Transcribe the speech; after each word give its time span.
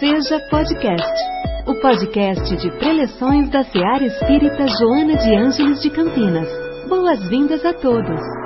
Seja 0.00 0.40
Podcast, 0.50 1.12
o 1.68 1.74
podcast 1.80 2.56
de 2.56 2.70
preleções 2.78 3.48
da 3.48 3.62
Seara 3.62 4.04
Espírita 4.04 4.66
Joana 4.66 5.16
de 5.16 5.36
Ângeles 5.36 5.80
de 5.80 5.90
Campinas. 5.90 6.48
Boas-vindas 6.88 7.64
a 7.64 7.72
todos. 7.72 8.43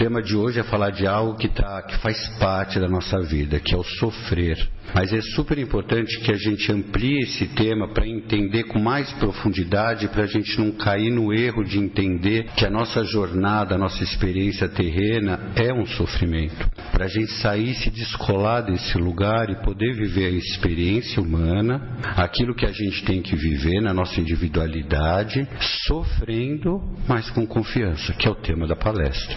Tema 0.00 0.22
de 0.22 0.34
hoje 0.34 0.58
é 0.58 0.62
falar 0.62 0.92
de 0.92 1.06
algo 1.06 1.36
que, 1.36 1.46
tá, 1.46 1.82
que 1.82 1.94
faz 1.98 2.26
parte 2.38 2.80
da 2.80 2.88
nossa 2.88 3.20
vida, 3.20 3.60
que 3.60 3.74
é 3.74 3.76
o 3.76 3.84
sofrer. 3.84 4.66
Mas 4.94 5.12
é 5.12 5.20
super 5.20 5.58
importante 5.58 6.18
que 6.20 6.32
a 6.32 6.36
gente 6.36 6.72
amplie 6.72 7.22
esse 7.22 7.46
tema 7.48 7.86
para 7.86 8.08
entender 8.08 8.64
com 8.64 8.78
mais 8.78 9.12
profundidade, 9.12 10.08
para 10.08 10.24
a 10.24 10.26
gente 10.26 10.58
não 10.58 10.72
cair 10.72 11.10
no 11.10 11.32
erro 11.32 11.62
de 11.62 11.78
entender 11.78 12.46
que 12.56 12.64
a 12.66 12.70
nossa 12.70 13.04
jornada, 13.04 13.74
a 13.74 13.78
nossa 13.78 14.02
experiência 14.02 14.68
terrena 14.68 15.52
é 15.54 15.72
um 15.72 15.84
sofrimento. 15.84 16.68
Para 16.90 17.04
a 17.04 17.08
gente 17.08 17.30
sair, 17.34 17.74
se 17.74 17.90
descolar 17.90 18.62
desse 18.62 18.96
lugar 18.96 19.50
e 19.50 19.62
poder 19.62 19.94
viver 19.94 20.26
a 20.26 20.30
experiência 20.30 21.22
humana, 21.22 21.98
aquilo 22.16 22.54
que 22.54 22.66
a 22.66 22.72
gente 22.72 23.04
tem 23.04 23.20
que 23.20 23.36
viver 23.36 23.80
na 23.80 23.92
nossa 23.92 24.18
individualidade, 24.18 25.46
sofrendo, 25.86 26.80
mas 27.06 27.30
com 27.30 27.46
confiança, 27.46 28.14
que 28.14 28.26
é 28.26 28.30
o 28.30 28.34
tema 28.34 28.66
da 28.66 28.74
palestra. 28.74 29.36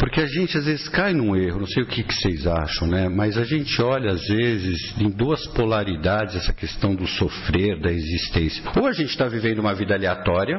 Porque 0.00 0.22
a 0.22 0.26
gente 0.26 0.56
às 0.56 0.64
vezes 0.64 0.88
cai 0.88 1.12
num 1.12 1.36
erro, 1.36 1.60
não 1.60 1.66
sei 1.66 1.82
o 1.82 1.86
que, 1.86 2.02
que 2.02 2.14
vocês 2.14 2.46
acham, 2.46 2.88
né? 2.88 3.06
Mas 3.06 3.36
a 3.36 3.44
gente 3.44 3.80
olha 3.82 4.12
às 4.12 4.26
vezes 4.26 4.94
em 4.98 5.10
duas 5.10 5.46
polaridades 5.48 6.36
essa 6.36 6.54
questão 6.54 6.94
do 6.94 7.06
sofrer, 7.06 7.78
da 7.78 7.92
existência. 7.92 8.64
Ou 8.80 8.86
a 8.86 8.92
gente 8.92 9.10
está 9.10 9.28
vivendo 9.28 9.58
uma 9.58 9.74
vida 9.74 9.94
aleatória, 9.94 10.58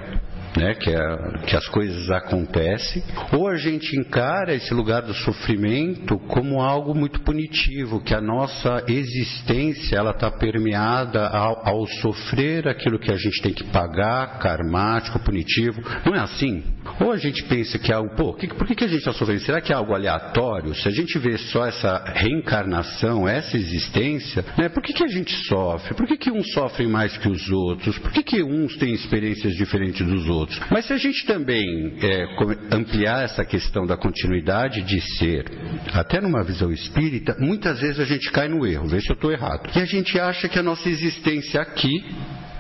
né, 0.56 0.76
que, 0.76 0.90
é, 0.90 1.46
que 1.48 1.56
as 1.56 1.68
coisas 1.68 2.10
acontecem, 2.12 3.02
ou 3.32 3.48
a 3.48 3.56
gente 3.56 3.96
encara 3.98 4.54
esse 4.54 4.74
lugar 4.74 5.02
do 5.02 5.14
sofrimento 5.14 6.20
como 6.28 6.62
algo 6.62 6.94
muito 6.94 7.22
punitivo, 7.22 8.02
que 8.04 8.14
a 8.14 8.22
nossa 8.22 8.84
existência 8.88 9.96
ela 9.96 10.12
está 10.12 10.30
permeada 10.30 11.28
ao, 11.28 11.68
ao, 11.68 11.88
sofrer 12.02 12.68
aquilo 12.68 13.00
que 13.00 13.12
a 13.12 13.18
gente 13.18 13.42
tem 13.42 13.54
que 13.54 13.64
pagar, 13.66 14.40
karmático, 14.40 15.20
punitivo. 15.20 15.82
Não 16.06 16.16
é 16.16 16.20
assim? 16.20 16.64
Ou 17.00 17.12
a 17.12 17.18
gente 17.18 17.44
pensa 17.46 17.80
que 17.80 17.92
é 17.92 17.96
algo, 17.96 18.16
pô, 18.16 18.34
que, 18.34 18.48
por 18.48 18.68
que, 18.68 18.76
que 18.76 18.84
a 18.84 18.88
gente 18.88 19.00
está 19.00 19.14
sofrendo? 19.14 19.31
Será 19.40 19.62
que 19.62 19.72
é 19.72 19.76
algo 19.76 19.94
aleatório? 19.94 20.74
Se 20.76 20.88
a 20.88 20.92
gente 20.92 21.18
vê 21.20 21.38
só 21.38 21.66
essa 21.66 22.04
reencarnação, 22.14 23.28
essa 23.28 23.58
existência, 23.58 24.44
né, 24.58 24.70
por 24.70 24.82
que, 24.84 24.94
que 24.94 25.04
a 25.04 25.08
gente 25.08 25.34
sofre? 25.46 25.94
Por 25.96 26.08
que, 26.08 26.18
que 26.18 26.32
uns 26.32 26.52
sofrem 26.54 26.88
mais 26.88 27.18
que 27.18 27.28
os 27.28 27.50
outros? 27.50 27.98
Por 27.98 28.12
que, 28.12 28.24
que 28.24 28.44
uns 28.44 28.76
têm 28.78 28.94
experiências 28.94 29.56
diferentes 29.56 30.06
dos 30.06 30.28
outros? 30.28 30.60
Mas 30.70 30.86
se 30.86 30.94
a 30.94 30.98
gente 30.98 31.26
também 31.26 31.94
é, 32.02 32.26
ampliar 32.72 33.24
essa 33.24 33.46
questão 33.46 33.86
da 33.86 33.98
continuidade 33.98 34.82
de 34.82 35.02
ser, 35.18 35.46
até 35.94 36.20
numa 36.22 36.44
visão 36.44 36.72
espírita, 36.72 37.36
muitas 37.40 37.80
vezes 37.80 38.00
a 38.00 38.06
gente 38.06 38.32
cai 38.32 38.48
no 38.48 38.66
erro, 38.66 38.88
vê 38.88 39.00
se 39.00 39.10
eu 39.10 39.16
estou 39.16 39.32
errado. 39.32 39.70
E 39.76 39.80
a 39.80 39.86
gente 39.86 40.20
acha 40.20 40.48
que 40.48 40.60
a 40.60 40.64
nossa 40.64 40.90
existência 40.90 41.62
aqui 41.62 42.04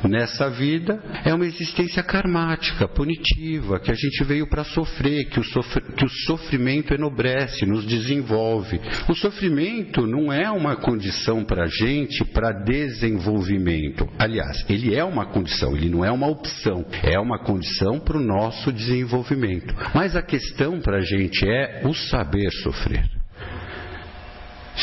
nessa 0.07 0.49
vida 0.49 1.01
é 1.25 1.33
uma 1.33 1.45
existência 1.45 2.03
karmática, 2.03 2.87
punitiva, 2.87 3.79
que 3.79 3.91
a 3.91 3.95
gente 3.95 4.23
veio 4.23 4.47
para 4.47 4.63
sofrer, 4.63 5.25
que 5.29 5.39
o, 5.39 5.43
sofr 5.43 5.81
que 5.95 6.05
o 6.05 6.09
sofrimento 6.09 6.93
enobrece, 6.93 7.65
nos 7.65 7.85
desenvolve. 7.85 8.79
O 9.07 9.15
sofrimento 9.15 10.05
não 10.05 10.31
é 10.31 10.49
uma 10.49 10.75
condição 10.75 11.43
para 11.43 11.63
a 11.63 11.67
gente 11.67 12.23
para 12.25 12.51
desenvolvimento. 12.51 14.07
Aliás, 14.17 14.65
ele 14.69 14.95
é 14.95 15.03
uma 15.03 15.25
condição, 15.25 15.75
ele 15.75 15.89
não 15.89 16.03
é 16.03 16.11
uma 16.11 16.27
opção, 16.27 16.85
é 17.03 17.19
uma 17.19 17.39
condição 17.43 17.99
para 17.99 18.17
o 18.17 18.21
nosso 18.21 18.71
desenvolvimento. 18.71 19.73
Mas 19.93 20.15
a 20.15 20.21
questão 20.21 20.79
para 20.79 20.97
a 20.97 21.01
gente 21.01 21.47
é 21.47 21.81
o 21.85 21.93
saber 21.93 22.51
sofrer. 22.51 23.20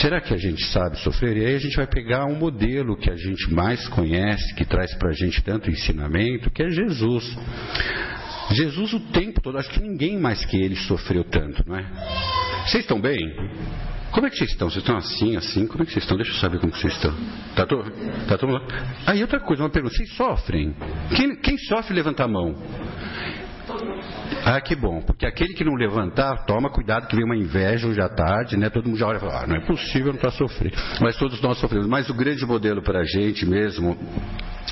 Será 0.01 0.21
que 0.21 0.33
a 0.33 0.37
gente 0.37 0.65
sabe 0.67 0.99
sofrer? 1.01 1.37
E 1.37 1.47
aí 1.47 1.55
a 1.55 1.59
gente 1.59 1.77
vai 1.77 1.87
pegar 1.87 2.25
um 2.27 2.37
modelo 2.37 2.97
que 2.97 3.11
a 3.11 3.17
gente 3.17 3.53
mais 3.53 3.89
conhece, 3.89 4.55
que 4.55 4.65
traz 4.65 4.95
para 4.95 5.11
a 5.11 5.13
gente 5.13 5.43
tanto 5.43 5.71
ensinamento, 5.71 6.51
que 6.51 6.63
é 6.63 6.71
Jesus. 6.71 7.37
Jesus 8.53 8.93
o 8.93 9.01
tempo 9.01 9.41
todo, 9.41 9.59
acho 9.59 9.71
que 9.71 9.81
ninguém 9.81 10.19
mais 10.19 10.45
que 10.45 10.57
ele 10.57 10.77
sofreu 10.77 11.25
tanto, 11.25 11.65
não 11.67 11.77
é? 11.77 11.85
Vocês 12.67 12.85
estão 12.85 13.01
bem? 13.01 13.19
Como 14.13 14.27
é 14.27 14.31
que 14.31 14.37
vocês 14.37 14.51
estão? 14.51 14.71
Vocês 14.71 14.83
estão 14.83 14.97
assim, 14.97 15.37
assim? 15.37 15.67
Como 15.67 15.83
é 15.83 15.87
que 15.87 15.93
vocês 15.93 16.05
estão? 16.05 16.17
Deixa 16.17 16.33
eu 16.33 16.37
saber 16.37 16.59
como 16.61 16.73
vocês 16.73 16.93
estão. 16.95 17.15
Tá 17.55 17.67
todo, 17.67 17.91
tá 18.27 18.39
todo... 18.39 18.59
Aí 19.07 19.21
outra 19.21 19.41
coisa, 19.41 19.63
uma 19.63 19.71
pergunta. 19.71 19.95
Vocês 19.95 20.13
sofrem? 20.15 20.75
Quem, 21.15 21.37
quem 21.37 21.59
sofre, 21.59 21.95
levanta 21.95 22.25
a 22.25 22.29
mão. 22.29 22.55
Ah, 24.45 24.61
que 24.61 24.75
bom, 24.75 25.03
porque 25.03 25.27
aquele 25.27 25.55
que 25.55 25.65
não 25.65 25.75
levantar, 25.75 26.45
toma 26.47 26.71
cuidado 26.71 27.07
que 27.07 27.17
vem 27.17 27.25
uma 27.25 27.37
inveja 27.37 27.87
hoje 27.87 28.01
à 28.01 28.09
tarde, 28.09 28.57
né? 28.57 28.71
Todo 28.71 28.87
mundo 28.87 28.99
já 28.99 29.07
olha 29.07 29.19
e 29.19 29.21
fala, 29.21 29.43
ah, 29.43 29.47
não 29.47 29.57
é 29.57 29.61
possível 29.67 30.09
não 30.09 30.17
estar 30.17 30.31
sofrendo. 30.31 30.77
Mas 31.01 31.17
todos 31.17 31.41
nós 31.41 31.59
sofremos. 31.59 31.87
Mas 31.87 32.09
o 32.09 32.15
grande 32.15 32.45
modelo 32.47 32.83
para 32.83 33.01
a 33.01 33.05
gente 33.05 33.45
mesmo 33.45 33.97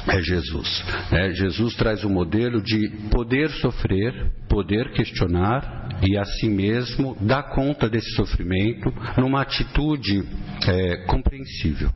é 0.09 0.21
Jesus. 0.21 0.85
Né? 1.11 1.31
Jesus 1.33 1.75
traz 1.75 2.05
o 2.05 2.09
um 2.09 2.13
modelo 2.13 2.63
de 2.63 2.89
poder 3.11 3.51
sofrer, 3.51 4.33
poder 4.49 4.93
questionar 4.93 5.89
e 6.03 6.17
assim 6.17 6.51
mesmo 6.51 7.17
dar 7.21 7.45
conta 7.55 7.89
desse 7.89 8.11
sofrimento 8.15 8.93
numa 9.19 9.43
atitude 9.43 10.25
é, 10.67 11.05
compreensível. 11.07 11.91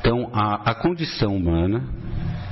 Então, 0.00 0.30
a, 0.32 0.70
a 0.70 0.74
condição 0.74 1.36
humana 1.36 1.84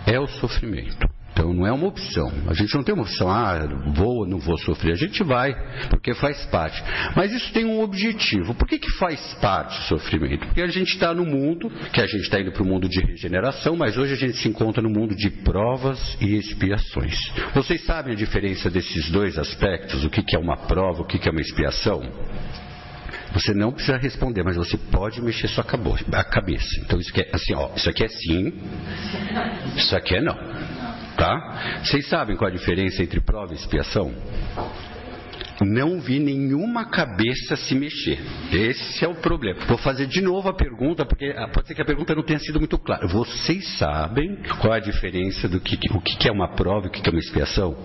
é 0.07 0.19
o 0.19 0.27
sofrimento. 0.27 1.09
Então 1.41 1.55
não 1.55 1.67
é 1.67 1.73
uma 1.73 1.87
opção. 1.87 2.31
A 2.49 2.53
gente 2.53 2.75
não 2.75 2.83
tem 2.83 2.95
uma 2.95 3.05
opção, 3.05 3.31
ah, 3.31 3.67
vou 3.95 4.19
ou 4.19 4.27
não 4.27 4.39
vou 4.39 4.59
sofrer. 4.59 4.93
A 4.93 4.97
gente 4.97 5.23
vai, 5.23 5.55
porque 5.89 6.13
faz 6.13 6.45
parte. 6.47 6.83
Mas 7.17 7.33
isso 7.33 7.51
tem 7.55 7.65
um 7.65 7.81
objetivo. 7.81 8.55
Por 8.55 8.69
que, 8.69 8.79
que 8.79 8.91
faz 8.99 9.19
parte 9.41 9.79
o 9.79 9.83
sofrimento? 9.85 10.45
Porque 10.45 10.61
a 10.61 10.67
gente 10.67 10.93
está 10.93 11.15
no 11.15 11.25
mundo, 11.25 11.71
que 11.95 12.01
a 12.03 12.07
gente 12.07 12.25
está 12.25 12.39
indo 12.39 12.53
para 12.53 12.63
o 12.63 12.67
mundo 12.67 12.87
de 12.87 13.01
regeneração, 13.01 13.75
mas 13.75 13.97
hoje 13.97 14.13
a 14.13 14.17
gente 14.17 14.37
se 14.37 14.49
encontra 14.49 14.83
no 14.83 14.91
mundo 14.91 15.17
de 15.17 15.31
provas 15.31 16.15
e 16.21 16.37
expiações. 16.37 17.17
Vocês 17.55 17.87
sabem 17.87 18.13
a 18.13 18.17
diferença 18.17 18.69
desses 18.69 19.11
dois 19.11 19.39
aspectos? 19.39 20.05
O 20.05 20.11
que, 20.11 20.23
que 20.23 20.37
é 20.37 20.39
uma 20.39 20.59
prova, 20.59 21.01
o 21.01 21.07
que, 21.07 21.19
que 21.19 21.27
é 21.27 21.33
uma 21.33 21.41
expiação? 21.41 22.03
Você 23.33 23.55
não 23.55 23.73
precisa 23.73 23.97
responder, 23.97 24.43
mas 24.43 24.57
você 24.57 24.77
pode 24.77 25.23
mexer 25.23 25.49
sua 25.49 25.65
cabeça. 25.65 26.81
Então 26.85 26.99
isso 26.99 27.13
é 27.19 27.31
assim, 27.33 27.55
ó, 27.55 27.71
isso 27.75 27.89
aqui 27.89 28.05
é 28.05 28.09
sim, 28.09 28.53
isso 29.77 29.97
aqui 29.97 30.17
é 30.17 30.21
não. 30.21 30.90
Tá? 31.21 31.83
Vocês 31.85 32.09
sabem 32.09 32.35
qual 32.35 32.49
a 32.49 32.51
diferença 32.51 33.03
entre 33.03 33.21
prova 33.21 33.53
e 33.53 33.57
expiação? 33.57 34.11
Não 35.61 36.01
vi 36.01 36.19
nenhuma 36.19 36.87
cabeça 36.87 37.57
se 37.57 37.75
mexer. 37.75 38.19
Esse 38.51 39.05
é 39.05 39.09
o 39.09 39.15
problema. 39.17 39.61
Vou 39.67 39.77
fazer 39.77 40.07
de 40.07 40.23
novo 40.23 40.49
a 40.49 40.55
pergunta, 40.55 41.05
porque 41.05 41.35
ah, 41.37 41.47
pode 41.49 41.69
ser 41.69 41.75
que 41.75 41.83
a 41.83 41.85
pergunta 41.85 42.15
não 42.15 42.23
tenha 42.23 42.39
sido 42.39 42.59
muito 42.59 42.79
clara. 42.79 43.07
Vocês 43.07 43.77
sabem 43.77 44.39
qual 44.63 44.73
a 44.73 44.81
diferença 44.81 45.47
do 45.47 45.61
que, 45.61 45.79
o 45.93 46.01
que 46.01 46.27
é 46.27 46.33
uma 46.33 46.55
prova 46.55 46.87
e 46.87 46.89
o 46.89 46.91
que 46.91 47.07
é 47.07 47.13
uma 47.13 47.21
expiação? 47.21 47.77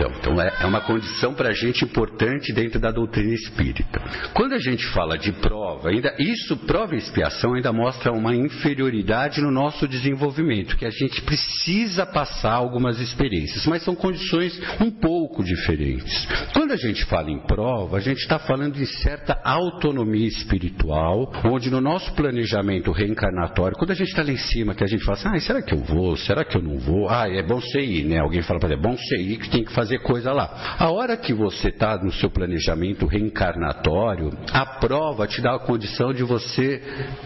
Então, 0.00 0.12
então 0.18 0.40
é, 0.40 0.64
uma 0.64 0.80
condição 0.80 1.34
para 1.34 1.50
a 1.50 1.52
gente 1.52 1.84
importante 1.84 2.54
dentro 2.54 2.80
da 2.80 2.90
doutrina 2.90 3.34
espírita. 3.34 4.00
Quando 4.32 4.54
a 4.54 4.58
gente 4.58 4.86
fala 4.86 5.18
de 5.18 5.30
prova, 5.32 5.90
ainda 5.90 6.14
isso, 6.18 6.56
prova 6.56 6.94
e 6.94 6.98
expiação, 6.98 7.52
ainda 7.52 7.70
mostra 7.70 8.10
uma 8.10 8.34
inferioridade 8.34 9.42
no 9.42 9.50
nosso 9.50 9.86
desenvolvimento, 9.86 10.76
que 10.76 10.86
a 10.86 10.90
gente 10.90 11.20
precisa 11.22 12.06
passar 12.06 12.52
algumas 12.52 12.98
experiências, 12.98 13.66
mas 13.66 13.82
são 13.82 13.94
condições 13.94 14.58
um 14.80 14.90
pouco 14.90 15.44
diferentes. 15.44 16.26
Quando 16.54 16.72
a 16.72 16.76
gente 16.76 17.04
fala 17.04 17.30
em 17.30 17.40
prova, 17.40 17.98
a 17.98 18.00
gente 18.00 18.20
está 18.20 18.38
falando 18.38 18.76
de 18.76 18.86
certa 18.86 19.38
autonomia 19.44 20.26
espiritual, 20.26 21.30
onde 21.44 21.70
no 21.70 21.80
nosso 21.80 22.14
planejamento 22.14 22.90
reencarnatório, 22.90 23.76
quando 23.76 23.90
a 23.90 23.94
gente 23.94 24.08
está 24.08 24.22
lá 24.22 24.30
em 24.30 24.38
cima, 24.38 24.74
que 24.74 24.84
a 24.84 24.86
gente 24.86 25.04
fala 25.04 25.18
assim, 25.18 25.28
ah, 25.28 25.40
será 25.40 25.60
que 25.60 25.74
eu 25.74 25.78
vou? 25.78 26.16
Será 26.16 26.42
que 26.42 26.56
eu 26.56 26.62
não 26.62 26.78
vou? 26.78 27.08
Ah, 27.10 27.28
é 27.28 27.42
bom 27.42 27.60
você 27.60 27.80
ir, 27.80 28.04
né? 28.04 28.18
Alguém 28.18 28.40
fala 28.42 28.58
para 28.58 28.70
ele, 28.70 28.78
é 28.78 28.82
bom 28.82 28.96
você 28.96 29.16
ir 29.16 29.36
que 29.36 29.50
tem 29.50 29.62
que 29.62 29.72
fazer 29.72 29.89
fazer 29.90 29.98
coisa 29.98 30.32
lá. 30.32 30.76
A 30.78 30.90
hora 30.90 31.16
que 31.16 31.34
você 31.34 31.68
está 31.68 31.96
no 31.96 32.12
seu 32.12 32.30
planejamento 32.30 33.06
reencarnatório, 33.06 34.30
a 34.52 34.64
prova 34.64 35.26
te 35.26 35.40
dá 35.40 35.56
a 35.56 35.58
condição 35.58 36.12
de 36.12 36.22
você 36.22 36.80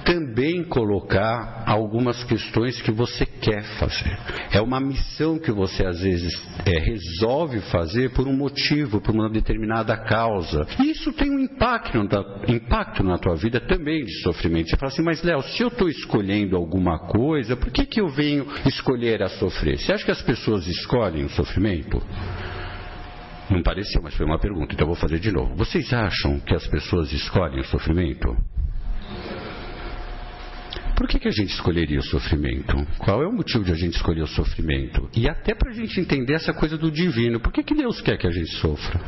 também 0.04 0.64
colocar 0.64 1.64
algumas 1.66 2.24
questões 2.24 2.80
que 2.80 2.90
você 2.90 3.26
quer 3.26 3.62
fazer. 3.78 4.18
É 4.50 4.60
uma 4.60 4.80
missão 4.80 5.38
que 5.38 5.52
você 5.52 5.84
às 5.84 6.00
vezes 6.00 6.32
é, 6.64 6.78
resolve 6.78 7.60
fazer 7.70 8.12
por 8.12 8.26
um 8.26 8.36
motivo, 8.36 9.00
por 9.00 9.14
uma 9.14 9.28
determinada 9.28 9.96
causa. 9.96 10.66
Isso 10.82 11.12
tem 11.12 11.30
um 11.30 11.40
impacto, 11.40 11.98
impacto 12.48 13.02
na 13.02 13.18
tua 13.18 13.36
vida 13.36 13.60
também 13.60 14.04
de 14.04 14.22
sofrimento. 14.22 14.70
Você 14.70 14.76
fala 14.76 14.92
assim, 14.92 15.02
mas 15.02 15.22
Léo, 15.22 15.42
se 15.42 15.62
eu 15.62 15.68
estou 15.68 15.88
escolhendo 15.88 16.56
alguma 16.56 16.98
coisa, 16.98 17.56
por 17.56 17.70
que, 17.70 17.84
que 17.84 18.00
eu 18.00 18.08
venho 18.08 18.46
escolher 18.66 19.22
a 19.22 19.28
sofrer? 19.28 19.78
Você 19.78 19.92
acha 19.92 20.04
que 20.04 20.10
as 20.10 20.22
pessoas 20.22 20.66
escolhem 20.66 21.24
o 21.24 21.30
sofrimento? 21.30 22.00
Não 23.50 23.62
pareceu, 23.62 24.00
mas 24.02 24.14
foi 24.14 24.24
uma 24.24 24.38
pergunta, 24.38 24.74
então 24.74 24.86
vou 24.86 24.96
fazer 24.96 25.18
de 25.18 25.30
novo. 25.30 25.54
Vocês 25.54 25.92
acham 25.92 26.40
que 26.40 26.54
as 26.54 26.66
pessoas 26.66 27.12
escolhem 27.12 27.60
o 27.60 27.64
sofrimento? 27.64 28.34
Por 30.96 31.08
que, 31.08 31.18
que 31.18 31.28
a 31.28 31.32
gente 31.32 31.50
escolheria 31.50 31.98
o 31.98 32.04
sofrimento? 32.04 32.74
Qual 32.98 33.22
é 33.22 33.26
o 33.26 33.32
motivo 33.32 33.64
de 33.64 33.72
a 33.72 33.74
gente 33.74 33.96
escolher 33.96 34.22
o 34.22 34.28
sofrimento? 34.28 35.08
E 35.14 35.28
até 35.28 35.54
para 35.54 35.70
a 35.70 35.74
gente 35.74 36.00
entender 36.00 36.34
essa 36.34 36.52
coisa 36.54 36.78
do 36.78 36.90
divino, 36.90 37.40
por 37.40 37.52
que, 37.52 37.62
que 37.62 37.74
Deus 37.74 38.00
quer 38.00 38.16
que 38.16 38.26
a 38.26 38.30
gente 38.30 38.52
sofra? 38.56 39.00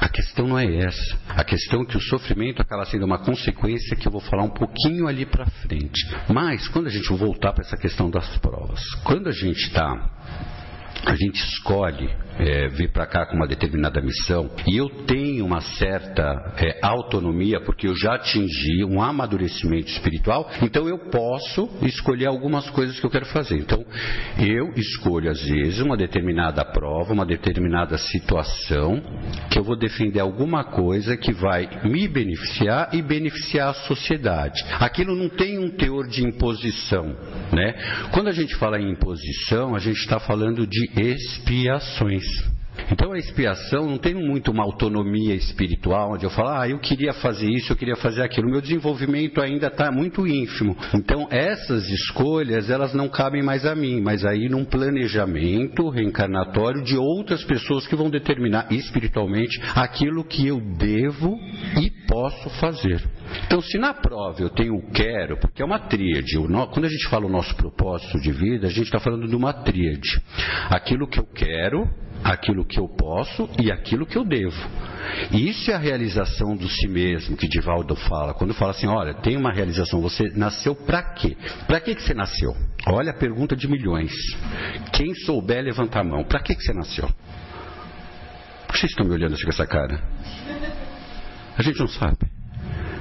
A 0.00 0.08
questão 0.08 0.46
não 0.46 0.58
é 0.58 0.64
essa. 0.78 1.18
A 1.28 1.44
questão 1.44 1.82
é 1.82 1.84
que 1.84 1.96
o 1.96 2.00
sofrimento 2.00 2.62
acaba 2.62 2.84
sendo 2.86 3.04
uma 3.04 3.18
consequência 3.18 3.96
que 3.96 4.06
eu 4.06 4.12
vou 4.12 4.20
falar 4.20 4.44
um 4.44 4.50
pouquinho 4.50 5.06
ali 5.06 5.26
para 5.26 5.44
frente. 5.46 6.08
Mas 6.32 6.66
quando 6.68 6.86
a 6.86 6.90
gente 6.90 7.08
voltar 7.12 7.52
para 7.52 7.64
essa 7.64 7.76
questão 7.76 8.08
das 8.08 8.38
provas, 8.38 8.80
quando 9.04 9.28
a 9.28 9.32
gente 9.32 9.58
está 9.58 10.10
a 11.06 11.14
gente 11.14 11.36
escolhe 11.42 12.10
é, 12.38 12.68
vir 12.68 12.90
para 12.92 13.06
cá 13.06 13.26
com 13.26 13.36
uma 13.36 13.46
determinada 13.46 14.00
missão 14.00 14.50
e 14.66 14.76
eu 14.76 14.88
tenho 15.06 15.44
uma 15.44 15.60
certa 15.60 16.54
é, 16.58 16.78
autonomia 16.82 17.60
porque 17.60 17.86
eu 17.88 17.94
já 17.94 18.14
atingi 18.14 18.84
um 18.84 19.02
amadurecimento 19.02 19.90
espiritual, 19.90 20.48
então 20.62 20.88
eu 20.88 20.98
posso 21.10 21.68
escolher 21.82 22.26
algumas 22.26 22.68
coisas 22.70 22.98
que 22.98 23.06
eu 23.06 23.10
quero 23.10 23.26
fazer. 23.26 23.56
Então 23.56 23.84
eu 24.38 24.72
escolho 24.76 25.30
às 25.30 25.42
vezes 25.42 25.80
uma 25.80 25.96
determinada 25.96 26.64
prova, 26.64 27.12
uma 27.12 27.26
determinada 27.26 27.96
situação 27.98 29.02
que 29.50 29.58
eu 29.58 29.64
vou 29.64 29.76
defender 29.76 30.20
alguma 30.20 30.64
coisa 30.64 31.16
que 31.16 31.32
vai 31.32 31.68
me 31.84 32.06
beneficiar 32.08 32.90
e 32.92 33.02
beneficiar 33.02 33.70
a 33.70 33.74
sociedade. 33.74 34.64
Aquilo 34.78 35.14
não 35.14 35.28
tem 35.28 35.58
um 35.58 35.70
teor 35.70 36.06
de 36.06 36.24
imposição, 36.24 37.16
né? 37.52 37.74
Quando 38.12 38.28
a 38.28 38.32
gente 38.32 38.54
fala 38.56 38.78
em 38.78 38.92
imposição, 38.92 39.74
a 39.74 39.78
gente 39.78 39.98
está 39.98 40.20
falando 40.20 40.66
de 40.66 40.90
expiações. 40.96 42.27
Então 42.90 43.12
a 43.12 43.18
expiação 43.18 43.86
não 43.86 43.98
tem 43.98 44.14
muito 44.14 44.50
uma 44.50 44.62
autonomia 44.62 45.34
espiritual, 45.34 46.12
onde 46.12 46.24
eu 46.24 46.30
falo, 46.30 46.48
ah, 46.50 46.68
eu 46.68 46.78
queria 46.78 47.12
fazer 47.12 47.48
isso, 47.48 47.72
eu 47.72 47.76
queria 47.76 47.96
fazer 47.96 48.22
aquilo. 48.22 48.48
O 48.48 48.50
meu 48.50 48.60
desenvolvimento 48.60 49.40
ainda 49.40 49.66
está 49.66 49.90
muito 49.90 50.26
ínfimo. 50.26 50.76
Então 50.94 51.26
essas 51.30 51.88
escolhas, 51.88 52.70
elas 52.70 52.94
não 52.94 53.08
cabem 53.08 53.42
mais 53.42 53.66
a 53.66 53.74
mim, 53.74 54.00
mas 54.00 54.24
aí 54.24 54.48
num 54.48 54.64
planejamento 54.64 55.88
reencarnatório 55.88 56.82
de 56.82 56.96
outras 56.96 57.44
pessoas 57.44 57.86
que 57.86 57.96
vão 57.96 58.08
determinar 58.10 58.66
espiritualmente 58.70 59.60
aquilo 59.74 60.24
que 60.24 60.46
eu 60.46 60.60
devo 60.60 61.36
e 61.80 61.90
posso 62.06 62.48
fazer. 62.60 63.02
Então, 63.46 63.60
se 63.60 63.78
na 63.78 63.92
prova 63.92 64.40
eu 64.40 64.48
tenho 64.48 64.74
o 64.74 64.90
quero, 64.90 65.38
porque 65.38 65.62
é 65.62 65.64
uma 65.64 65.78
tríade, 65.78 66.38
quando 66.72 66.84
a 66.84 66.88
gente 66.88 67.08
fala 67.08 67.26
o 67.26 67.30
nosso 67.30 67.54
propósito 67.56 68.18
de 68.20 68.32
vida, 68.32 68.66
a 68.66 68.70
gente 68.70 68.86
está 68.86 68.98
falando 68.98 69.28
de 69.28 69.36
uma 69.36 69.52
tríade. 69.52 70.20
Aquilo 70.70 71.06
que 71.06 71.18
eu 71.18 71.26
quero, 71.26 71.88
aquilo 72.22 72.64
que 72.64 72.78
eu 72.78 72.88
posso 72.88 73.48
e 73.60 73.70
aquilo 73.70 74.06
que 74.06 74.16
eu 74.16 74.24
devo. 74.24 74.56
Isso 75.32 75.70
é 75.70 75.74
a 75.74 75.78
realização 75.78 76.56
do 76.56 76.68
si 76.68 76.88
mesmo 76.88 77.36
que 77.36 77.48
Divaldo 77.48 77.94
fala. 77.96 78.34
Quando 78.34 78.54
fala 78.54 78.72
assim, 78.72 78.86
olha, 78.86 79.14
tem 79.14 79.36
uma 79.36 79.52
realização, 79.52 80.00
você 80.00 80.24
nasceu 80.34 80.74
para 80.74 81.02
quê? 81.14 81.36
Para 81.66 81.80
que, 81.80 81.94
que 81.94 82.02
você 82.02 82.14
nasceu? 82.14 82.54
Olha 82.86 83.10
a 83.10 83.14
pergunta 83.14 83.56
de 83.56 83.68
milhões. 83.68 84.12
Quem 84.92 85.14
souber, 85.14 85.62
levanta 85.62 86.00
a 86.00 86.04
mão. 86.04 86.24
Para 86.24 86.40
que, 86.40 86.54
que 86.54 86.62
você 86.62 86.72
nasceu? 86.72 87.08
Por 88.66 88.74
que 88.74 88.80
vocês 88.80 88.92
estão 88.92 89.06
me 89.06 89.12
olhando 89.12 89.34
assim 89.34 89.44
com 89.44 89.50
essa 89.50 89.66
cara? 89.66 90.02
A 91.56 91.62
gente 91.62 91.78
não 91.80 91.88
sabe. 91.88 92.18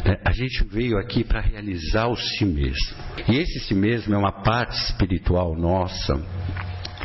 É, 0.05 0.19
a 0.23 0.31
gente 0.31 0.63
veio 0.63 0.97
aqui 0.97 1.23
para 1.23 1.41
realizar 1.41 2.07
o 2.07 2.15
si 2.15 2.45
mesmo. 2.45 2.95
E 3.27 3.37
esse 3.37 3.59
si 3.59 3.73
mesmo 3.73 4.15
é 4.15 4.17
uma 4.17 4.31
parte 4.31 4.73
espiritual 4.85 5.55
nossa 5.55 6.15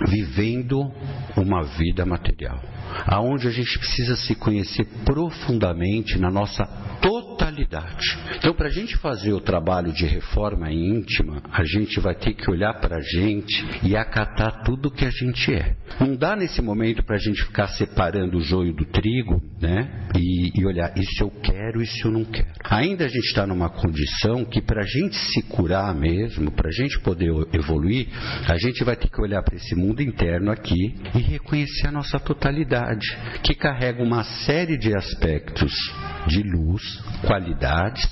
vivendo 0.07 0.91
uma 1.37 1.63
vida 1.63 2.05
material, 2.05 2.61
aonde 3.07 3.49
a 3.49 3.51
gente 3.51 3.79
precisa 3.79 4.17
se 4.17 4.35
conhecer 4.35 4.85
profundamente 5.05 6.19
na 6.19 6.31
nossa 6.31 6.65
totalidade. 7.01 8.17
Então, 8.37 8.55
para 8.55 8.69
a 8.69 8.71
gente 8.71 8.97
fazer 8.97 9.33
o 9.33 9.41
trabalho 9.41 9.93
de 9.93 10.07
reforma 10.07 10.71
íntima, 10.71 11.43
a 11.53 11.65
gente 11.65 11.99
vai 12.01 12.15
ter 12.15 12.33
que 12.35 12.49
olhar 12.51 12.75
para 12.75 12.97
a 12.97 13.01
gente 13.01 13.65
e 13.83 13.97
acatar 13.97 14.63
tudo 14.65 14.91
que 14.91 15.05
a 15.05 15.11
gente 15.11 15.53
é. 15.53 15.77
Não 16.01 16.17
dá 16.17 16.37
nesse 16.37 16.63
momento 16.63 17.03
para 17.03 17.17
a 17.17 17.19
gente 17.19 17.43
ficar 17.45 17.69
separando 17.69 18.39
o 18.39 18.41
joio 18.41 18.73
do 18.73 18.85
trigo, 18.85 19.43
né? 19.61 20.09
E, 20.17 20.61
e 20.61 20.65
olhar 20.65 20.93
isso 20.97 21.23
eu 21.23 21.31
quero, 21.31 21.83
isso 21.83 22.07
eu 22.07 22.13
não 22.13 22.25
quero. 22.25 22.49
Ainda 22.65 23.05
a 23.05 23.09
gente 23.09 23.27
está 23.27 23.47
numa 23.47 23.69
condição 23.69 24.45
que 24.45 24.61
para 24.61 24.83
a 24.83 24.87
gente 24.87 25.17
se 25.17 25.43
curar 25.43 25.95
mesmo, 25.95 26.51
para 26.53 26.69
a 26.69 26.73
gente 26.73 27.01
poder 27.01 27.31
evoluir, 27.53 28.09
a 28.49 28.57
gente 28.59 28.85
vai 28.85 28.97
ter 28.97 29.09
que 29.09 29.21
olhar 29.21 29.43
para 29.43 29.57
esse 29.57 29.75
mundo 29.83 30.01
interno 30.01 30.51
aqui 30.51 30.95
e 31.15 31.19
reconhecer 31.19 31.89
a 31.89 31.93
nossa 31.93 32.19
totalidade, 32.21 33.07
que 33.43 33.55
carrega 33.55 34.03
uma 34.03 34.23
série 34.23 34.79
de 34.79 34.97
aspectos 34.97 35.73
de 36.27 36.43
luz, 36.43 36.83
qualidades, 37.27 38.09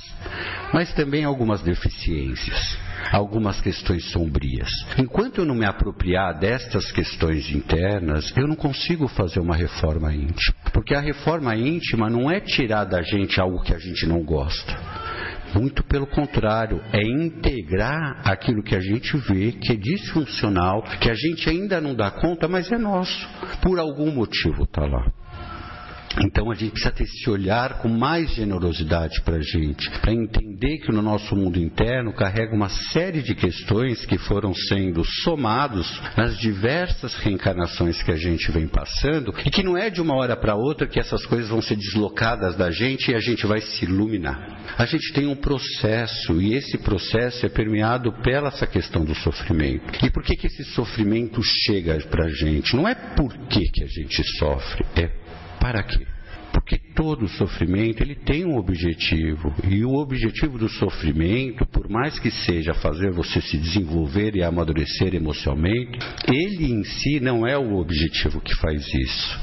mas 0.72 0.92
também 0.92 1.24
algumas 1.24 1.62
deficiências, 1.62 2.78
algumas 3.12 3.60
questões 3.60 4.04
sombrias. 4.10 4.70
Enquanto 4.98 5.38
eu 5.38 5.44
não 5.44 5.54
me 5.54 5.64
apropriar 5.64 6.38
destas 6.38 6.90
questões 6.92 7.50
internas, 7.50 8.32
eu 8.36 8.46
não 8.46 8.56
consigo 8.56 9.08
fazer 9.08 9.40
uma 9.40 9.56
reforma 9.56 10.12
íntima. 10.12 10.56
Porque 10.72 10.94
a 10.94 11.00
reforma 11.00 11.54
íntima 11.56 12.10
não 12.10 12.30
é 12.30 12.40
tirar 12.40 12.84
da 12.84 13.02
gente 13.02 13.40
algo 13.40 13.62
que 13.62 13.74
a 13.74 13.78
gente 13.78 14.06
não 14.06 14.22
gosta. 14.22 14.99
Muito 15.54 15.82
pelo 15.84 16.06
contrário, 16.06 16.80
é 16.92 17.02
integrar 17.02 18.20
aquilo 18.24 18.62
que 18.62 18.74
a 18.74 18.80
gente 18.80 19.16
vê 19.16 19.52
que 19.52 19.72
é 19.72 19.76
disfuncional, 19.76 20.82
que 20.82 21.10
a 21.10 21.14
gente 21.14 21.48
ainda 21.48 21.80
não 21.80 21.94
dá 21.94 22.10
conta, 22.10 22.48
mas 22.48 22.70
é 22.70 22.78
nosso. 22.78 23.28
Por 23.62 23.78
algum 23.78 24.10
motivo 24.10 24.64
está 24.64 24.84
lá. 24.86 25.19
Então 26.18 26.50
a 26.50 26.54
gente 26.54 26.72
precisa 26.72 26.90
ter 26.90 27.04
esse 27.04 27.30
olhar 27.30 27.78
com 27.78 27.88
mais 27.88 28.34
generosidade 28.34 29.20
para 29.22 29.36
a 29.36 29.42
gente, 29.42 29.88
para 30.00 30.12
entender 30.12 30.78
que 30.78 30.90
no 30.90 31.00
nosso 31.00 31.36
mundo 31.36 31.58
interno 31.58 32.12
carrega 32.12 32.54
uma 32.54 32.68
série 32.68 33.22
de 33.22 33.34
questões 33.34 34.04
que 34.04 34.18
foram 34.18 34.52
sendo 34.52 35.04
somados 35.04 36.00
nas 36.16 36.36
diversas 36.36 37.14
reencarnações 37.14 38.02
que 38.02 38.10
a 38.10 38.16
gente 38.16 38.50
vem 38.50 38.66
passando 38.66 39.32
e 39.44 39.50
que 39.50 39.62
não 39.62 39.76
é 39.76 39.88
de 39.88 40.00
uma 40.00 40.14
hora 40.14 40.36
para 40.36 40.56
outra 40.56 40.86
que 40.86 40.98
essas 40.98 41.24
coisas 41.26 41.48
vão 41.48 41.62
ser 41.62 41.76
deslocadas 41.76 42.56
da 42.56 42.70
gente 42.70 43.10
e 43.10 43.14
a 43.14 43.20
gente 43.20 43.46
vai 43.46 43.60
se 43.60 43.84
iluminar. 43.84 44.58
A 44.76 44.86
gente 44.86 45.12
tem 45.12 45.26
um 45.26 45.36
processo 45.36 46.40
e 46.40 46.54
esse 46.54 46.78
processo 46.78 47.46
é 47.46 47.48
permeado 47.48 48.12
pela 48.22 48.48
essa 48.48 48.66
questão 48.66 49.04
do 49.04 49.14
sofrimento. 49.14 50.04
E 50.04 50.10
por 50.10 50.24
que, 50.24 50.36
que 50.36 50.48
esse 50.48 50.64
sofrimento 50.64 51.40
chega 51.42 51.96
para 52.10 52.26
a 52.26 52.30
gente? 52.30 52.74
Não 52.74 52.88
é 52.88 52.94
por 52.94 53.32
que, 53.46 53.68
que 53.68 53.84
a 53.84 53.86
gente 53.86 54.22
sofre, 54.38 54.84
é 54.96 55.10
para 55.60 55.82
quê? 55.82 56.06
Porque 56.52 56.78
todo 56.96 57.28
sofrimento 57.28 58.02
ele 58.02 58.16
tem 58.16 58.44
um 58.44 58.56
objetivo 58.56 59.54
e 59.68 59.84
o 59.84 59.94
objetivo 59.94 60.58
do 60.58 60.68
sofrimento, 60.68 61.64
por 61.66 61.88
mais 61.88 62.18
que 62.18 62.30
seja 62.30 62.74
fazer 62.74 63.12
você 63.12 63.40
se 63.40 63.56
desenvolver 63.56 64.34
e 64.34 64.42
amadurecer 64.42 65.14
emocionalmente, 65.14 65.98
ele 66.26 66.72
em 66.72 66.82
si 66.82 67.20
não 67.20 67.46
é 67.46 67.56
o 67.56 67.76
objetivo 67.76 68.40
que 68.40 68.54
faz 68.56 68.84
isso. 68.92 69.40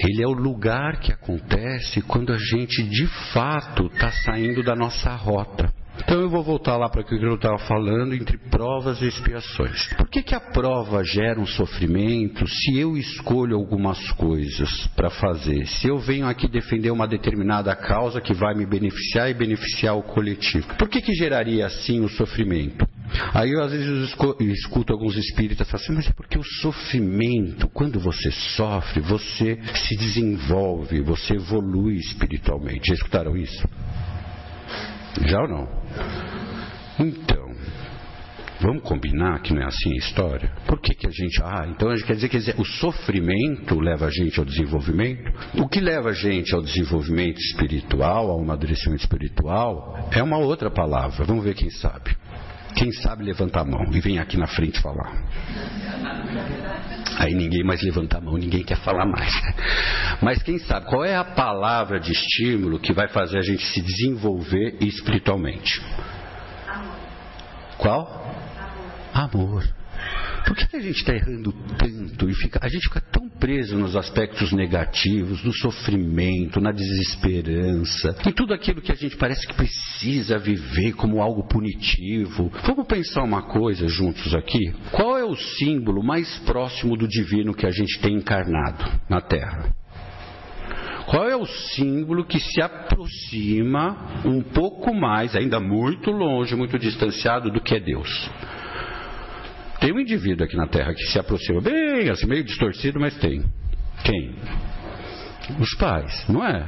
Ele 0.00 0.22
é 0.22 0.26
o 0.26 0.32
lugar 0.32 1.00
que 1.00 1.12
acontece 1.12 2.00
quando 2.02 2.32
a 2.32 2.38
gente 2.38 2.82
de 2.82 3.06
fato 3.32 3.86
está 3.86 4.10
saindo 4.10 4.62
da 4.62 4.74
nossa 4.74 5.14
rota. 5.14 5.72
Então 6.00 6.20
eu 6.20 6.30
vou 6.30 6.42
voltar 6.42 6.76
lá 6.76 6.88
para 6.88 7.02
o 7.02 7.04
que 7.04 7.14
eu 7.14 7.34
estava 7.34 7.58
falando 7.58 8.14
entre 8.14 8.38
provas 8.38 9.00
e 9.02 9.06
expiações. 9.06 9.88
Por 9.94 10.08
que, 10.08 10.22
que 10.22 10.34
a 10.34 10.40
prova 10.40 11.02
gera 11.04 11.40
um 11.40 11.46
sofrimento 11.46 12.46
se 12.46 12.78
eu 12.78 12.96
escolho 12.96 13.56
algumas 13.56 14.10
coisas 14.12 14.86
para 14.96 15.10
fazer? 15.10 15.66
Se 15.66 15.88
eu 15.88 15.98
venho 15.98 16.26
aqui 16.26 16.48
defender 16.48 16.90
uma 16.90 17.06
determinada 17.06 17.74
causa 17.74 18.20
que 18.20 18.32
vai 18.32 18.54
me 18.54 18.64
beneficiar 18.64 19.30
e 19.30 19.34
beneficiar 19.34 19.96
o 19.96 20.02
coletivo? 20.02 20.74
Por 20.76 20.88
que, 20.88 21.00
que 21.00 21.12
geraria 21.14 21.66
assim 21.66 22.00
o 22.00 22.08
sofrimento? 22.08 22.86
Aí 23.34 23.52
eu 23.52 23.62
às 23.62 23.72
vezes 23.72 24.10
escuto 24.10 24.92
alguns 24.92 25.16
espíritas 25.16 25.68
falando 25.68 25.84
assim, 25.84 25.94
mas 25.94 26.08
é 26.08 26.12
porque 26.12 26.38
o 26.38 26.44
sofrimento, 26.44 27.68
quando 27.68 27.98
você 27.98 28.30
sofre, 28.30 29.00
você 29.00 29.58
se 29.74 29.96
desenvolve, 29.96 31.00
você 31.00 31.34
evolui 31.34 31.96
espiritualmente. 31.96 32.88
Já 32.88 32.94
escutaram 32.94 33.36
isso? 33.36 33.66
Já 35.26 35.40
ou 35.40 35.48
não? 35.48 35.87
Então, 36.98 37.54
vamos 38.60 38.82
combinar 38.82 39.40
que 39.40 39.54
não 39.54 39.62
é 39.62 39.66
assim 39.66 39.92
a 39.92 39.96
história? 39.96 40.52
Por 40.66 40.80
que, 40.80 40.94
que 40.94 41.06
a 41.06 41.10
gente. 41.10 41.40
Ah, 41.42 41.66
então 41.68 41.88
quer 42.04 42.14
dizer, 42.14 42.28
quer 42.28 42.38
dizer, 42.38 42.54
o 42.58 42.64
sofrimento 42.64 43.78
leva 43.78 44.06
a 44.06 44.10
gente 44.10 44.38
ao 44.38 44.44
desenvolvimento? 44.44 45.32
O 45.54 45.68
que 45.68 45.80
leva 45.80 46.10
a 46.10 46.12
gente 46.12 46.54
ao 46.54 46.62
desenvolvimento 46.62 47.38
espiritual, 47.38 48.30
ao 48.30 48.40
amadurecimento 48.40 49.02
espiritual, 49.02 50.08
é 50.10 50.22
uma 50.22 50.38
outra 50.38 50.70
palavra. 50.70 51.24
Vamos 51.24 51.44
ver 51.44 51.54
quem 51.54 51.70
sabe. 51.70 52.16
Quem 52.74 52.92
sabe 52.92 53.24
levanta 53.24 53.60
a 53.60 53.64
mão 53.64 53.84
e 53.92 54.00
vem 54.00 54.18
aqui 54.18 54.36
na 54.36 54.46
frente 54.46 54.80
falar. 54.80 55.12
Aí 57.18 57.34
ninguém 57.34 57.64
mais 57.64 57.82
levanta 57.82 58.18
a 58.18 58.20
mão, 58.20 58.36
ninguém 58.36 58.62
quer 58.62 58.78
falar 58.78 59.06
mais. 59.06 59.32
Mas 60.22 60.42
quem 60.42 60.58
sabe, 60.58 60.86
qual 60.86 61.04
é 61.04 61.16
a 61.16 61.24
palavra 61.24 61.98
de 61.98 62.12
estímulo 62.12 62.78
que 62.78 62.92
vai 62.92 63.08
fazer 63.08 63.38
a 63.38 63.42
gente 63.42 63.64
se 63.64 63.80
desenvolver 63.80 64.76
espiritualmente? 64.80 65.82
Qual? 67.76 68.34
Amor. 69.12 69.77
Por 70.48 70.56
que 70.56 70.76
a 70.78 70.80
gente 70.80 70.96
está 70.96 71.14
errando 71.14 71.52
tanto 71.76 72.30
e 72.30 72.34
fica, 72.34 72.58
a 72.62 72.68
gente 72.68 72.88
fica 72.88 73.02
tão 73.02 73.28
preso 73.28 73.76
nos 73.76 73.94
aspectos 73.94 74.50
negativos, 74.50 75.44
no 75.44 75.52
sofrimento, 75.52 76.58
na 76.58 76.72
desesperança, 76.72 78.16
em 78.26 78.32
tudo 78.32 78.54
aquilo 78.54 78.80
que 78.80 78.90
a 78.90 78.94
gente 78.94 79.14
parece 79.18 79.46
que 79.46 79.52
precisa 79.52 80.38
viver 80.38 80.94
como 80.94 81.20
algo 81.20 81.46
punitivo? 81.46 82.50
Vamos 82.64 82.86
pensar 82.86 83.24
uma 83.24 83.42
coisa 83.42 83.86
juntos 83.88 84.34
aqui? 84.34 84.72
Qual 84.90 85.18
é 85.18 85.24
o 85.24 85.36
símbolo 85.36 86.02
mais 86.02 86.38
próximo 86.38 86.96
do 86.96 87.06
divino 87.06 87.52
que 87.52 87.66
a 87.66 87.70
gente 87.70 88.00
tem 88.00 88.14
encarnado 88.14 88.90
na 89.06 89.20
Terra? 89.20 89.70
Qual 91.04 91.28
é 91.28 91.36
o 91.36 91.44
símbolo 91.44 92.24
que 92.24 92.40
se 92.40 92.62
aproxima 92.62 94.22
um 94.24 94.40
pouco 94.40 94.94
mais, 94.94 95.36
ainda 95.36 95.60
muito 95.60 96.10
longe, 96.10 96.56
muito 96.56 96.78
distanciado 96.78 97.50
do 97.50 97.60
que 97.60 97.74
é 97.74 97.80
Deus? 97.80 98.30
Tem 99.80 99.92
um 99.92 100.00
indivíduo 100.00 100.44
aqui 100.44 100.56
na 100.56 100.66
Terra 100.66 100.92
que 100.92 101.04
se 101.06 101.18
aproxima 101.18 101.60
bem, 101.60 102.08
assim, 102.10 102.26
meio 102.26 102.44
distorcido, 102.44 102.98
mas 102.98 103.16
tem. 103.18 103.44
Quem? 104.04 104.34
Os 105.60 105.74
pais, 105.74 106.26
não 106.28 106.44
é? 106.44 106.66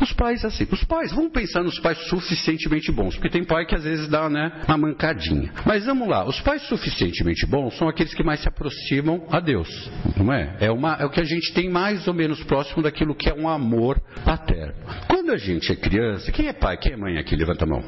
Os 0.00 0.12
pais, 0.12 0.44
assim, 0.44 0.66
os 0.70 0.84
pais, 0.84 1.12
vamos 1.12 1.32
pensar 1.32 1.62
nos 1.62 1.78
pais 1.80 1.98
suficientemente 2.08 2.92
bons, 2.92 3.16
porque 3.16 3.28
tem 3.28 3.42
pai 3.42 3.66
que 3.66 3.74
às 3.74 3.82
vezes 3.82 4.08
dá, 4.08 4.28
né, 4.30 4.52
uma 4.68 4.76
mancadinha. 4.76 5.50
Mas 5.66 5.86
vamos 5.86 6.08
lá, 6.08 6.24
os 6.24 6.40
pais 6.40 6.62
suficientemente 6.68 7.44
bons 7.46 7.76
são 7.76 7.88
aqueles 7.88 8.14
que 8.14 8.22
mais 8.22 8.40
se 8.40 8.48
aproximam 8.48 9.26
a 9.30 9.40
Deus, 9.40 9.90
não 10.16 10.32
é? 10.32 10.56
É, 10.60 10.70
uma, 10.70 10.94
é 11.00 11.04
o 11.04 11.10
que 11.10 11.20
a 11.20 11.24
gente 11.24 11.52
tem 11.52 11.68
mais 11.68 12.06
ou 12.06 12.14
menos 12.14 12.42
próximo 12.44 12.80
daquilo 12.82 13.14
que 13.14 13.28
é 13.28 13.34
um 13.34 13.48
amor 13.48 14.00
paterno. 14.24 14.74
Quando 15.08 15.32
a 15.32 15.36
gente 15.36 15.72
é 15.72 15.76
criança, 15.76 16.30
quem 16.30 16.46
é 16.46 16.52
pai, 16.52 16.76
quem 16.76 16.92
é 16.92 16.96
mãe 16.96 17.18
aqui? 17.18 17.34
Levanta 17.34 17.64
a 17.64 17.68
mão. 17.68 17.82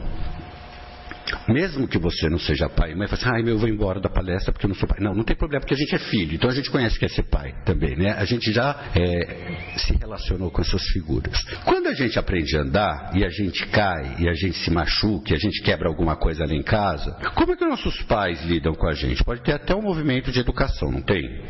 Mesmo 1.49 1.87
que 1.87 1.99
você 1.99 2.29
não 2.29 2.39
seja 2.39 2.69
pai, 2.69 2.95
mas 2.95 3.11
fala 3.11 3.23
assim, 3.23 3.37
ai, 3.37 3.43
meu, 3.43 3.55
eu 3.55 3.59
vou 3.59 3.69
embora 3.69 4.01
da 4.01 4.09
palestra 4.09 4.53
porque 4.53 4.67
eu 4.67 4.69
não 4.69 4.75
sou 4.75 4.89
pai. 4.89 4.99
Não, 5.01 5.15
não 5.15 5.25
tem 5.25 5.37
problema, 5.37 5.61
porque 5.61 5.75
a 5.75 5.77
gente 5.77 5.95
é 5.95 5.99
filho, 5.99 6.35
então 6.35 6.51
a 6.51 6.55
gente 6.55 6.71
conhece 6.71 6.99
que 6.99 7.05
é 7.05 7.09
ser 7.09 7.25
pai 7.25 7.55
também, 7.65 7.97
né? 7.97 8.13
A 8.13 8.25
gente 8.25 8.53
já 8.53 8.91
é, 8.95 9.79
se 9.79 9.97
relacionou 9.97 10.51
com 10.51 10.61
essas 10.61 10.83
figuras. 10.89 11.43
Quando 11.65 11.89
a 11.89 11.95
gente 11.95 12.19
aprende 12.19 12.57
a 12.57 12.61
andar 12.61 13.11
e 13.15 13.25
a 13.25 13.29
gente 13.29 13.67
cai 13.67 14.17
e 14.19 14.29
a 14.29 14.35
gente 14.35 14.59
se 14.59 14.71
machuca 14.71 15.33
e 15.33 15.37
a 15.37 15.39
gente 15.39 15.63
quebra 15.63 15.89
alguma 15.89 16.17
coisa 16.17 16.45
lá 16.45 16.55
em 16.55 16.63
casa, 16.63 17.13
como 17.35 17.53
é 17.53 17.57
que 17.57 17.65
nossos 17.65 18.03
pais 18.03 18.45
lidam 18.45 18.75
com 18.75 18.87
a 18.87 18.95
gente? 18.95 19.23
Pode 19.25 19.43
ter 19.43 19.53
até 19.53 19.75
um 19.75 19.83
movimento 19.83 20.31
de 20.31 20.41
educação, 20.41 20.91
não 20.91 21.03
tem? 21.03 21.43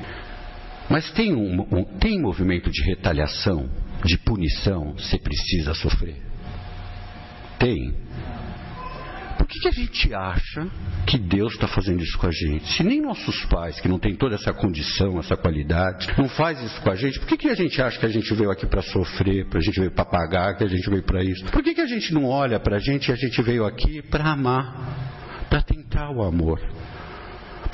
Mas 0.88 1.10
tem 1.12 1.34
um, 1.34 1.60
um 1.60 1.84
tem 1.98 2.20
movimento 2.20 2.68
de 2.70 2.82
retaliação, 2.82 3.70
de 4.04 4.18
punição, 4.18 4.98
se 4.98 5.18
precisa 5.18 5.72
sofrer? 5.74 6.16
Tem 7.58 7.94
que, 9.46 9.58
que 9.60 9.68
a 9.68 9.72
gente 9.72 10.14
acha 10.14 10.68
que 11.06 11.18
Deus 11.18 11.52
está 11.54 11.66
fazendo 11.66 12.02
isso 12.02 12.18
com 12.18 12.26
a 12.26 12.30
gente? 12.30 12.72
Se 12.76 12.82
nem 12.82 13.00
nossos 13.00 13.44
pais, 13.46 13.80
que 13.80 13.88
não 13.88 13.98
têm 13.98 14.14
toda 14.14 14.34
essa 14.34 14.52
condição, 14.52 15.18
essa 15.18 15.36
qualidade, 15.36 16.08
não 16.18 16.28
faz 16.28 16.60
isso 16.62 16.80
com 16.82 16.90
a 16.90 16.96
gente, 16.96 17.18
por 17.18 17.28
que, 17.28 17.36
que 17.36 17.48
a 17.48 17.54
gente 17.54 17.80
acha 17.80 17.98
que 17.98 18.06
a 18.06 18.10
gente 18.10 18.32
veio 18.34 18.50
aqui 18.50 18.66
para 18.66 18.82
sofrer, 18.82 19.46
para 19.46 19.58
a 19.58 19.62
gente 19.62 19.78
veio 19.78 19.90
para 19.90 20.04
pagar, 20.04 20.56
que 20.56 20.64
a 20.64 20.68
gente 20.68 20.88
veio 20.88 21.02
para 21.02 21.22
isso? 21.22 21.44
Por 21.46 21.62
que, 21.62 21.74
que 21.74 21.80
a 21.80 21.86
gente 21.86 22.12
não 22.12 22.24
olha 22.24 22.58
para 22.60 22.76
a 22.76 22.80
gente 22.80 23.08
e 23.08 23.12
a 23.12 23.16
gente 23.16 23.40
veio 23.42 23.64
aqui 23.64 24.02
para 24.02 24.30
amar, 24.30 25.46
para 25.48 25.62
tentar 25.62 26.10
o 26.10 26.22
amor? 26.22 26.60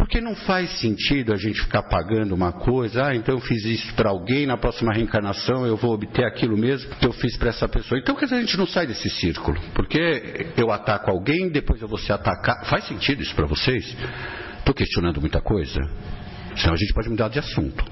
Porque 0.06 0.20
não 0.20 0.36
faz 0.36 0.70
sentido 0.78 1.32
a 1.32 1.36
gente 1.36 1.60
ficar 1.60 1.82
pagando 1.82 2.32
uma 2.32 2.52
coisa, 2.52 3.06
ah, 3.06 3.16
então 3.16 3.34
eu 3.34 3.40
fiz 3.40 3.64
isso 3.64 3.92
para 3.94 4.08
alguém, 4.08 4.46
na 4.46 4.56
próxima 4.56 4.92
reencarnação 4.92 5.66
eu 5.66 5.76
vou 5.76 5.92
obter 5.92 6.24
aquilo 6.24 6.56
mesmo 6.56 6.94
que 6.94 7.04
eu 7.04 7.12
fiz 7.12 7.36
para 7.36 7.48
essa 7.48 7.66
pessoa. 7.68 7.98
Então, 7.98 8.14
quer 8.14 8.26
dizer, 8.26 8.36
a 8.36 8.40
gente 8.40 8.56
não 8.56 8.68
sai 8.68 8.86
desse 8.86 9.10
círculo. 9.10 9.60
Porque 9.74 10.52
eu 10.56 10.70
ataco 10.70 11.10
alguém, 11.10 11.48
depois 11.48 11.82
eu 11.82 11.88
vou 11.88 11.98
ser 11.98 12.12
atacado. 12.12 12.66
Faz 12.66 12.86
sentido 12.86 13.20
isso 13.20 13.34
para 13.34 13.46
vocês? 13.46 13.96
Estou 14.60 14.72
questionando 14.72 15.20
muita 15.20 15.40
coisa? 15.40 15.80
Senão 16.54 16.74
a 16.74 16.76
gente 16.76 16.94
pode 16.94 17.08
mudar 17.08 17.28
de 17.28 17.40
assunto. 17.40 17.84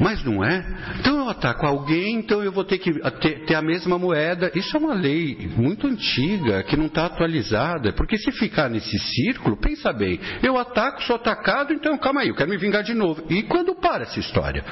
Mas 0.00 0.22
não 0.24 0.44
é? 0.44 0.64
Então 1.00 1.18
eu 1.18 1.28
ataco 1.28 1.66
alguém, 1.66 2.16
então 2.16 2.42
eu 2.42 2.52
vou 2.52 2.64
ter 2.64 2.78
que 2.78 2.92
ter, 3.20 3.44
ter 3.44 3.54
a 3.54 3.62
mesma 3.62 3.98
moeda. 3.98 4.50
Isso 4.54 4.76
é 4.76 4.80
uma 4.80 4.94
lei 4.94 5.50
muito 5.56 5.86
antiga, 5.86 6.62
que 6.62 6.76
não 6.76 6.86
está 6.86 7.06
atualizada. 7.06 7.92
Porque 7.92 8.16
se 8.16 8.30
ficar 8.32 8.68
nesse 8.68 8.98
círculo, 8.98 9.56
pensa 9.56 9.92
bem, 9.92 10.20
eu 10.42 10.58
ataco, 10.58 11.02
sou 11.02 11.16
atacado, 11.16 11.72
então 11.72 11.96
calma 11.98 12.20
aí, 12.20 12.28
eu 12.28 12.34
quero 12.34 12.50
me 12.50 12.56
vingar 12.56 12.82
de 12.82 12.94
novo. 12.94 13.24
E 13.28 13.42
quando 13.44 13.74
para 13.74 14.04
essa 14.04 14.20
história? 14.20 14.64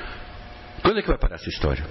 Quando 0.83 0.99
é 0.99 1.03
que 1.03 1.09
vai 1.09 1.19
parar 1.19 1.37
essa 1.37 1.49
história? 1.49 1.85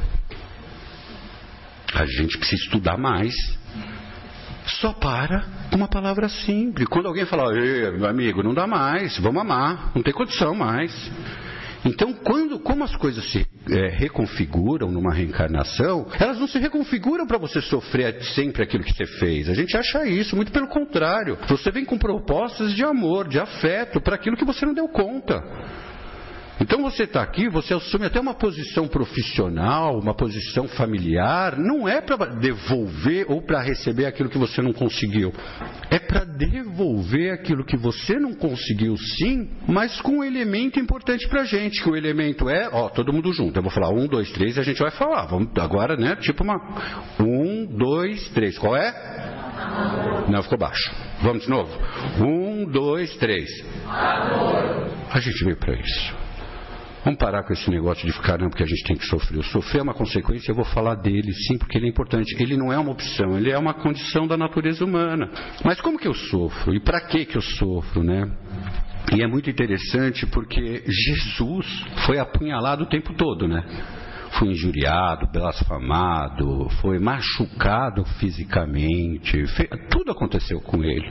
A 1.94 2.06
gente 2.06 2.38
precisa 2.38 2.64
estudar 2.64 2.98
mais. 2.98 3.34
Só 4.68 4.94
para 4.94 5.46
com 5.70 5.76
uma 5.76 5.88
palavra 5.88 6.28
simples. 6.28 6.88
Quando 6.88 7.08
alguém 7.08 7.26
fala, 7.26 7.54
meu 7.54 8.08
amigo, 8.08 8.42
não 8.42 8.54
dá 8.54 8.66
mais, 8.66 9.18
vamos 9.20 9.42
amar, 9.42 9.92
não 9.94 10.02
tem 10.02 10.14
condição 10.14 10.56
mais. 10.56 10.92
Então, 11.86 12.14
quando, 12.14 12.60
como 12.60 12.84
as 12.84 12.96
coisas 12.96 13.24
se 13.32 13.46
é, 13.70 13.90
reconfiguram 13.90 14.92
numa 14.92 15.14
reencarnação, 15.14 16.08
elas 16.20 16.40
não 16.40 16.48
se 16.48 16.58
reconfiguram 16.58 17.28
para 17.28 17.38
você 17.38 17.62
sofrer 17.62 18.22
sempre 18.34 18.64
aquilo 18.64 18.84
que 18.84 18.94
você 18.94 19.06
fez. 19.06 19.48
A 19.48 19.54
gente 19.54 19.78
acha 19.78 20.06
isso, 20.06 20.36
muito 20.36 20.52
pelo 20.52 20.68
contrário. 20.68 21.38
Você 21.48 21.70
vem 21.72 21.86
com 21.86 21.98
propostas 21.98 22.74
de 22.74 22.84
amor, 22.84 23.28
de 23.28 23.40
afeto, 23.40 24.02
para 24.02 24.16
aquilo 24.16 24.36
que 24.36 24.46
você 24.46 24.66
não 24.66 24.74
deu 24.74 24.88
conta. 24.88 25.44
Então 26.60 26.82
você 26.82 27.04
está 27.04 27.22
aqui, 27.22 27.50
você 27.50 27.74
assume 27.74 28.06
até 28.06 28.20
uma 28.20 28.34
posição 28.34 28.88
profissional, 28.88 30.00
uma 30.00 30.14
posição 30.14 30.68
familiar, 30.70 31.58
não 31.58 31.88
é 31.88 32.00
para 32.00 32.26
devolver 32.28 33.26
ou 33.30 33.42
para 33.42 33.62
receber 33.62 34.06
aquilo 34.06 34.30
que 34.30 34.38
você 34.38 34.62
não 34.62 34.72
conseguiu. 34.72 35.34
É 35.90 36.00
para 36.00 36.24
devolver 36.24 37.34
aquilo 37.34 37.66
que 37.66 37.76
você 37.76 38.18
não 38.18 38.34
conseguiu, 38.34 38.96
sim, 38.98 39.50
mas 39.68 40.00
com 40.02 40.20
um 40.20 40.24
elemento 40.24 40.80
importante 40.80 41.28
para 41.28 41.42
a 41.42 41.46
gente, 41.46 41.84
que 41.84 41.90
o 41.90 41.96
elemento 41.96 42.50
é, 42.50 42.70
ó, 42.72 42.88
todo 42.90 43.12
mundo 43.12 43.34
junto. 43.34 43.58
Eu 43.58 43.64
vou 43.64 43.72
falar 43.72 43.90
um, 43.90 44.08
dois, 44.08 44.32
três 44.32 44.56
e 44.56 44.60
a 44.60 44.64
gente 44.64 44.82
vai 44.82 44.92
falar. 44.92 45.26
Vamos 45.26 45.50
agora, 45.58 45.98
né? 45.98 46.16
Tipo 46.16 46.44
uma. 46.44 46.56
Um, 47.20 47.66
dois, 47.66 48.30
três. 48.30 48.58
Qual 48.58 48.76
é? 48.76 48.94
Não, 50.30 50.42
ficou 50.42 50.58
baixo. 50.58 50.92
Vamos 51.22 51.44
de 51.44 51.50
novo? 51.50 51.72
Um, 52.20 52.66
dois, 52.66 53.16
três. 53.18 53.50
A 53.88 55.20
gente 55.20 55.44
veio 55.44 55.58
para 55.58 55.74
isso. 55.74 56.26
Vamos 57.06 57.20
parar 57.20 57.44
com 57.44 57.54
esse 57.54 57.70
negócio 57.70 58.04
de 58.04 58.12
ficar, 58.12 58.40
não, 58.40 58.50
porque 58.50 58.64
a 58.64 58.66
gente 58.66 58.84
tem 58.84 58.98
que 58.98 59.06
sofrer. 59.06 59.38
O 59.38 59.44
sofrer 59.44 59.82
é 59.82 59.84
uma 59.84 59.94
consequência, 59.94 60.50
eu 60.50 60.56
vou 60.56 60.66
falar 60.66 60.96
dele, 60.96 61.32
sim, 61.34 61.56
porque 61.56 61.78
ele 61.78 61.86
é 61.86 61.90
importante. 61.90 62.36
Ele 62.42 62.58
não 62.58 62.74
é 62.74 62.80
uma 62.80 62.92
opção, 62.92 63.38
ele 63.38 63.52
é 63.52 63.58
uma 63.60 63.76
condição 63.76 64.28
da 64.28 64.36
natureza 64.36 64.84
humana. 64.84 65.30
Mas 65.64 65.80
como 65.80 66.00
que 66.00 66.08
eu 66.08 66.16
sofro? 66.16 66.74
E 66.74 66.80
para 66.80 67.00
que 67.02 67.26
que 67.26 67.38
eu 67.38 67.42
sofro, 67.44 68.02
né? 68.02 68.28
E 69.16 69.22
é 69.22 69.28
muito 69.28 69.48
interessante 69.52 70.26
porque 70.26 70.84
Jesus 70.88 71.68
foi 72.08 72.18
apunhalado 72.18 72.86
o 72.86 72.88
tempo 72.88 73.14
todo, 73.14 73.48
né? 73.48 73.64
Foi 74.38 74.50
injuriado, 74.50 75.28
blasfamado, 75.32 76.70
foi 76.82 77.00
machucado 77.00 78.04
fisicamente, 78.20 79.44
tudo 79.90 80.12
aconteceu 80.12 80.60
com 80.62 80.84
ele. 80.84 81.10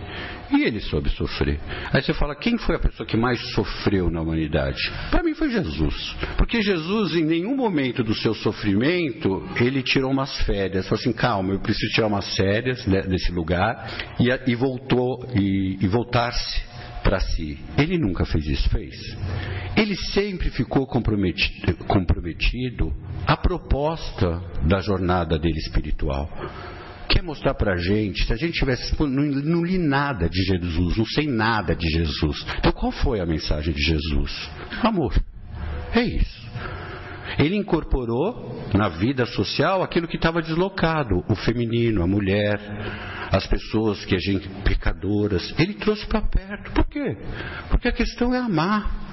E 0.50 0.62
ele 0.62 0.80
soube 0.80 1.08
sofrer. 1.10 1.58
Aí 1.92 2.02
você 2.02 2.12
fala, 2.12 2.34
quem 2.34 2.58
foi 2.58 2.76
a 2.76 2.78
pessoa 2.78 3.06
que 3.06 3.16
mais 3.16 3.40
sofreu 3.52 4.10
na 4.10 4.20
humanidade? 4.20 4.78
Para 5.10 5.22
mim 5.22 5.34
foi 5.34 5.50
Jesus. 5.50 6.16
Porque 6.36 6.62
Jesus, 6.62 7.14
em 7.14 7.24
nenhum 7.24 7.56
momento 7.56 8.04
do 8.04 8.14
seu 8.14 8.34
sofrimento, 8.34 9.42
ele 9.56 9.82
tirou 9.82 10.10
umas 10.10 10.36
férias. 10.42 10.86
Falou 10.86 11.00
assim, 11.00 11.12
calma, 11.12 11.52
eu 11.54 11.60
preciso 11.60 11.92
tirar 11.92 12.06
umas 12.06 12.36
férias 12.36 12.84
desse 12.84 13.32
lugar. 13.32 13.88
E, 14.20 14.28
e 14.50 14.54
voltou, 14.54 15.26
e, 15.34 15.78
e 15.80 15.88
voltar-se 15.88 16.62
para 17.02 17.20
si. 17.20 17.58
Ele 17.76 17.98
nunca 17.98 18.24
fez 18.24 18.46
isso, 18.46 18.68
fez? 18.70 18.94
Ele 19.76 19.96
sempre 19.96 20.50
ficou 20.50 20.86
comprometido, 20.86 21.76
comprometido 21.84 22.92
à 23.26 23.36
proposta 23.36 24.40
da 24.62 24.80
jornada 24.80 25.38
dele 25.38 25.58
espiritual. 25.58 26.30
Quer 27.08 27.22
mostrar 27.22 27.54
para 27.54 27.74
a 27.74 27.76
gente, 27.76 28.24
se 28.24 28.32
a 28.32 28.36
gente 28.36 28.58
tivesse, 28.58 28.94
não, 29.00 29.08
não 29.08 29.64
li 29.64 29.78
nada 29.78 30.28
de 30.28 30.42
Jesus, 30.42 30.96
não 30.96 31.06
sei 31.06 31.26
nada 31.26 31.74
de 31.74 31.88
Jesus. 31.88 32.44
Então 32.58 32.72
qual 32.72 32.92
foi 32.92 33.20
a 33.20 33.26
mensagem 33.26 33.74
de 33.74 33.82
Jesus? 33.82 34.50
Amor. 34.82 35.14
É 35.92 36.02
isso. 36.02 36.44
Ele 37.38 37.56
incorporou 37.56 38.68
na 38.74 38.88
vida 38.88 39.26
social 39.26 39.82
aquilo 39.82 40.06
que 40.06 40.16
estava 40.16 40.40
deslocado, 40.40 41.24
o 41.28 41.34
feminino, 41.34 42.02
a 42.02 42.06
mulher, 42.06 42.60
as 43.30 43.46
pessoas 43.46 44.04
que 44.04 44.14
a 44.14 44.18
gente 44.18 44.48
pecadoras, 44.62 45.54
ele 45.58 45.74
trouxe 45.74 46.06
para 46.06 46.22
perto. 46.22 46.70
Por 46.72 46.84
quê? 46.86 47.16
Porque 47.70 47.88
a 47.88 47.92
questão 47.92 48.34
é 48.34 48.38
amar. 48.38 49.03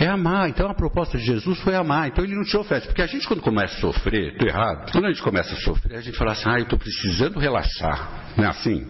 É 0.00 0.06
amar. 0.06 0.48
Então 0.48 0.68
a 0.70 0.74
proposta 0.74 1.18
de 1.18 1.24
Jesus 1.24 1.60
foi 1.60 1.76
amar. 1.76 2.08
Então 2.08 2.24
ele 2.24 2.34
não 2.34 2.42
te 2.42 2.56
oferece. 2.56 2.86
Porque 2.86 3.02
a 3.02 3.06
gente, 3.06 3.28
quando 3.28 3.42
começa 3.42 3.76
a 3.76 3.80
sofrer, 3.80 4.32
estou 4.32 4.48
errado, 4.48 4.90
quando 4.90 5.04
a 5.04 5.08
gente 5.10 5.22
começa 5.22 5.52
a 5.52 5.56
sofrer, 5.58 5.98
a 5.98 6.00
gente 6.00 6.16
fala 6.16 6.32
assim: 6.32 6.48
ah, 6.48 6.58
eu 6.58 6.62
estou 6.62 6.78
precisando 6.78 7.38
relaxar. 7.38 8.32
Não 8.34 8.44
é 8.44 8.48
assim? 8.48 8.86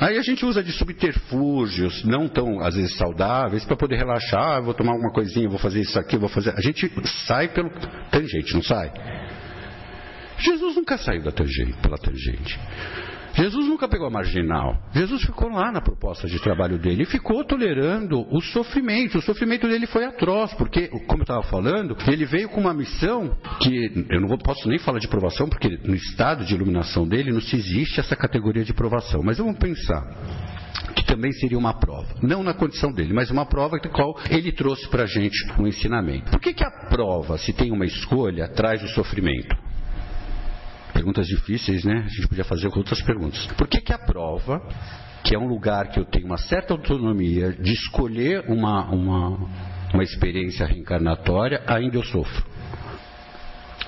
Aí 0.00 0.18
a 0.18 0.22
gente 0.22 0.44
usa 0.44 0.62
de 0.62 0.72
subterfúgios, 0.72 2.02
não 2.04 2.26
tão, 2.26 2.60
às 2.60 2.74
vezes, 2.74 2.96
saudáveis, 2.96 3.64
para 3.64 3.76
poder 3.76 3.96
relaxar. 3.96 4.56
Ah, 4.56 4.60
vou 4.60 4.74
tomar 4.74 4.92
alguma 4.92 5.12
coisinha, 5.12 5.48
vou 5.48 5.60
fazer 5.60 5.80
isso 5.80 5.96
aqui, 5.96 6.16
vou 6.16 6.28
fazer. 6.28 6.52
A 6.56 6.60
gente 6.60 6.90
sai 7.26 7.48
pelo 7.48 7.70
tangente, 8.10 8.52
não 8.52 8.62
sai? 8.62 8.92
Jesus 10.38 10.74
nunca 10.74 10.98
saiu 10.98 11.22
da 11.22 11.30
tangente, 11.30 11.74
pela 11.80 11.96
tangente. 11.96 12.58
Jesus 13.34 13.66
nunca 13.66 13.88
pegou 13.88 14.06
a 14.06 14.10
marginal. 14.10 14.76
Jesus 14.92 15.22
ficou 15.22 15.48
lá 15.48 15.72
na 15.72 15.80
proposta 15.80 16.28
de 16.28 16.40
trabalho 16.40 16.78
dele 16.78 17.02
e 17.02 17.06
ficou 17.06 17.44
tolerando 17.44 18.24
o 18.30 18.40
sofrimento. 18.40 19.18
O 19.18 19.22
sofrimento 19.22 19.66
dele 19.68 19.86
foi 19.86 20.04
atroz, 20.04 20.54
porque, 20.54 20.88
como 21.06 21.20
eu 21.20 21.24
estava 21.24 21.42
falando, 21.42 21.96
ele 22.06 22.24
veio 22.24 22.48
com 22.48 22.60
uma 22.60 22.72
missão 22.72 23.36
que 23.60 24.06
eu 24.08 24.20
não 24.20 24.38
posso 24.38 24.68
nem 24.68 24.78
falar 24.78 24.98
de 24.98 25.08
provação, 25.08 25.48
porque 25.48 25.78
no 25.84 25.94
estado 25.94 26.44
de 26.44 26.54
iluminação 26.54 27.06
dele 27.06 27.32
não 27.32 27.40
se 27.40 27.56
existe 27.56 27.98
essa 27.98 28.14
categoria 28.14 28.64
de 28.64 28.72
provação. 28.72 29.20
Mas 29.22 29.38
vamos 29.38 29.58
pensar 29.58 30.02
que 30.94 31.04
também 31.04 31.32
seria 31.32 31.58
uma 31.58 31.74
prova. 31.74 32.14
Não 32.22 32.42
na 32.42 32.54
condição 32.54 32.92
dele, 32.92 33.12
mas 33.12 33.30
uma 33.30 33.46
prova 33.46 33.78
de 33.78 33.88
qual 33.88 34.16
ele 34.30 34.52
trouxe 34.52 34.88
para 34.88 35.04
a 35.04 35.06
gente 35.06 35.36
um 35.58 35.66
ensinamento. 35.66 36.30
Por 36.30 36.40
que, 36.40 36.52
que 36.52 36.64
a 36.64 36.70
prova, 36.88 37.36
se 37.38 37.52
tem 37.52 37.72
uma 37.72 37.84
escolha, 37.84 38.48
traz 38.48 38.82
o 38.82 38.88
sofrimento? 38.88 39.73
Perguntas 41.04 41.26
difíceis, 41.26 41.84
né? 41.84 42.02
A 42.06 42.08
gente 42.08 42.28
podia 42.28 42.44
fazer 42.44 42.66
outras 42.66 43.02
perguntas. 43.02 43.46
Por 43.58 43.68
que, 43.68 43.78
que 43.82 43.92
a 43.92 43.98
prova, 43.98 44.66
que 45.22 45.34
é 45.34 45.38
um 45.38 45.46
lugar 45.46 45.90
que 45.90 46.00
eu 46.00 46.04
tenho 46.06 46.24
uma 46.24 46.38
certa 46.38 46.72
autonomia 46.72 47.52
de 47.52 47.74
escolher 47.74 48.42
uma, 48.48 48.90
uma, 48.90 49.50
uma 49.92 50.02
experiência 50.02 50.64
reencarnatória, 50.64 51.62
ainda 51.66 51.98
eu 51.98 52.02
sofro? 52.02 52.46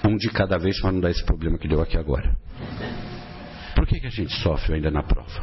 Um 0.07 0.15
de 0.19 0.29
cada 0.29 0.59
vez 0.59 0.79
para 0.79 0.93
não 0.93 1.01
dar 1.01 1.11
esse 1.11 1.25
problema 1.25 1.57
que 1.57 1.67
deu 1.67 1.81
aqui 1.81 1.97
agora. 1.97 2.37
Por 3.75 3.87
que, 3.87 3.99
que 3.99 4.09
a 4.09 4.11
gente 4.11 4.35
sofre 4.43 4.75
ainda 4.75 4.91
na 4.91 5.03
prova? 5.03 5.41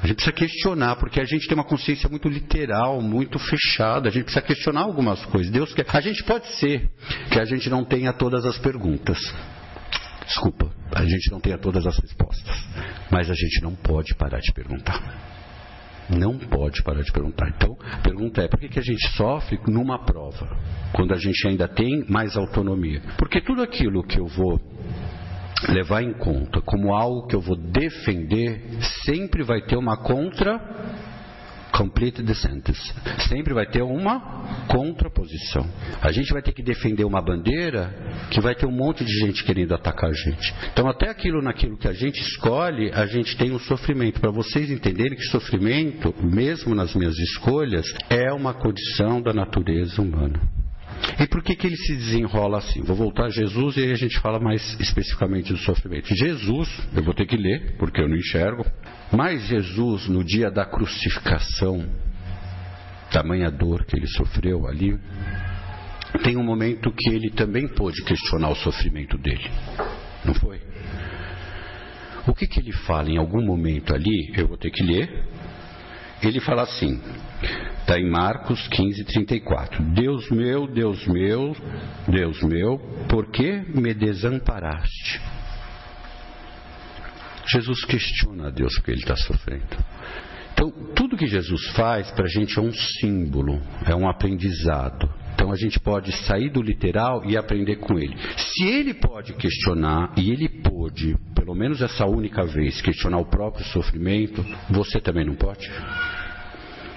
A 0.00 0.06
gente 0.06 0.18
precisa 0.18 0.36
questionar, 0.36 0.94
porque 1.00 1.20
a 1.20 1.24
gente 1.24 1.48
tem 1.48 1.56
uma 1.56 1.64
consciência 1.64 2.08
muito 2.08 2.28
literal, 2.28 3.02
muito 3.02 3.40
fechada. 3.40 4.08
A 4.08 4.12
gente 4.12 4.22
precisa 4.22 4.46
questionar 4.46 4.82
algumas 4.82 5.24
coisas. 5.24 5.50
Deus 5.50 5.74
quer. 5.74 5.84
A 5.92 6.00
gente 6.00 6.22
pode 6.22 6.46
ser 6.60 6.88
que 7.28 7.40
a 7.40 7.44
gente 7.44 7.68
não 7.68 7.84
tenha 7.84 8.12
todas 8.12 8.46
as 8.46 8.56
perguntas. 8.56 9.18
Desculpa, 10.28 10.70
a 10.94 11.04
gente 11.06 11.30
não 11.32 11.40
tenha 11.40 11.56
todas 11.56 11.86
as 11.86 11.98
respostas. 11.98 12.54
Mas 13.10 13.30
a 13.30 13.34
gente 13.34 13.62
não 13.62 13.74
pode 13.74 14.14
parar 14.14 14.40
de 14.40 14.52
perguntar. 14.52 15.00
Não 16.10 16.38
pode 16.38 16.82
parar 16.82 17.02
de 17.02 17.10
perguntar. 17.10 17.48
Então, 17.48 17.76
a 17.80 17.96
pergunta 17.98 18.42
é: 18.42 18.48
por 18.48 18.60
que, 18.60 18.68
que 18.68 18.78
a 18.78 18.82
gente 18.82 19.08
sofre 19.16 19.58
numa 19.66 20.04
prova, 20.04 20.46
quando 20.92 21.14
a 21.14 21.18
gente 21.18 21.48
ainda 21.48 21.66
tem 21.66 22.04
mais 22.08 22.36
autonomia? 22.36 23.02
Porque 23.18 23.40
tudo 23.40 23.62
aquilo 23.62 24.02
que 24.02 24.20
eu 24.20 24.26
vou 24.26 24.60
levar 25.66 26.02
em 26.02 26.12
conta 26.12 26.60
como 26.60 26.94
algo 26.94 27.26
que 27.26 27.34
eu 27.34 27.40
vou 27.40 27.56
defender, 27.56 28.60
sempre 29.04 29.42
vai 29.42 29.62
ter 29.62 29.76
uma 29.76 29.96
contra 29.96 30.60
complete 31.78 32.24
the 32.24 32.34
sentence. 32.34 32.92
Sempre 33.28 33.54
vai 33.54 33.64
ter 33.66 33.82
uma 33.82 34.66
contraposição. 34.66 35.64
A 36.02 36.10
gente 36.10 36.32
vai 36.32 36.42
ter 36.42 36.52
que 36.52 36.62
defender 36.62 37.04
uma 37.04 37.22
bandeira 37.22 37.94
que 38.30 38.40
vai 38.40 38.54
ter 38.54 38.66
um 38.66 38.72
monte 38.72 39.04
de 39.04 39.12
gente 39.20 39.44
querendo 39.44 39.72
atacar 39.74 40.10
a 40.10 40.12
gente. 40.12 40.52
Então, 40.72 40.88
até 40.88 41.08
aquilo 41.08 41.40
naquilo 41.40 41.78
que 41.78 41.86
a 41.86 41.92
gente 41.92 42.20
escolhe, 42.20 42.90
a 42.92 43.06
gente 43.06 43.36
tem 43.36 43.52
um 43.52 43.58
sofrimento. 43.60 44.20
Para 44.20 44.32
vocês 44.32 44.70
entenderem 44.70 45.16
que 45.16 45.24
sofrimento, 45.26 46.12
mesmo 46.20 46.74
nas 46.74 46.94
minhas 46.94 47.16
escolhas, 47.16 47.86
é 48.10 48.32
uma 48.32 48.52
condição 48.52 49.22
da 49.22 49.32
natureza 49.32 50.02
humana. 50.02 50.57
E 51.20 51.26
por 51.26 51.42
que, 51.42 51.56
que 51.56 51.66
ele 51.66 51.76
se 51.76 51.96
desenrola 51.96 52.58
assim? 52.58 52.82
Vou 52.82 52.96
voltar 52.96 53.26
a 53.26 53.30
Jesus 53.30 53.76
e 53.76 53.80
aí 53.80 53.92
a 53.92 53.96
gente 53.96 54.18
fala 54.20 54.38
mais 54.38 54.78
especificamente 54.80 55.52
do 55.52 55.58
sofrimento. 55.58 56.14
Jesus, 56.14 56.68
eu 56.94 57.02
vou 57.02 57.14
ter 57.14 57.26
que 57.26 57.36
ler, 57.36 57.76
porque 57.78 58.00
eu 58.00 58.08
não 58.08 58.16
enxergo, 58.16 58.64
mas 59.12 59.46
Jesus, 59.46 60.08
no 60.08 60.22
dia 60.24 60.50
da 60.50 60.64
crucificação, 60.64 61.88
tamanha 63.10 63.50
dor 63.50 63.84
que 63.84 63.96
ele 63.96 64.06
sofreu 64.06 64.66
ali, 64.66 64.98
tem 66.22 66.36
um 66.36 66.44
momento 66.44 66.92
que 66.92 67.10
ele 67.10 67.30
também 67.30 67.66
pôde 67.68 68.02
questionar 68.04 68.50
o 68.50 68.56
sofrimento 68.56 69.18
dele. 69.18 69.50
Não 70.24 70.34
foi? 70.34 70.60
O 72.26 72.34
que, 72.34 72.46
que 72.46 72.60
ele 72.60 72.72
fala 72.72 73.10
em 73.10 73.16
algum 73.16 73.44
momento 73.44 73.94
ali? 73.94 74.32
Eu 74.36 74.48
vou 74.48 74.56
ter 74.56 74.70
que 74.70 74.82
ler. 74.82 75.24
Ele 76.22 76.40
fala 76.40 76.62
assim: 76.62 77.00
Está 77.80 77.98
em 77.98 78.10
Marcos 78.10 78.68
15, 78.68 79.04
34. 79.04 79.82
Deus 79.94 80.28
meu, 80.30 80.66
Deus 80.66 81.06
meu, 81.06 81.56
Deus 82.06 82.42
meu, 82.42 82.78
por 83.08 83.30
que 83.30 83.62
me 83.74 83.94
desamparaste? 83.94 85.20
Jesus 87.46 87.84
questiona 87.84 88.48
a 88.48 88.50
Deus 88.50 88.74
porque 88.74 88.90
ele 88.90 89.00
está 89.00 89.16
sofrendo. 89.16 89.76
Então, 90.52 90.70
tudo 90.94 91.16
que 91.16 91.26
Jesus 91.26 91.68
faz 91.68 92.10
para 92.10 92.24
a 92.24 92.28
gente 92.28 92.58
é 92.58 92.60
um 92.62 92.72
símbolo, 92.72 93.62
é 93.86 93.94
um 93.94 94.08
aprendizado. 94.08 95.08
Então 95.38 95.52
a 95.52 95.56
gente 95.56 95.78
pode 95.78 96.10
sair 96.26 96.50
do 96.50 96.60
literal 96.60 97.24
e 97.24 97.36
aprender 97.36 97.76
com 97.76 97.96
ele. 97.96 98.16
Se 98.36 98.66
ele 98.66 98.92
pode 98.92 99.34
questionar, 99.34 100.12
e 100.16 100.32
ele 100.32 100.48
pôde, 100.48 101.16
pelo 101.32 101.54
menos 101.54 101.80
essa 101.80 102.04
única 102.04 102.44
vez, 102.44 102.80
questionar 102.82 103.18
o 103.18 103.24
próprio 103.24 103.64
sofrimento, 103.66 104.44
você 104.68 105.00
também 105.00 105.24
não 105.24 105.36
pode? 105.36 105.70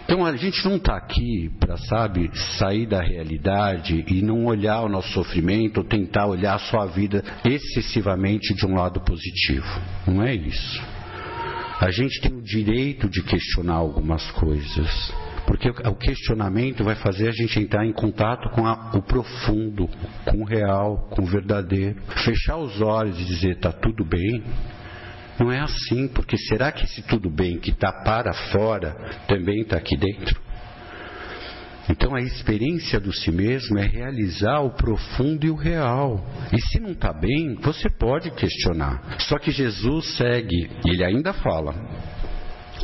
Então 0.05 0.25
a 0.25 0.35
gente 0.35 0.65
não 0.65 0.77
está 0.77 0.97
aqui 0.97 1.51
para, 1.59 1.77
sabe, 1.77 2.31
sair 2.57 2.87
da 2.87 2.99
realidade 2.99 4.03
e 4.07 4.23
não 4.23 4.45
olhar 4.45 4.81
o 4.81 4.89
nosso 4.89 5.13
sofrimento 5.13 5.77
ou 5.77 5.83
tentar 5.83 6.25
olhar 6.25 6.55
a 6.55 6.59
sua 6.59 6.87
vida 6.87 7.23
excessivamente 7.45 8.55
de 8.55 8.65
um 8.65 8.73
lado 8.73 9.01
positivo. 9.01 9.67
Não 10.07 10.23
é 10.23 10.33
isso. 10.33 10.81
A 11.79 11.91
gente 11.91 12.19
tem 12.21 12.33
o 12.33 12.41
direito 12.41 13.07
de 13.07 13.21
questionar 13.21 13.75
algumas 13.75 14.29
coisas. 14.31 15.13
Porque 15.51 15.69
o 15.69 15.95
questionamento 15.95 16.81
vai 16.81 16.95
fazer 16.95 17.27
a 17.27 17.31
gente 17.33 17.59
entrar 17.59 17.85
em 17.85 17.91
contato 17.91 18.49
com 18.51 18.65
a, 18.65 18.93
o 18.95 19.01
profundo, 19.01 19.85
com 20.23 20.37
o 20.37 20.45
real, 20.45 21.09
com 21.09 21.23
o 21.23 21.25
verdadeiro. 21.25 22.01
Fechar 22.23 22.55
os 22.55 22.79
olhos 22.79 23.19
e 23.19 23.25
dizer 23.25 23.57
está 23.57 23.69
tudo 23.69 24.05
bem, 24.05 24.41
não 25.37 25.51
é 25.51 25.59
assim, 25.59 26.07
porque 26.07 26.37
será 26.37 26.71
que 26.71 26.85
esse 26.85 27.01
tudo 27.01 27.29
bem 27.29 27.59
que 27.59 27.71
está 27.71 27.91
para 27.91 28.31
fora 28.53 28.95
também 29.27 29.63
está 29.63 29.75
aqui 29.75 29.97
dentro? 29.97 30.39
Então 31.89 32.15
a 32.15 32.21
experiência 32.21 32.97
do 32.97 33.11
si 33.11 33.29
mesmo 33.29 33.77
é 33.77 33.85
realizar 33.85 34.61
o 34.61 34.69
profundo 34.69 35.45
e 35.45 35.49
o 35.49 35.55
real. 35.55 36.25
E 36.53 36.61
se 36.61 36.79
não 36.79 36.91
está 36.91 37.11
bem, 37.11 37.55
você 37.55 37.89
pode 37.89 38.31
questionar. 38.31 39.17
Só 39.19 39.37
que 39.37 39.51
Jesus 39.51 40.15
segue, 40.15 40.71
ele 40.85 41.03
ainda 41.03 41.33
fala. 41.33 41.75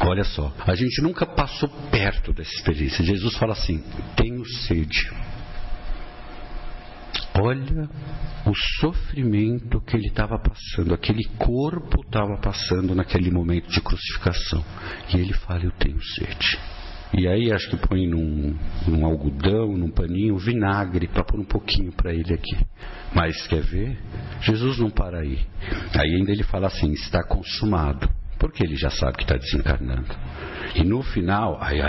Olha 0.02 0.24
só, 0.24 0.54
a 0.66 0.76
gente 0.76 1.02
nunca 1.02 1.26
passou 1.26 1.70
perto 1.90 2.32
dessa 2.32 2.52
experiência. 2.52 3.04
Jesus 3.04 3.36
fala 3.38 3.54
assim: 3.54 3.84
tenho 4.16 4.46
sede. 4.46 5.12
Olha 7.40 7.88
o 8.46 8.54
sofrimento 8.80 9.80
que 9.82 9.96
ele 9.96 10.08
estava 10.08 10.40
passando, 10.40 10.94
aquele 10.94 11.24
corpo 11.38 12.02
estava 12.02 12.38
passando 12.38 12.96
naquele 12.96 13.30
momento 13.30 13.70
de 13.70 13.82
crucificação. 13.82 14.64
E 15.14 15.18
ele 15.18 15.34
fala: 15.34 15.64
Eu 15.66 15.72
tenho 15.72 16.02
sede. 16.02 16.60
E 17.14 17.28
aí 17.28 17.52
acho 17.54 17.70
que 17.70 17.78
põe 17.78 18.06
num, 18.06 18.56
num 18.86 19.06
algodão, 19.06 19.78
num 19.78 19.90
paninho, 19.90 20.38
vinagre 20.38 21.08
para 21.08 21.24
pôr 21.24 21.40
um 21.40 21.46
pouquinho 21.46 21.92
para 21.92 22.14
ele 22.14 22.34
aqui. 22.34 22.58
Mas 23.16 23.48
quer 23.48 23.62
ver? 23.62 23.98
Jesus 24.42 24.78
não 24.78 24.90
para 24.90 25.20
aí. 25.20 25.40
Aí 25.94 26.16
ainda 26.16 26.32
ele 26.32 26.44
fala 26.44 26.68
assim: 26.68 26.92
está 26.92 27.24
consumado. 27.24 28.17
Porque 28.40 28.64
ele 28.64 28.76
já 28.76 28.90
sabe 28.90 29.18
que 29.18 29.24
está 29.24 29.36
desencarnando. 29.36 30.16
E 30.76 30.84
no 30.84 31.02
final, 31.02 31.58
aí 31.62 31.80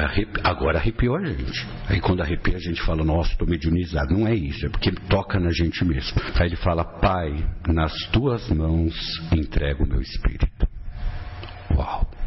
agora 0.43 0.79
arrepiou 0.79 1.17
a 1.17 1.25
gente. 1.25 1.67
Aí 1.87 2.01
quando 2.01 2.23
arrepia 2.23 2.57
a 2.57 2.61
gente 2.61 2.81
fala, 2.83 3.05
nossa, 3.05 3.33
estou 3.33 3.47
mediunizado. 3.47 4.15
Não 4.15 4.27
é 4.27 4.35
isso, 4.35 4.67
é 4.67 4.69
porque 4.69 4.91
toca 4.93 5.39
na 5.39 5.51
gente 5.51 5.85
mesmo. 5.85 6.21
Aí 6.37 6.47
ele 6.47 6.57
fala, 6.57 6.85
Pai, 6.85 7.45
nas 7.67 7.93
tuas 8.11 8.49
mãos 8.51 8.95
entrego 9.33 9.85
o 9.85 9.89
meu 9.89 10.01
espírito. 10.01 10.67
Uau! 11.77 12.18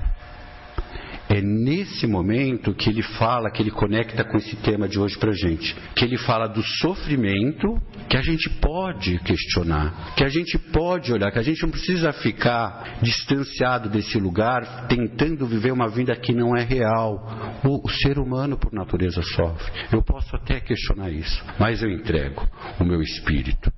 É 1.33 1.41
nesse 1.41 2.05
momento 2.05 2.73
que 2.73 2.89
ele 2.89 3.01
fala, 3.01 3.49
que 3.49 3.63
ele 3.63 3.71
conecta 3.71 4.21
com 4.21 4.37
esse 4.37 4.53
tema 4.57 4.85
de 4.85 4.99
hoje 4.99 5.17
para 5.17 5.31
gente. 5.31 5.73
Que 5.95 6.03
ele 6.03 6.17
fala 6.17 6.45
do 6.45 6.61
sofrimento 6.61 7.81
que 8.09 8.17
a 8.17 8.21
gente 8.21 8.49
pode 8.59 9.17
questionar, 9.19 10.13
que 10.17 10.25
a 10.25 10.27
gente 10.27 10.59
pode 10.59 11.13
olhar, 11.13 11.31
que 11.31 11.39
a 11.39 11.41
gente 11.41 11.63
não 11.63 11.69
precisa 11.69 12.11
ficar 12.11 12.99
distanciado 13.01 13.87
desse 13.87 14.19
lugar, 14.19 14.87
tentando 14.87 15.47
viver 15.47 15.71
uma 15.71 15.87
vida 15.87 16.13
que 16.17 16.33
não 16.33 16.53
é 16.53 16.65
real. 16.65 17.61
O, 17.63 17.87
o 17.87 17.89
ser 17.89 18.19
humano, 18.19 18.57
por 18.57 18.73
natureza, 18.73 19.21
sofre. 19.21 19.71
Eu 19.89 20.03
posso 20.03 20.35
até 20.35 20.59
questionar 20.59 21.11
isso, 21.11 21.41
mas 21.57 21.81
eu 21.81 21.89
entrego 21.89 22.45
o 22.77 22.83
meu 22.83 23.01
espírito 23.01 23.71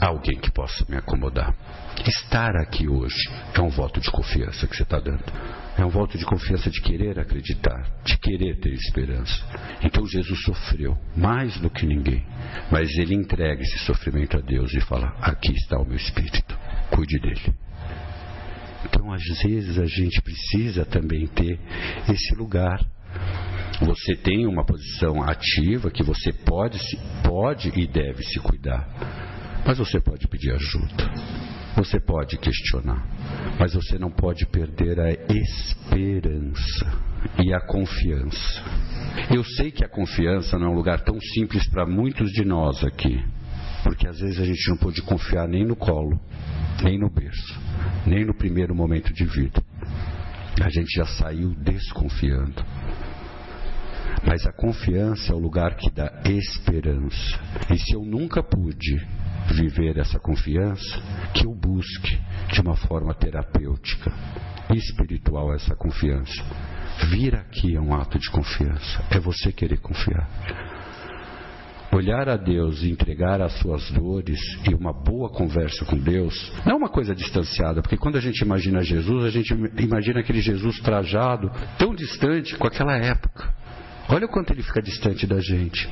a 0.00 0.06
alguém 0.06 0.40
que 0.40 0.50
possa 0.50 0.84
me 0.88 0.96
acomodar. 0.96 1.54
Estar 2.04 2.56
aqui 2.56 2.88
hoje 2.88 3.30
é 3.54 3.60
um 3.60 3.68
voto 3.68 4.00
de 4.00 4.10
confiança 4.10 4.66
que 4.66 4.76
você 4.76 4.82
está 4.82 4.98
dando. 4.98 5.22
É 5.78 5.84
um 5.84 5.90
voto 5.90 6.16
de 6.16 6.24
confiança 6.24 6.70
de 6.70 6.80
querer 6.80 7.18
acreditar, 7.18 7.86
de 8.04 8.16
querer 8.18 8.58
ter 8.60 8.72
esperança. 8.72 9.44
Então 9.82 10.06
Jesus 10.06 10.42
sofreu 10.42 10.96
mais 11.14 11.60
do 11.60 11.68
que 11.68 11.84
ninguém, 11.84 12.24
mas 12.70 12.88
ele 12.96 13.14
entrega 13.14 13.60
esse 13.60 13.78
sofrimento 13.80 14.38
a 14.38 14.40
Deus 14.40 14.72
e 14.72 14.80
fala: 14.80 15.14
Aqui 15.20 15.52
está 15.52 15.78
o 15.78 15.84
meu 15.84 15.96
espírito, 15.96 16.56
cuide 16.90 17.18
dele. 17.20 17.54
Então, 18.88 19.12
às 19.12 19.22
vezes, 19.42 19.78
a 19.78 19.86
gente 19.86 20.22
precisa 20.22 20.84
também 20.84 21.26
ter 21.26 21.58
esse 22.08 22.34
lugar. 22.36 22.80
Você 23.80 24.14
tem 24.14 24.46
uma 24.46 24.64
posição 24.64 25.22
ativa 25.22 25.90
que 25.90 26.02
você 26.02 26.32
pode, 26.32 26.78
pode 27.22 27.72
e 27.78 27.86
deve 27.86 28.22
se 28.22 28.38
cuidar, 28.40 28.88
mas 29.66 29.78
você 29.78 30.00
pode 30.00 30.26
pedir 30.28 30.52
ajuda. 30.52 31.45
Você 31.76 32.00
pode 32.00 32.38
questionar, 32.38 33.06
mas 33.60 33.74
você 33.74 33.98
não 33.98 34.10
pode 34.10 34.46
perder 34.46 34.98
a 34.98 35.10
esperança 35.12 36.86
e 37.44 37.52
a 37.52 37.60
confiança. 37.60 38.64
Eu 39.30 39.44
sei 39.44 39.70
que 39.70 39.84
a 39.84 39.88
confiança 39.88 40.58
não 40.58 40.68
é 40.68 40.70
um 40.70 40.74
lugar 40.74 41.00
tão 41.02 41.20
simples 41.20 41.68
para 41.68 41.84
muitos 41.84 42.30
de 42.32 42.46
nós 42.46 42.82
aqui, 42.82 43.22
porque 43.84 44.08
às 44.08 44.18
vezes 44.18 44.40
a 44.40 44.44
gente 44.46 44.70
não 44.70 44.78
pode 44.78 45.02
confiar 45.02 45.46
nem 45.46 45.66
no 45.66 45.76
colo, 45.76 46.18
nem 46.82 46.98
no 46.98 47.10
berço, 47.10 47.60
nem 48.06 48.24
no 48.24 48.32
primeiro 48.32 48.74
momento 48.74 49.12
de 49.12 49.26
vida. 49.26 49.62
A 50.62 50.70
gente 50.70 50.96
já 50.96 51.04
saiu 51.04 51.54
desconfiando. 51.56 52.64
Mas 54.26 54.46
a 54.46 54.52
confiança 54.52 55.30
é 55.30 55.34
o 55.34 55.38
lugar 55.38 55.76
que 55.76 55.90
dá 55.90 56.22
esperança. 56.24 57.38
E 57.70 57.78
se 57.78 57.94
eu 57.94 58.02
nunca 58.02 58.42
pude 58.42 58.96
viver 59.54 59.98
essa 59.98 60.18
confiança, 60.18 61.02
que 61.34 61.46
eu 61.46 61.54
busque 61.54 62.18
de 62.52 62.60
uma 62.60 62.76
forma 62.76 63.14
terapêutica 63.14 64.12
espiritual 64.74 65.54
essa 65.54 65.74
confiança. 65.74 66.42
Vir 67.10 67.34
aqui 67.34 67.76
é 67.76 67.80
um 67.80 67.94
ato 67.94 68.18
de 68.18 68.30
confiança, 68.30 69.04
é 69.10 69.18
você 69.18 69.52
querer 69.52 69.78
confiar. 69.78 70.28
Olhar 71.92 72.28
a 72.28 72.36
Deus 72.36 72.82
e 72.82 72.90
entregar 72.90 73.40
as 73.40 73.52
suas 73.60 73.90
dores 73.90 74.40
e 74.68 74.74
uma 74.74 74.92
boa 74.92 75.30
conversa 75.30 75.84
com 75.84 75.96
Deus 75.96 76.52
não 76.64 76.72
é 76.72 76.76
uma 76.76 76.88
coisa 76.88 77.14
distanciada, 77.14 77.80
porque 77.80 77.96
quando 77.96 78.16
a 78.16 78.20
gente 78.20 78.40
imagina 78.40 78.82
Jesus, 78.82 79.24
a 79.24 79.30
gente 79.30 79.54
imagina 79.78 80.20
aquele 80.20 80.40
Jesus 80.40 80.80
trajado, 80.80 81.50
tão 81.78 81.94
distante 81.94 82.56
com 82.56 82.66
aquela 82.66 82.96
época. 82.96 83.54
Olha 84.08 84.26
o 84.26 84.28
quanto 84.28 84.52
ele 84.52 84.62
fica 84.62 84.82
distante 84.82 85.26
da 85.26 85.40
gente. 85.40 85.88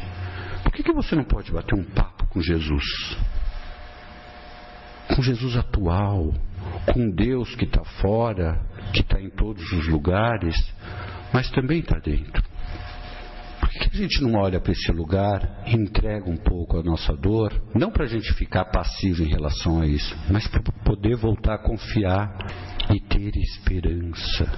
Por 0.62 0.72
que, 0.72 0.82
que 0.82 0.92
você 0.92 1.14
não 1.14 1.24
pode 1.24 1.52
bater 1.52 1.74
um 1.74 1.84
papo 1.84 2.26
com 2.28 2.40
Jesus? 2.40 2.84
Com 5.14 5.22
Jesus 5.22 5.56
atual, 5.56 6.34
com 6.92 7.10
Deus 7.10 7.54
que 7.54 7.64
está 7.64 7.84
fora, 8.00 8.60
que 8.92 9.00
está 9.00 9.20
em 9.20 9.30
todos 9.30 9.62
os 9.72 9.86
lugares, 9.86 10.56
mas 11.32 11.50
também 11.50 11.80
está 11.80 11.98
dentro. 11.98 12.42
Por 13.60 13.68
que, 13.68 13.88
a 13.92 13.96
gente 13.96 14.22
não 14.22 14.34
olha 14.40 14.60
para 14.60 14.72
esse 14.72 14.90
lugar 14.92 15.62
e 15.66 15.74
entrega 15.74 16.28
um 16.28 16.36
pouco 16.36 16.78
a 16.78 16.82
nossa 16.82 17.14
dor? 17.14 17.52
Não 17.74 17.90
para 17.90 18.04
a 18.04 18.08
gente 18.08 18.32
ficar 18.34 18.66
passivo 18.66 19.22
em 19.22 19.28
relação 19.28 19.80
a 19.80 19.86
isso, 19.86 20.16
mas 20.30 20.46
para 20.48 20.62
poder 20.84 21.16
voltar 21.16 21.54
a 21.54 21.62
confiar 21.62 22.36
e 22.92 23.00
ter 23.00 23.36
esperança. 23.36 24.50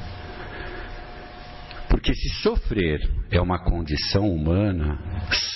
Porque 1.89 2.15
se 2.15 2.29
sofrer 2.43 3.01
é 3.31 3.41
uma 3.41 3.63
condição 3.63 4.29
humana, 4.29 4.99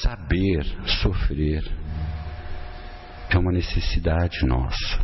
saber 0.02 0.64
sofrer 1.02 1.62
é 3.36 3.40
uma 3.40 3.52
necessidade 3.52 4.44
nossa. 4.44 5.00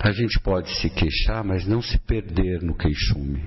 A 0.00 0.12
gente 0.12 0.38
pode 0.40 0.70
se 0.76 0.90
queixar, 0.90 1.42
mas 1.42 1.66
não 1.66 1.82
se 1.82 1.98
perder 1.98 2.62
no 2.62 2.76
queixume. 2.76 3.42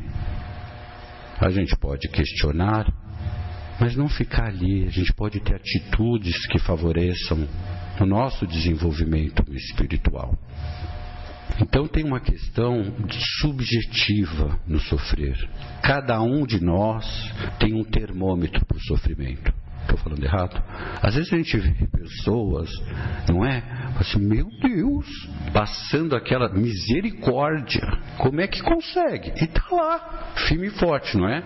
A 1.39 1.49
gente 1.49 1.75
pode 1.77 2.09
questionar, 2.09 2.85
mas 3.79 3.95
não 3.95 4.09
ficar 4.09 4.47
ali. 4.47 4.85
A 4.85 4.89
gente 4.89 5.13
pode 5.13 5.39
ter 5.39 5.55
atitudes 5.55 6.45
que 6.47 6.59
favoreçam 6.59 7.47
o 7.99 8.05
nosso 8.05 8.45
desenvolvimento 8.45 9.43
espiritual. 9.53 10.37
Então 11.61 11.87
tem 11.87 12.03
uma 12.03 12.19
questão 12.19 12.83
subjetiva 13.41 14.59
no 14.67 14.79
sofrer. 14.79 15.35
Cada 15.81 16.21
um 16.21 16.45
de 16.45 16.61
nós 16.61 17.05
tem 17.59 17.73
um 17.73 17.83
termômetro 17.83 18.65
para 18.65 18.77
o 18.77 18.81
sofrimento. 18.81 19.53
Estou 19.89 19.97
falando 19.97 20.23
errado? 20.23 20.63
Às 21.01 21.15
vezes 21.15 21.33
a 21.33 21.37
gente 21.37 21.57
vê 21.57 21.87
pessoas, 21.87 22.69
não 23.27 23.43
é? 23.43 23.63
Assim, 23.99 24.19
meu 24.19 24.45
Deus, 24.61 25.07
passando 25.51 26.15
aquela 26.15 26.53
misericórdia. 26.53 27.81
Como 28.19 28.39
é 28.39 28.45
que 28.47 28.61
consegue? 28.61 29.33
E 29.41 29.45
está 29.45 29.65
lá, 29.71 30.29
firme 30.47 30.67
e 30.67 30.69
forte, 30.69 31.17
não 31.17 31.27
é? 31.27 31.43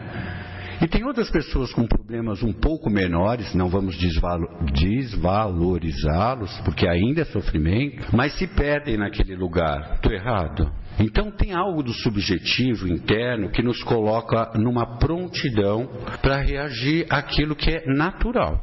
E 0.82 0.88
tem 0.88 1.06
outras 1.06 1.29
pessoas 1.29 1.71
com 1.71 1.88
problemas 1.88 2.43
um 2.43 2.51
pouco 2.51 2.89
menores, 2.89 3.56
não 3.56 3.69
vamos 3.69 3.97
desvalorizá-los, 3.97 6.60
porque 6.65 6.86
ainda 6.86 7.21
é 7.21 7.25
sofrimento, 7.25 8.13
mas 8.13 8.38
se 8.38 8.45
perdem 8.47 8.97
naquele 8.97 9.38
lugar. 9.38 9.93
Estou 9.95 10.12
errado? 10.12 10.69
Então 10.99 11.32
tem 11.32 11.53
algo 11.53 11.82
do 11.82 11.93
subjetivo 11.93 12.88
interno 12.88 13.49
que 13.49 13.63
nos 13.63 13.82
coloca 13.84 14.51
numa 14.56 14.97
prontidão 14.97 15.88
para 16.21 16.38
reagir 16.38 17.06
àquilo 17.10 17.56
que 17.56 17.71
é 17.71 17.86
natural, 17.86 18.62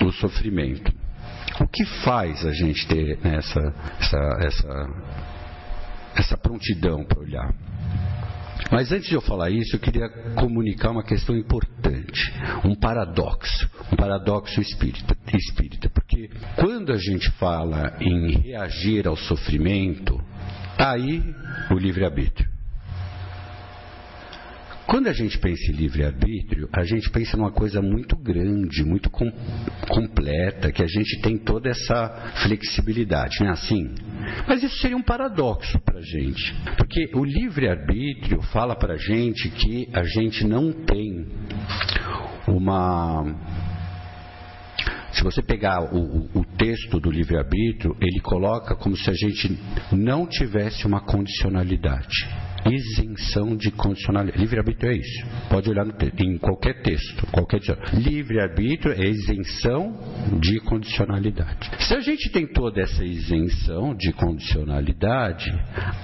o 0.00 0.12
sofrimento. 0.12 0.92
O 1.60 1.66
que 1.66 1.84
faz 2.04 2.46
a 2.46 2.52
gente 2.52 2.86
ter 2.86 3.18
essa, 3.24 3.60
essa, 4.00 4.38
essa, 4.40 4.86
essa 6.16 6.36
prontidão 6.36 7.04
para 7.04 7.20
olhar? 7.20 7.54
Mas 8.70 8.90
antes 8.90 9.08
de 9.08 9.14
eu 9.14 9.20
falar 9.20 9.50
isso, 9.50 9.76
eu 9.76 9.80
queria 9.80 10.08
comunicar 10.34 10.90
uma 10.90 11.02
questão 11.02 11.36
importante, 11.36 12.32
um 12.64 12.74
paradoxo, 12.74 13.68
um 13.92 13.96
paradoxo 13.96 14.60
espírita, 14.60 15.16
espírita, 15.34 15.90
porque 15.90 16.30
quando 16.56 16.92
a 16.92 16.96
gente 16.96 17.30
fala 17.32 17.96
em 18.00 18.30
reagir 18.40 19.06
ao 19.06 19.16
sofrimento, 19.16 20.18
tá 20.76 20.92
aí 20.92 21.22
o 21.70 21.74
livre-arbítrio. 21.74 22.52
Quando 24.86 25.06
a 25.06 25.12
gente 25.12 25.38
pensa 25.38 25.70
em 25.70 25.74
livre-arbítrio, 25.74 26.68
a 26.72 26.84
gente 26.84 27.08
pensa 27.10 27.36
numa 27.36 27.52
coisa 27.52 27.80
muito 27.80 28.16
grande, 28.16 28.84
muito 28.84 29.08
com, 29.08 29.30
completa, 29.88 30.70
que 30.72 30.82
a 30.82 30.86
gente 30.86 31.20
tem 31.22 31.38
toda 31.38 31.70
essa 31.70 32.08
flexibilidade, 32.42 33.40
não 33.40 33.46
é 33.46 33.52
assim? 33.52 33.94
Mas 34.46 34.62
isso 34.62 34.76
seria 34.78 34.96
um 34.96 35.02
paradoxo 35.02 35.78
para 35.80 35.98
a 35.98 36.02
gente, 36.02 36.54
porque 36.76 37.10
o 37.14 37.24
livre-arbítrio 37.24 38.42
fala 38.42 38.76
para 38.76 38.94
a 38.94 38.98
gente 38.98 39.48
que 39.50 39.88
a 39.94 40.02
gente 40.02 40.44
não 40.44 40.72
tem 40.72 41.26
uma 42.46 43.34
se 45.12 45.22
você 45.22 45.42
pegar 45.42 45.94
o, 45.94 46.28
o, 46.34 46.44
texto 46.56 46.98
do 46.98 47.10
livre-arbítrio, 47.10 47.96
ele 48.00 48.20
coloca 48.20 48.74
como 48.74 48.96
se 48.96 49.10
a 49.10 49.14
gente 49.14 49.58
não 49.92 50.26
tivesse 50.26 50.86
uma 50.86 51.00
condicionalidade 51.00 52.51
isenção 52.70 53.56
de 53.56 53.70
condicionalidade. 53.70 54.40
Livre-arbítrio 54.40 54.92
é 54.92 54.96
isso. 54.96 55.26
Pode 55.48 55.70
olhar 55.70 55.86
em 56.18 56.38
qualquer 56.38 56.82
texto, 56.82 57.26
qualquer 57.26 57.60
Livre-arbítrio 57.94 58.92
é 58.92 59.08
isenção 59.08 59.98
de 60.40 60.60
condicionalidade. 60.60 61.70
Se 61.80 61.94
a 61.94 62.00
gente 62.00 62.30
tem 62.30 62.46
toda 62.46 62.80
essa 62.80 63.04
isenção 63.04 63.94
de 63.94 64.12
condicionalidade, 64.12 65.52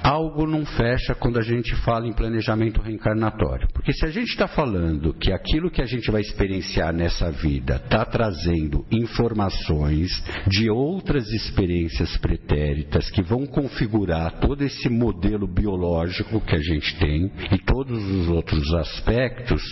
algo 0.03 0.47
não 0.47 0.65
fecha 0.65 1.15
quando 1.15 1.39
a 1.39 1.43
gente 1.43 1.75
fala 1.77 2.07
em 2.07 2.13
planejamento 2.13 2.81
reencarnatório. 2.81 3.69
Porque 3.73 3.93
se 3.93 4.05
a 4.05 4.11
gente 4.11 4.29
está 4.29 4.47
falando 4.47 5.15
que 5.15 5.33
aquilo 5.33 5.71
que 5.71 5.83
a 5.83 5.87
gente 5.87 6.11
vai 6.11 6.21
experienciar 6.21 6.93
nessa 6.93 7.31
vida 7.31 7.77
está 7.77 8.05
trazendo 8.05 8.85
informações 8.91 10.23
de 10.47 10.71
outras 10.71 11.29
experiências 11.31 12.17
pretéritas 12.19 13.11
que 13.11 13.23
vão 13.23 13.47
configurar 13.47 14.41
todo 14.41 14.63
esse 14.63 14.89
modelo 14.89 15.47
biológico 15.47 16.41
que 16.49 16.57
a 16.57 16.61
gente 16.61 16.99
tem 16.99 17.31
e 17.53 17.59
todos 17.59 18.03
os 18.03 18.29
outros 18.29 18.73
aspectos, 18.75 19.63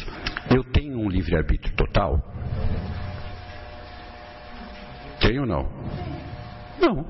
eu 0.55 0.63
tenho 0.63 0.99
um 0.99 1.09
livre-arbítrio 1.09 1.75
total? 1.75 2.21
Tenho 5.21 5.41
ou 5.41 5.47
não? 5.47 5.63
Não. 6.79 7.05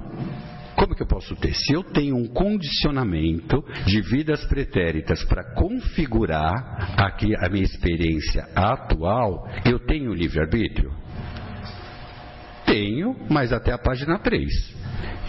Como 0.77 0.95
que 0.95 1.03
eu 1.03 1.07
posso 1.07 1.35
ter? 1.37 1.53
Se 1.55 1.73
eu 1.73 1.83
tenho 1.83 2.17
um 2.17 2.29
condicionamento 2.29 3.65
de 3.87 4.01
vidas 4.03 4.45
pretéritas 4.47 5.25
para 5.25 5.43
configurar 5.55 6.95
aqui 6.97 7.35
a 7.35 7.49
minha 7.49 7.65
experiência 7.65 8.47
atual, 8.55 9.49
eu 9.65 9.81
tenho 9.81 10.15
livre-arbítrio? 10.15 10.93
Tenho, 12.77 13.17
mas 13.31 13.55
até 13.55 13.73
a 13.73 13.79
página 13.79 14.19
3. 14.19 14.77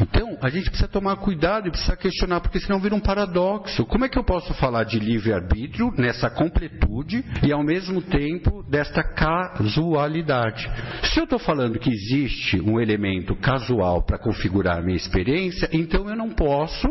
Então, 0.01 0.37
a 0.41 0.49
gente 0.49 0.69
precisa 0.69 0.89
tomar 0.89 1.15
cuidado 1.15 1.67
e 1.67 1.71
precisa 1.71 1.95
questionar, 1.95 2.41
porque 2.41 2.59
senão 2.59 2.77
vira 2.77 2.93
um 2.93 2.99
paradoxo. 2.99 3.85
Como 3.85 4.03
é 4.03 4.09
que 4.09 4.19
eu 4.19 4.23
posso 4.23 4.53
falar 4.55 4.83
de 4.83 4.99
livre-arbítrio 4.99 5.89
nessa 5.97 6.29
completude 6.29 7.23
e, 7.41 7.51
ao 7.53 7.63
mesmo 7.63 8.01
tempo, 8.01 8.63
desta 8.69 9.01
casualidade? 9.01 10.69
Se 11.03 11.21
eu 11.21 11.23
estou 11.23 11.39
falando 11.39 11.79
que 11.79 11.89
existe 11.89 12.59
um 12.59 12.81
elemento 12.81 13.33
casual 13.37 14.03
para 14.03 14.19
configurar 14.19 14.79
a 14.79 14.81
minha 14.81 14.97
experiência, 14.97 15.69
então 15.71 16.09
eu 16.09 16.17
não 16.17 16.31
posso 16.31 16.87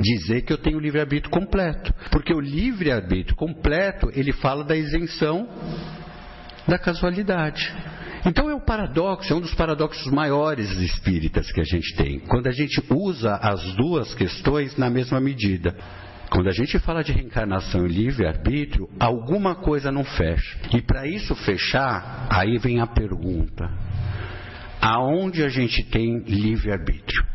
dizer 0.00 0.42
que 0.42 0.52
eu 0.52 0.58
tenho 0.58 0.80
livre-arbítrio 0.80 1.30
completo. 1.30 1.94
Porque 2.10 2.34
o 2.34 2.40
livre-arbítrio 2.40 3.36
completo, 3.36 4.10
ele 4.12 4.32
fala 4.32 4.64
da 4.64 4.76
isenção 4.76 5.48
da 6.66 6.78
casualidade. 6.78 7.72
Então 8.24 8.48
é 8.48 8.54
um 8.54 8.60
paradoxo, 8.60 9.32
é 9.32 9.36
um 9.36 9.40
dos 9.40 9.54
paradoxos 9.54 10.10
maiores 10.12 10.70
espíritas 10.78 11.50
que 11.50 11.60
a 11.60 11.64
gente 11.64 11.94
tem, 11.96 12.20
quando 12.20 12.46
a 12.46 12.52
gente 12.52 12.82
usa 12.90 13.34
as 13.34 13.74
duas 13.74 14.14
questões 14.14 14.76
na 14.76 14.88
mesma 14.88 15.20
medida. 15.20 15.76
Quando 16.30 16.48
a 16.48 16.52
gente 16.52 16.78
fala 16.78 17.04
de 17.04 17.12
reencarnação 17.12 17.84
e 17.84 17.88
livre-arbítrio, 17.88 18.88
alguma 18.98 19.54
coisa 19.54 19.92
não 19.92 20.02
fecha. 20.02 20.58
E 20.72 20.80
para 20.80 21.06
isso 21.06 21.34
fechar, 21.34 22.26
aí 22.30 22.56
vem 22.58 22.80
a 22.80 22.86
pergunta: 22.86 23.68
aonde 24.80 25.42
a 25.42 25.48
gente 25.48 25.82
tem 25.90 26.20
livre-arbítrio? 26.20 27.32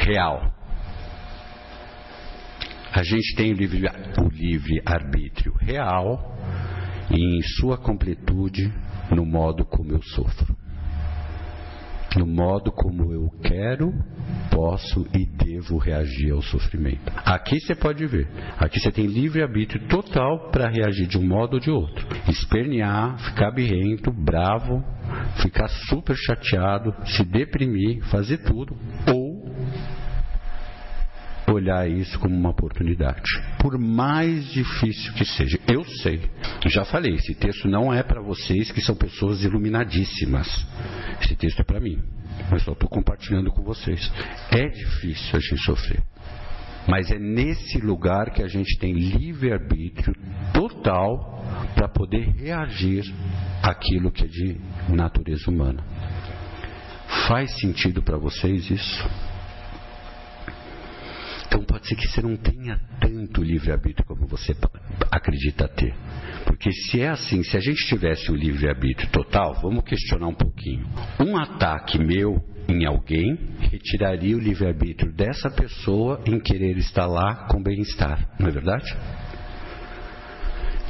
real. 0.00 0.52
A 2.92 3.02
gente 3.02 3.34
tem 3.36 3.52
o 3.52 3.56
livre, 3.56 3.84
o 4.18 4.28
livre 4.28 4.82
arbítrio 4.84 5.54
real 5.54 6.29
e 7.10 7.38
em 7.38 7.42
sua 7.42 7.76
completude 7.76 8.72
no 9.10 9.24
modo 9.24 9.64
como 9.64 9.92
eu 9.92 10.02
sofro. 10.02 10.56
No 12.16 12.26
modo 12.26 12.72
como 12.72 13.12
eu 13.12 13.28
quero, 13.40 13.92
posso 14.50 15.06
e 15.14 15.24
devo 15.24 15.78
reagir 15.78 16.32
ao 16.32 16.42
sofrimento. 16.42 17.12
Aqui 17.24 17.60
você 17.60 17.72
pode 17.72 18.04
ver. 18.04 18.28
Aqui 18.58 18.80
você 18.80 18.90
tem 18.90 19.06
livre-arbítrio 19.06 19.86
total 19.86 20.50
para 20.50 20.68
reagir 20.68 21.06
de 21.06 21.16
um 21.16 21.26
modo 21.26 21.54
ou 21.54 21.60
de 21.60 21.70
outro. 21.70 22.04
Espernear, 22.28 23.16
ficar 23.18 23.52
birrento, 23.52 24.10
bravo, 24.10 24.84
ficar 25.40 25.68
super 25.68 26.16
chateado, 26.16 26.92
se 27.06 27.24
deprimir, 27.24 28.02
fazer 28.06 28.38
tudo. 28.38 28.76
Ou 29.06 29.19
olhar 31.60 31.88
isso 31.88 32.18
como 32.18 32.34
uma 32.34 32.50
oportunidade. 32.50 33.22
Por 33.60 33.78
mais 33.78 34.46
difícil 34.52 35.12
que 35.12 35.24
seja. 35.24 35.58
Eu 35.68 35.84
sei. 35.84 36.20
Já 36.66 36.84
falei, 36.84 37.14
esse 37.14 37.34
texto 37.34 37.68
não 37.68 37.92
é 37.92 38.02
para 38.02 38.20
vocês 38.20 38.72
que 38.72 38.80
são 38.80 38.94
pessoas 38.94 39.42
iluminadíssimas. 39.44 40.66
Esse 41.22 41.36
texto 41.36 41.60
é 41.60 41.64
para 41.64 41.80
mim. 41.80 42.02
Eu 42.50 42.58
só 42.60 42.72
estou 42.72 42.88
compartilhando 42.88 43.50
com 43.50 43.62
vocês. 43.62 44.10
É 44.50 44.68
difícil 44.68 45.36
a 45.36 45.40
gente 45.40 45.62
sofrer. 45.64 46.02
Mas 46.88 47.10
é 47.10 47.18
nesse 47.18 47.78
lugar 47.78 48.30
que 48.30 48.42
a 48.42 48.48
gente 48.48 48.78
tem 48.78 48.92
livre-arbítrio 48.92 50.14
total 50.52 51.44
para 51.74 51.88
poder 51.88 52.30
reagir 52.36 53.04
àquilo 53.62 54.10
que 54.10 54.24
é 54.24 54.26
de 54.26 54.60
natureza 54.88 55.50
humana. 55.50 55.84
Faz 57.28 57.60
sentido 57.60 58.02
para 58.02 58.16
vocês 58.16 58.70
isso? 58.70 59.29
Então 61.50 61.64
pode 61.64 61.88
ser 61.88 61.96
que 61.96 62.06
você 62.06 62.22
não 62.22 62.36
tenha 62.36 62.80
tanto 63.00 63.42
livre-arbítrio 63.42 64.06
como 64.06 64.24
você 64.28 64.54
acredita 65.10 65.66
ter. 65.66 65.92
Porque 66.46 66.70
se 66.70 67.00
é 67.00 67.08
assim, 67.08 67.42
se 67.42 67.56
a 67.56 67.60
gente 67.60 67.84
tivesse 67.88 68.30
o 68.30 68.36
livre-arbítrio 68.36 69.10
total, 69.10 69.54
vamos 69.60 69.82
questionar 69.82 70.28
um 70.28 70.34
pouquinho. 70.34 70.86
Um 71.18 71.36
ataque 71.36 71.98
meu 71.98 72.36
em 72.68 72.86
alguém 72.86 73.36
retiraria 73.58 74.36
o 74.36 74.38
livre-arbítrio 74.38 75.12
dessa 75.12 75.50
pessoa 75.50 76.22
em 76.24 76.38
querer 76.38 76.78
estar 76.78 77.06
lá 77.06 77.48
com 77.50 77.60
bem-estar, 77.60 78.28
não 78.38 78.46
é 78.46 78.52
verdade? 78.52 78.96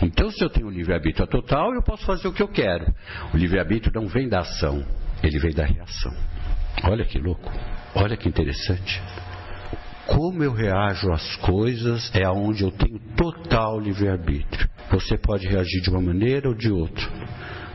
Então, 0.02 0.30
se 0.30 0.44
eu 0.44 0.50
tenho 0.50 0.68
livre-arbítrio 0.68 1.26
total, 1.26 1.72
eu 1.72 1.82
posso 1.82 2.04
fazer 2.04 2.28
o 2.28 2.34
que 2.34 2.42
eu 2.42 2.48
quero. 2.48 2.94
O 3.32 3.36
livre-arbítrio 3.38 3.98
não 3.98 4.08
vem 4.08 4.28
da 4.28 4.40
ação, 4.40 4.84
ele 5.22 5.38
vem 5.38 5.54
da 5.54 5.64
reação. 5.64 6.12
Olha 6.84 7.06
que 7.06 7.18
louco, 7.18 7.50
olha 7.94 8.14
que 8.14 8.28
interessante 8.28 9.00
como 10.10 10.42
eu 10.42 10.52
reajo 10.52 11.12
às 11.12 11.36
coisas 11.36 12.10
é 12.12 12.24
aonde 12.24 12.64
eu 12.64 12.72
tenho 12.72 12.98
total 13.16 13.78
livre-arbítrio. 13.78 14.68
Você 14.90 15.16
pode 15.16 15.46
reagir 15.46 15.80
de 15.80 15.88
uma 15.88 16.00
maneira 16.00 16.48
ou 16.48 16.54
de 16.54 16.68
outra, 16.68 17.08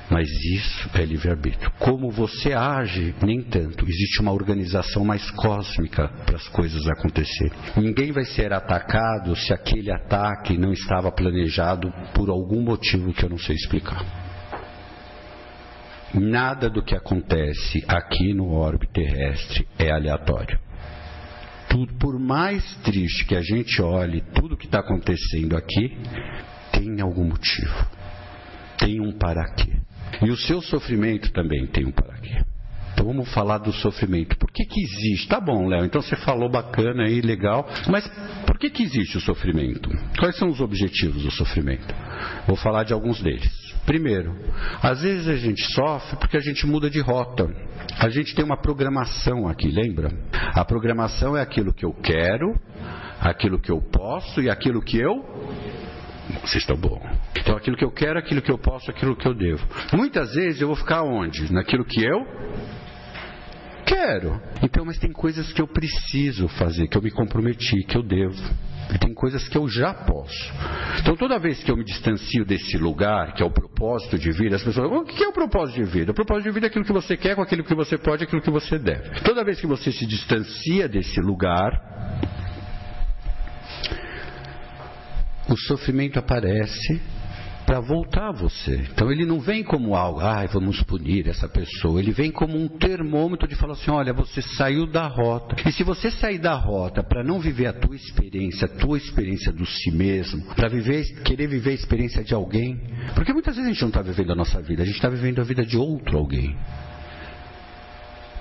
mas 0.09 0.27
isso 0.29 0.89
é 0.93 1.05
livre-arbítrio. 1.05 1.71
Como 1.79 2.11
você 2.11 2.51
age, 2.51 3.15
nem 3.23 3.41
tanto. 3.41 3.85
Existe 3.87 4.21
uma 4.21 4.33
organização 4.33 5.05
mais 5.05 5.31
cósmica 5.31 6.09
para 6.25 6.35
as 6.35 6.47
coisas 6.49 6.85
acontecerem. 6.89 7.57
Ninguém 7.77 8.11
vai 8.11 8.25
ser 8.25 8.51
atacado 8.51 9.33
se 9.37 9.53
aquele 9.53 9.89
ataque 9.89 10.57
não 10.57 10.73
estava 10.73 11.09
planejado 11.11 11.89
por 12.13 12.29
algum 12.29 12.61
motivo 12.61 13.13
que 13.13 13.23
eu 13.23 13.29
não 13.29 13.39
sei 13.39 13.55
explicar. 13.55 14.03
Nada 16.13 16.69
do 16.69 16.83
que 16.83 16.95
acontece 16.95 17.83
aqui 17.87 18.33
no 18.33 18.51
orbe 18.51 18.87
terrestre 18.87 19.65
é 19.79 19.89
aleatório 19.91 20.64
tudo, 21.75 21.93
por 21.95 22.17
mais 22.17 22.63
triste 22.77 23.25
que 23.25 23.35
a 23.35 23.41
gente 23.41 23.81
olhe 23.81 24.21
tudo 24.33 24.55
que 24.55 24.65
está 24.65 24.79
acontecendo 24.79 25.57
aqui, 25.57 25.97
tem 26.71 27.01
algum 27.01 27.25
motivo. 27.25 27.87
Tem 28.77 29.01
um 29.01 29.11
para 29.11 29.43
quê. 29.53 29.73
E 30.21 30.31
o 30.31 30.37
seu 30.37 30.61
sofrimento 30.61 31.31
também 31.33 31.67
tem 31.67 31.85
um 31.85 31.91
para 31.91 32.17
quê. 32.19 32.41
Então 32.93 33.07
vamos 33.07 33.33
falar 33.33 33.57
do 33.57 33.73
sofrimento. 33.73 34.37
Por 34.37 34.49
que, 34.53 34.63
que 34.63 34.81
existe? 34.81 35.27
Tá 35.27 35.41
bom, 35.41 35.67
Léo, 35.67 35.83
então 35.83 36.01
você 36.01 36.15
falou 36.15 36.49
bacana 36.49 37.03
aí, 37.03 37.19
legal, 37.19 37.67
mas 37.89 38.09
por 38.47 38.57
que, 38.57 38.69
que 38.69 38.83
existe 38.83 39.17
o 39.17 39.21
sofrimento? 39.21 39.89
Quais 40.17 40.37
são 40.37 40.47
os 40.47 40.61
objetivos 40.61 41.23
do 41.23 41.31
sofrimento? 41.31 41.93
Vou 42.47 42.55
falar 42.55 42.85
de 42.85 42.93
alguns 42.93 43.21
deles. 43.21 43.64
Primeiro, 43.85 44.35
às 44.81 45.01
vezes 45.01 45.27
a 45.27 45.35
gente 45.35 45.63
sofre 45.73 46.17
porque 46.17 46.37
a 46.37 46.41
gente 46.41 46.65
muda 46.65 46.89
de 46.89 46.99
rota. 46.99 47.49
A 47.99 48.09
gente 48.09 48.35
tem 48.35 48.43
uma 48.43 48.57
programação 48.57 49.47
aqui, 49.47 49.69
lembra? 49.69 50.09
A 50.53 50.65
programação 50.65 51.37
é 51.37 51.41
aquilo 51.41 51.73
que 51.73 51.85
eu 51.85 51.93
quero, 51.93 52.59
aquilo 53.19 53.59
que 53.59 53.71
eu 53.71 53.79
posso 53.81 54.41
e 54.41 54.49
aquilo 54.49 54.81
que 54.81 54.97
eu 54.97 55.23
vocês 56.41 56.63
estão 56.63 56.75
bom. 56.75 56.99
Então, 57.37 57.55
aquilo 57.55 57.77
que 57.77 57.85
eu 57.85 57.91
quero, 57.91 58.17
aquilo 58.17 58.41
que 58.41 58.51
eu 58.51 58.57
posso, 58.57 58.89
aquilo 58.89 59.15
que 59.15 59.27
eu 59.27 59.33
devo. 59.33 59.63
Muitas 59.93 60.33
vezes 60.33 60.59
eu 60.59 60.67
vou 60.67 60.75
ficar 60.75 61.03
onde? 61.03 61.53
Naquilo 61.53 61.85
que 61.85 62.03
eu 62.03 62.25
Quero. 63.85 64.41
Então, 64.63 64.83
mas 64.83 64.97
tem 64.97 65.11
coisas 65.11 65.51
que 65.53 65.61
eu 65.61 65.67
preciso 65.67 66.47
fazer, 66.47 66.87
que 66.87 66.97
eu 66.97 67.01
me 67.01 67.11
comprometi, 67.11 67.83
que 67.83 67.95
eu 67.95 68.03
devo. 68.03 68.41
E 68.93 68.99
tem 68.99 69.13
coisas 69.13 69.47
que 69.47 69.57
eu 69.57 69.67
já 69.67 69.93
posso. 69.93 70.53
Então, 70.99 71.15
toda 71.15 71.39
vez 71.39 71.63
que 71.63 71.71
eu 71.71 71.77
me 71.77 71.83
distancio 71.83 72.45
desse 72.45 72.77
lugar, 72.77 73.33
que 73.33 73.41
é 73.41 73.45
o 73.45 73.49
propósito 73.49 74.17
de 74.17 74.31
vida, 74.31 74.55
as 74.55 74.63
pessoas 74.63 74.87
falam: 74.87 75.01
o 75.01 75.05
que 75.05 75.23
é 75.23 75.27
o 75.27 75.33
propósito 75.33 75.77
de 75.77 75.83
vida? 75.83 76.11
O 76.11 76.15
propósito 76.15 76.45
de 76.45 76.51
vida 76.51 76.67
é 76.67 76.69
aquilo 76.69 76.85
que 76.85 76.93
você 76.93 77.17
quer, 77.17 77.35
com 77.35 77.41
aquilo 77.41 77.63
que 77.63 77.73
você 77.73 77.97
pode, 77.97 78.23
aquilo 78.23 78.41
que 78.41 78.51
você 78.51 78.77
deve. 78.77 79.21
Toda 79.21 79.43
vez 79.43 79.59
que 79.59 79.67
você 79.67 79.91
se 79.91 80.05
distancia 80.05 80.87
desse 80.87 81.19
lugar, 81.19 81.71
o 85.49 85.57
sofrimento 85.57 86.19
aparece 86.19 87.01
para 87.65 87.79
voltar 87.79 88.29
a 88.29 88.31
você. 88.31 88.87
Então 88.91 89.11
ele 89.11 89.25
não 89.25 89.39
vem 89.39 89.63
como 89.63 89.95
algo, 89.95 90.19
ai, 90.19 90.47
vamos 90.47 90.81
punir 90.83 91.27
essa 91.27 91.49
pessoa. 91.49 91.99
Ele 91.99 92.11
vem 92.11 92.31
como 92.31 92.57
um 92.57 92.67
termômetro 92.67 93.47
de 93.47 93.55
falar 93.55 93.73
assim: 93.73 93.91
olha, 93.91 94.13
você 94.13 94.41
saiu 94.41 94.85
da 94.85 95.07
rota. 95.07 95.55
E 95.67 95.71
se 95.71 95.83
você 95.83 96.11
sair 96.11 96.37
da 96.37 96.53
rota 96.53 97.03
para 97.03 97.23
não 97.23 97.39
viver 97.39 97.67
a 97.67 97.73
tua 97.73 97.95
experiência, 97.95 98.65
a 98.65 98.69
tua 98.69 98.97
experiência 98.97 99.51
do 99.51 99.65
si 99.65 99.91
mesmo, 99.91 100.43
para 100.55 100.67
viver, 100.67 101.03
querer 101.23 101.47
viver 101.47 101.71
a 101.71 101.73
experiência 101.73 102.23
de 102.23 102.33
alguém, 102.33 102.79
porque 103.15 103.33
muitas 103.33 103.55
vezes 103.55 103.69
a 103.69 103.73
gente 103.73 103.81
não 103.81 103.89
está 103.89 104.01
vivendo 104.01 104.31
a 104.31 104.35
nossa 104.35 104.61
vida, 104.61 104.83
a 104.83 104.85
gente 104.85 104.95
está 104.95 105.09
vivendo 105.09 105.39
a 105.39 105.43
vida 105.43 105.65
de 105.65 105.77
outro 105.77 106.17
alguém 106.17 106.55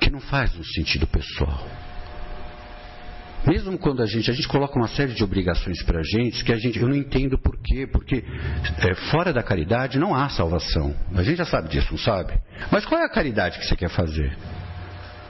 que 0.01 0.11
não 0.11 0.21
faz 0.21 0.55
um 0.57 0.65
sentido 0.65 1.07
pessoal. 1.07 1.67
Mesmo 3.47 3.77
quando 3.79 4.03
a 4.03 4.07
gente, 4.07 4.31
a 4.31 4.35
gente 4.35 4.49
coloca 4.49 4.79
uma 4.79 4.89
série 4.89 5.13
de 5.13 5.23
obrigações 5.23 5.83
para 5.83 6.01
a 6.01 6.03
gente, 6.03 6.43
que 6.43 6.53
a 6.53 6.57
gente, 6.57 6.79
eu 6.79 6.89
não 6.89 6.97
entendo 6.97 7.39
por 7.39 7.57
quê, 7.59 7.87
porque 7.87 8.25
é, 8.79 8.95
fora 9.11 9.33
da 9.33 9.43
caridade 9.43 9.99
não 9.99 10.15
há 10.15 10.29
salvação. 10.31 10.95
A 11.15 11.23
gente 11.23 11.37
já 11.37 11.45
sabe 11.45 11.69
disso, 11.69 11.89
não 11.91 11.99
sabe? 11.99 12.33
Mas 12.71 12.87
qual 12.87 13.01
é 13.01 13.05
a 13.05 13.11
caridade 13.11 13.59
que 13.59 13.67
você 13.67 13.77
quer 13.77 13.91
fazer? 13.91 14.35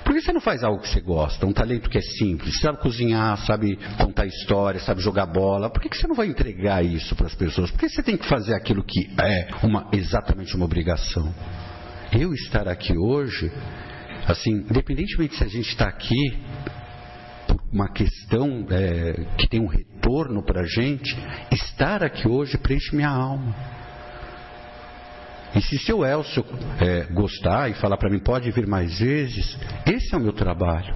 Por 0.04 0.12
que 0.12 0.20
você 0.20 0.32
não 0.32 0.40
faz 0.40 0.62
algo 0.62 0.80
que 0.80 0.88
você 0.88 1.00
gosta, 1.00 1.46
um 1.46 1.52
talento 1.52 1.88
que 1.88 1.96
é 1.96 2.02
simples, 2.02 2.60
sabe 2.60 2.78
cozinhar, 2.78 3.38
sabe 3.38 3.78
contar 3.96 4.26
história, 4.26 4.78
sabe 4.78 5.00
jogar 5.00 5.26
bola? 5.26 5.70
Por 5.70 5.80
que 5.80 5.96
você 5.96 6.06
não 6.06 6.14
vai 6.14 6.26
entregar 6.26 6.84
isso 6.84 7.16
para 7.16 7.26
as 7.26 7.34
pessoas? 7.34 7.70
Por 7.70 7.80
que 7.80 7.88
você 7.88 8.02
tem 8.02 8.16
que 8.16 8.28
fazer 8.28 8.54
aquilo 8.54 8.84
que 8.84 9.10
é 9.18 9.48
uma, 9.62 9.88
exatamente 9.92 10.54
uma 10.54 10.66
obrigação? 10.66 11.34
Eu 12.12 12.34
estar 12.34 12.68
aqui 12.68 12.96
hoje, 12.96 13.50
assim, 14.28 14.52
independentemente 14.52 15.36
se 15.36 15.42
a 15.42 15.48
gente 15.48 15.70
está 15.70 15.88
aqui 15.88 16.38
uma 17.72 17.88
questão 17.88 18.66
é, 18.70 19.26
que 19.36 19.48
tem 19.48 19.60
um 19.60 19.66
retorno 19.66 20.42
para 20.42 20.62
a 20.62 20.66
gente, 20.66 21.16
estar 21.50 22.02
aqui 22.02 22.28
hoje 22.28 22.58
preenche 22.58 22.94
minha 22.94 23.08
alma. 23.08 23.54
E 25.54 25.62
se 25.62 25.78
seu 25.78 26.04
Elcio 26.04 26.44
é, 26.80 27.04
gostar 27.12 27.70
e 27.70 27.74
falar 27.74 27.96
para 27.96 28.10
mim, 28.10 28.18
pode 28.18 28.50
vir 28.50 28.66
mais 28.66 28.98
vezes, 28.98 29.56
esse 29.86 30.14
é 30.14 30.18
o 30.18 30.20
meu 30.20 30.32
trabalho. 30.32 30.94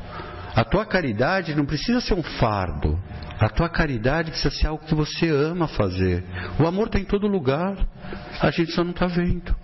A 0.55 0.65
tua 0.65 0.85
caridade 0.85 1.55
não 1.55 1.65
precisa 1.65 2.01
ser 2.01 2.15
um 2.15 2.23
fardo. 2.23 3.01
A 3.39 3.49
tua 3.49 3.69
caridade 3.69 4.33
precisa 4.33 4.51
ser 4.51 4.67
algo 4.67 4.85
que 4.85 4.95
você 4.95 5.29
ama 5.29 5.69
fazer. 5.69 6.25
O 6.59 6.67
amor 6.67 6.89
está 6.89 6.99
em 6.99 7.05
todo 7.05 7.29
lugar. 7.29 7.77
A 8.41 8.51
gente 8.51 8.73
só 8.73 8.83
não 8.83 8.91
está 8.91 9.07
vendo. 9.07 9.55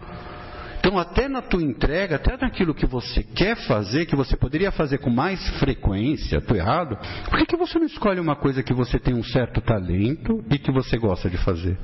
Então, 0.85 0.99
até 0.99 1.31
na 1.31 1.41
tua 1.41 1.63
entrega, 1.63 2.17
até 2.17 2.37
naquilo 2.37 2.75
que 2.75 2.85
você 2.85 3.23
quer 3.23 3.57
fazer, 3.67 4.05
que 4.05 4.15
você 4.15 4.37
poderia 4.37 4.71
fazer 4.71 4.99
com 4.99 5.09
mais 5.09 5.49
frequência, 5.59 6.37
estou 6.37 6.55
errado, 6.55 6.99
por 7.31 7.39
que, 7.39 7.47
que 7.47 7.57
você 7.57 7.79
não 7.79 7.87
escolhe 7.87 8.21
uma 8.21 8.37
coisa 8.37 8.63
que 8.63 8.75
você 8.75 8.99
tem 8.99 9.15
um 9.15 9.25
certo 9.25 9.63
talento 9.63 10.45
e 10.51 10.59
que 10.59 10.71
você 10.71 10.99
gosta 10.99 11.31
de 11.31 11.39
fazer? 11.39 11.79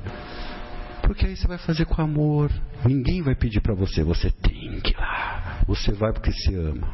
Porque 1.01 1.25
aí 1.25 1.35
você 1.35 1.47
vai 1.47 1.57
fazer 1.57 1.85
com 1.85 1.99
amor. 1.99 2.51
Ninguém 2.85 3.23
vai 3.23 3.33
pedir 3.33 3.59
para 3.59 3.73
você, 3.73 4.03
você 4.03 4.29
tem 4.29 4.79
que 4.81 4.91
ir 4.91 4.97
lá. 4.99 5.61
Você 5.65 5.91
vai 5.93 6.13
porque 6.13 6.31
se 6.31 6.53
ama. 6.53 6.87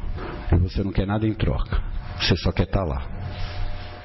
E 0.50 0.56
você 0.56 0.82
não 0.82 0.92
quer 0.92 1.06
nada 1.06 1.26
em 1.26 1.34
troca. 1.34 1.78
Você 2.18 2.34
só 2.36 2.50
quer 2.50 2.62
estar 2.62 2.86
tá 2.86 2.86
lá. 2.86 3.06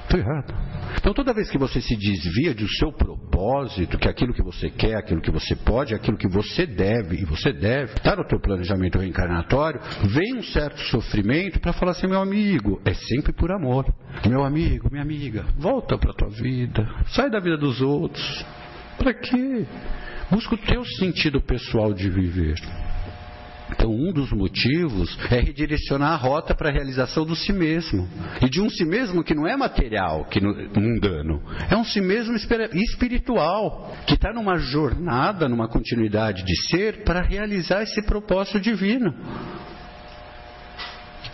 Estou 0.04 0.20
errado. 0.20 0.54
Então, 0.96 1.12
toda 1.12 1.34
vez 1.34 1.50
que 1.50 1.58
você 1.58 1.80
se 1.80 1.96
desvia 1.96 2.54
do 2.54 2.66
seu 2.78 2.92
propósito, 2.92 3.98
que 3.98 4.08
é 4.08 4.10
aquilo 4.10 4.32
que 4.32 4.42
você 4.42 4.70
quer, 4.70 4.96
aquilo 4.96 5.20
que 5.20 5.30
você 5.30 5.54
pode, 5.54 5.94
aquilo 5.94 6.16
que 6.16 6.28
você 6.28 6.66
deve, 6.66 7.16
e 7.16 7.24
você 7.24 7.52
deve, 7.52 7.92
está 7.94 8.16
no 8.16 8.26
teu 8.26 8.40
planejamento 8.40 8.98
reencarnatório, 8.98 9.80
vem 10.04 10.36
um 10.36 10.42
certo 10.42 10.80
sofrimento 10.82 11.60
para 11.60 11.72
falar 11.72 11.92
assim, 11.92 12.06
meu 12.06 12.20
amigo, 12.20 12.80
é 12.84 12.94
sempre 12.94 13.32
por 13.32 13.52
amor. 13.52 13.84
Meu 14.26 14.44
amigo, 14.44 14.88
minha 14.90 15.02
amiga, 15.02 15.44
volta 15.58 15.98
para 15.98 16.12
a 16.12 16.14
tua 16.14 16.30
vida, 16.30 16.88
sai 17.08 17.28
da 17.28 17.40
vida 17.40 17.58
dos 17.58 17.80
outros. 17.80 18.46
Para 18.96 19.12
quê? 19.12 19.66
Busca 20.30 20.54
o 20.54 20.58
teu 20.58 20.84
sentido 20.84 21.40
pessoal 21.40 21.92
de 21.92 22.08
viver. 22.08 22.56
Então, 23.76 23.90
um 23.90 24.12
dos 24.12 24.30
motivos 24.32 25.18
é 25.30 25.40
redirecionar 25.40 26.12
a 26.12 26.16
rota 26.16 26.54
para 26.54 26.70
a 26.70 26.72
realização 26.72 27.26
do 27.26 27.34
si 27.34 27.52
mesmo. 27.52 28.08
E 28.40 28.48
de 28.48 28.60
um 28.60 28.70
si 28.70 28.84
mesmo 28.84 29.24
que 29.24 29.34
não 29.34 29.46
é 29.46 29.56
material, 29.56 30.24
que 30.26 30.40
mundano. 30.40 31.42
É 31.68 31.76
um 31.76 31.84
si 31.84 32.00
mesmo 32.00 32.36
espiritual, 32.36 33.92
que 34.06 34.14
está 34.14 34.32
numa 34.32 34.56
jornada, 34.56 35.48
numa 35.48 35.68
continuidade 35.68 36.44
de 36.44 36.56
ser 36.68 37.02
para 37.04 37.20
realizar 37.20 37.82
esse 37.82 38.00
propósito 38.02 38.60
divino. 38.60 39.12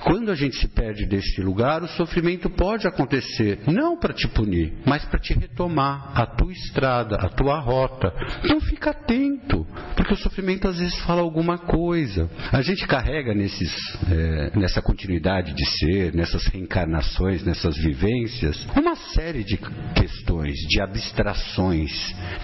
Quando 0.04 0.30
a 0.30 0.34
gente 0.34 0.56
se 0.56 0.68
perde 0.68 1.06
deste 1.06 1.42
lugar, 1.42 1.82
o 1.82 1.88
sofrimento 1.88 2.48
pode 2.50 2.86
acontecer, 2.86 3.60
não 3.66 3.98
para 3.98 4.14
te 4.14 4.26
punir, 4.28 4.72
mas 4.86 5.04
para 5.04 5.18
te 5.18 5.34
retomar 5.34 6.12
a 6.14 6.26
tua 6.26 6.52
estrada, 6.52 7.16
a 7.16 7.28
tua 7.28 7.58
rota. 7.60 8.12
Então 8.44 8.60
fica 8.60 8.90
atento, 8.90 9.66
porque 9.96 10.14
o 10.14 10.16
sofrimento 10.16 10.68
às 10.68 10.78
vezes 10.78 10.98
fala 11.00 11.20
alguma 11.20 11.58
coisa. 11.58 12.30
A 12.52 12.62
gente 12.62 12.86
carrega 12.86 13.34
nesses, 13.34 13.72
é, 14.10 14.58
nessa 14.58 14.80
continuidade 14.80 15.52
de 15.54 15.66
ser, 15.78 16.14
nessas 16.14 16.46
reencarnações, 16.46 17.44
nessas 17.44 17.76
vivências, 17.76 18.66
uma 18.76 18.96
série 18.96 19.44
de 19.44 19.58
questões, 19.94 20.54
de 20.68 20.80
abstrações, 20.80 21.90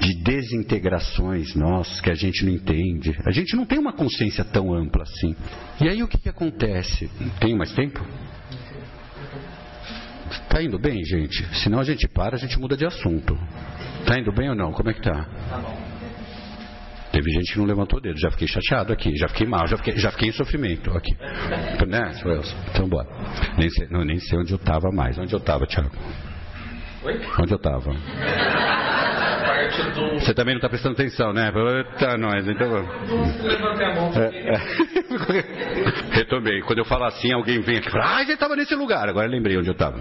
de 0.01 0.15
desintegrações 0.23 1.55
nossas 1.55 2.01
que 2.01 2.11
a 2.11 2.15
gente 2.15 2.45
não 2.45 2.53
entende. 2.53 3.17
A 3.25 3.31
gente 3.31 3.57
não 3.57 3.65
tem 3.65 3.79
uma 3.79 3.93
consciência 3.93 4.45
tão 4.45 4.75
ampla 4.75 5.03
assim. 5.03 5.35
E 5.81 5.89
aí 5.89 6.03
o 6.03 6.09
que, 6.09 6.19
que 6.19 6.29
acontece? 6.29 7.11
Tem 7.47 7.55
mais 7.55 7.73
tempo? 7.75 8.05
Tá 10.49 10.61
indo 10.61 10.81
bem, 10.81 11.05
gente? 11.05 11.45
Senão 11.63 11.79
a 11.79 11.85
gente 11.85 12.09
para, 12.09 12.35
a 12.35 12.39
gente 12.39 12.59
muda 12.59 12.77
de 12.77 12.85
assunto. 12.85 13.39
Tá 14.05 14.19
indo 14.19 14.33
bem 14.33 14.49
ou 14.49 14.57
não? 14.57 14.73
Como 14.73 14.91
é 14.91 14.93
que 14.93 15.01
tá? 15.01 15.29
Tá 15.49 15.59
bom. 15.59 15.79
Teve 17.13 17.31
gente 17.31 17.53
que 17.53 17.59
não 17.61 17.65
levantou 17.65 18.01
o 18.01 18.03
dedo, 18.03 18.19
já 18.19 18.33
fiquei 18.33 18.49
chateado 18.49 18.93
aqui, 18.93 19.15
já 19.17 19.29
fiquei 19.29 19.47
mal, 19.47 19.65
já 19.69 19.77
fiquei, 19.77 19.97
já 19.97 20.11
fiquei 20.11 20.31
em 20.31 20.33
sofrimento 20.33 20.91
aqui. 20.91 21.17
Né, 21.87 22.11
Então 22.73 22.89
bora. 22.89 23.07
Nem 23.57 23.71
sei, 23.71 23.87
não, 23.91 24.05
nem 24.05 24.19
sei 24.19 24.41
onde 24.41 24.53
eu 24.53 24.57
estava 24.57 24.91
mais. 24.91 25.17
Onde 25.17 25.33
eu 25.33 25.39
estava, 25.39 25.69
Thiago? 25.69 25.97
Oi? 27.05 27.21
Onde 27.41 27.53
eu 27.53 27.59
estava? 27.59 27.93
do. 29.95 30.21
Você 30.21 30.35
também 30.35 30.55
não 30.55 30.59
está 30.59 30.69
prestando 30.69 30.95
atenção, 30.95 31.33
né? 31.33 31.53
Tá, 31.99 32.17
nós, 32.17 32.47
então. 32.47 32.69
Levantei 33.43 33.87
a 33.87 33.95
mão. 33.95 34.13
É, 34.15 34.55
é. 34.55 35.06
Retomei. 36.13 36.61
Quando 36.63 36.79
eu 36.79 36.85
falo 36.85 37.05
assim, 37.05 37.33
alguém 37.33 37.61
vem 37.61 37.79
aqui 37.79 37.89
e 37.89 37.91
fala, 37.91 38.19
ah, 38.19 38.25
já 38.25 38.35
estava 38.35 38.57
nesse 38.57 38.75
lugar. 38.75 39.09
Agora 39.09 39.27
lembrei 39.27 39.57
onde 39.57 39.69
eu 39.69 39.73
estava. 39.73 40.01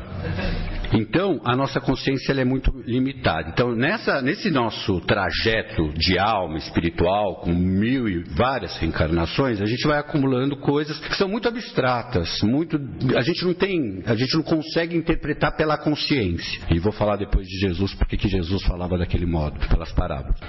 Então, 0.93 1.41
a 1.43 1.56
nossa 1.56 1.82
consciência 1.82 2.32
é 2.34 2.45
muito 2.45 2.71
limitada. 2.86 3.49
Então, 3.49 3.75
nessa, 3.75 4.21
nesse 4.21 4.49
nosso 4.49 5.01
trajeto 5.01 5.91
de 5.93 6.17
alma 6.17 6.58
espiritual, 6.58 7.41
com 7.41 7.54
mil 7.54 8.08
e 8.08 8.23
várias 8.23 8.78
reencarnações, 8.78 9.62
a 9.62 9.65
gente 9.65 9.86
vai 9.88 9.99
acumulando 9.99 10.56
coisas 10.58 10.97
que 10.99 11.15
são 11.15 11.28
muito 11.28 11.47
abstratas, 11.47 12.41
muito, 12.43 12.80
a 13.15 13.21
gente 13.21 13.43
não 13.43 13.54
tem, 13.54 14.04
a 14.06 14.15
gente 14.15 14.36
não 14.36 14.43
consegue 14.43 14.95
interpretar 14.95 15.56
pela 15.56 15.78
consciência. 15.78 16.62
E 16.69 16.80
vou 16.80 16.91
falar 16.91 17.17
depois 17.17 17.47
de 17.47 17.60
Jesus, 17.60 17.93
porque 17.93 18.17
que 18.17 18.28
Jesus 18.28 18.63
falava 18.63 18.97
daquele 18.97 19.25
modo, 19.25 19.60
pelas 19.67 19.91
parábolas. 19.91 20.39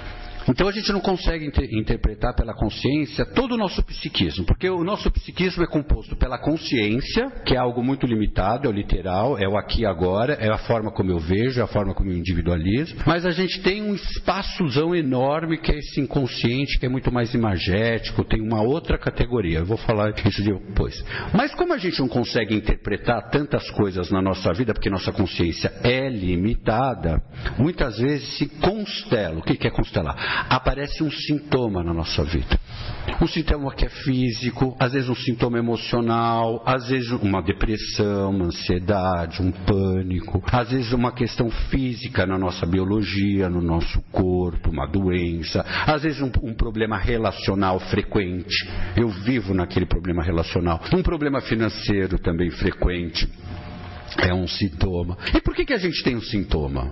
Então 0.49 0.67
a 0.67 0.71
gente 0.71 0.91
não 0.91 0.99
consegue 0.99 1.45
inter 1.45 1.67
interpretar 1.73 2.35
pela 2.35 2.53
consciência 2.53 3.25
todo 3.25 3.53
o 3.53 3.57
nosso 3.57 3.83
psiquismo, 3.83 4.45
porque 4.45 4.69
o 4.69 4.83
nosso 4.83 5.11
psiquismo 5.11 5.63
é 5.63 5.67
composto 5.67 6.15
pela 6.15 6.37
consciência, 6.37 7.29
que 7.45 7.55
é 7.55 7.57
algo 7.57 7.83
muito 7.83 8.05
limitado, 8.05 8.67
é 8.67 8.69
o 8.69 8.73
literal, 8.73 9.37
é 9.37 9.47
o 9.47 9.57
aqui 9.57 9.81
e 9.81 9.85
agora, 9.85 10.33
é 10.33 10.49
a 10.49 10.57
forma 10.57 10.91
como 10.91 11.11
eu 11.11 11.19
vejo, 11.19 11.59
é 11.59 11.63
a 11.63 11.67
forma 11.67 11.93
como 11.93 12.09
eu 12.09 12.17
individualizo, 12.17 12.95
mas 13.05 13.25
a 13.25 13.31
gente 13.31 13.61
tem 13.61 13.81
um 13.81 13.93
espaçozão 13.93 14.95
enorme 14.95 15.57
que 15.57 15.71
é 15.71 15.77
esse 15.77 15.99
inconsciente, 15.99 16.79
que 16.79 16.85
é 16.85 16.89
muito 16.89 17.11
mais 17.11 17.33
imagético, 17.33 18.23
tem 18.23 18.41
uma 18.41 18.61
outra 18.61 18.97
categoria. 18.97 19.59
Eu 19.59 19.65
vou 19.65 19.77
falar 19.77 20.13
isso 20.25 20.43
depois. 20.43 21.03
Mas 21.33 21.53
como 21.55 21.73
a 21.73 21.77
gente 21.77 21.99
não 21.99 22.07
consegue 22.07 22.55
interpretar 22.55 23.29
tantas 23.29 23.69
coisas 23.71 24.09
na 24.11 24.21
nossa 24.21 24.53
vida, 24.53 24.73
porque 24.73 24.89
nossa 24.89 25.11
consciência 25.11 25.71
é 25.83 26.09
limitada, 26.09 27.21
muitas 27.57 27.97
vezes 27.97 28.37
se 28.37 28.47
constela. 28.59 29.39
O 29.39 29.41
que 29.41 29.67
é 29.67 29.71
constelar? 29.71 30.36
Aparece 30.49 31.03
um 31.03 31.11
sintoma 31.11 31.83
na 31.83 31.93
nossa 31.93 32.23
vida. 32.23 32.59
Um 33.21 33.27
sintoma 33.27 33.73
que 33.73 33.85
é 33.85 33.89
físico, 33.89 34.75
às 34.79 34.93
vezes 34.93 35.09
um 35.09 35.15
sintoma 35.15 35.57
emocional, 35.57 36.61
às 36.65 36.89
vezes 36.89 37.09
uma 37.11 37.41
depressão, 37.41 38.31
uma 38.31 38.45
ansiedade, 38.45 39.41
um 39.41 39.51
pânico, 39.51 40.43
às 40.51 40.69
vezes 40.69 40.91
uma 40.91 41.11
questão 41.11 41.49
física 41.49 42.25
na 42.25 42.37
nossa 42.37 42.65
biologia, 42.65 43.49
no 43.49 43.61
nosso 43.61 44.01
corpo, 44.11 44.69
uma 44.69 44.85
doença, 44.85 45.65
às 45.85 46.03
vezes 46.03 46.21
um, 46.21 46.31
um 46.43 46.53
problema 46.53 46.97
relacional 46.97 47.79
frequente. 47.79 48.67
Eu 48.95 49.09
vivo 49.09 49.53
naquele 49.53 49.85
problema 49.85 50.21
relacional. 50.21 50.81
Um 50.93 51.01
problema 51.01 51.41
financeiro 51.41 52.19
também 52.19 52.51
frequente. 52.51 53.27
É 54.17 54.33
um 54.33 54.47
sintoma. 54.47 55.17
E 55.33 55.41
por 55.41 55.53
que, 55.55 55.65
que 55.65 55.73
a 55.73 55.77
gente 55.77 56.03
tem 56.03 56.15
um 56.15 56.21
sintoma? 56.21 56.91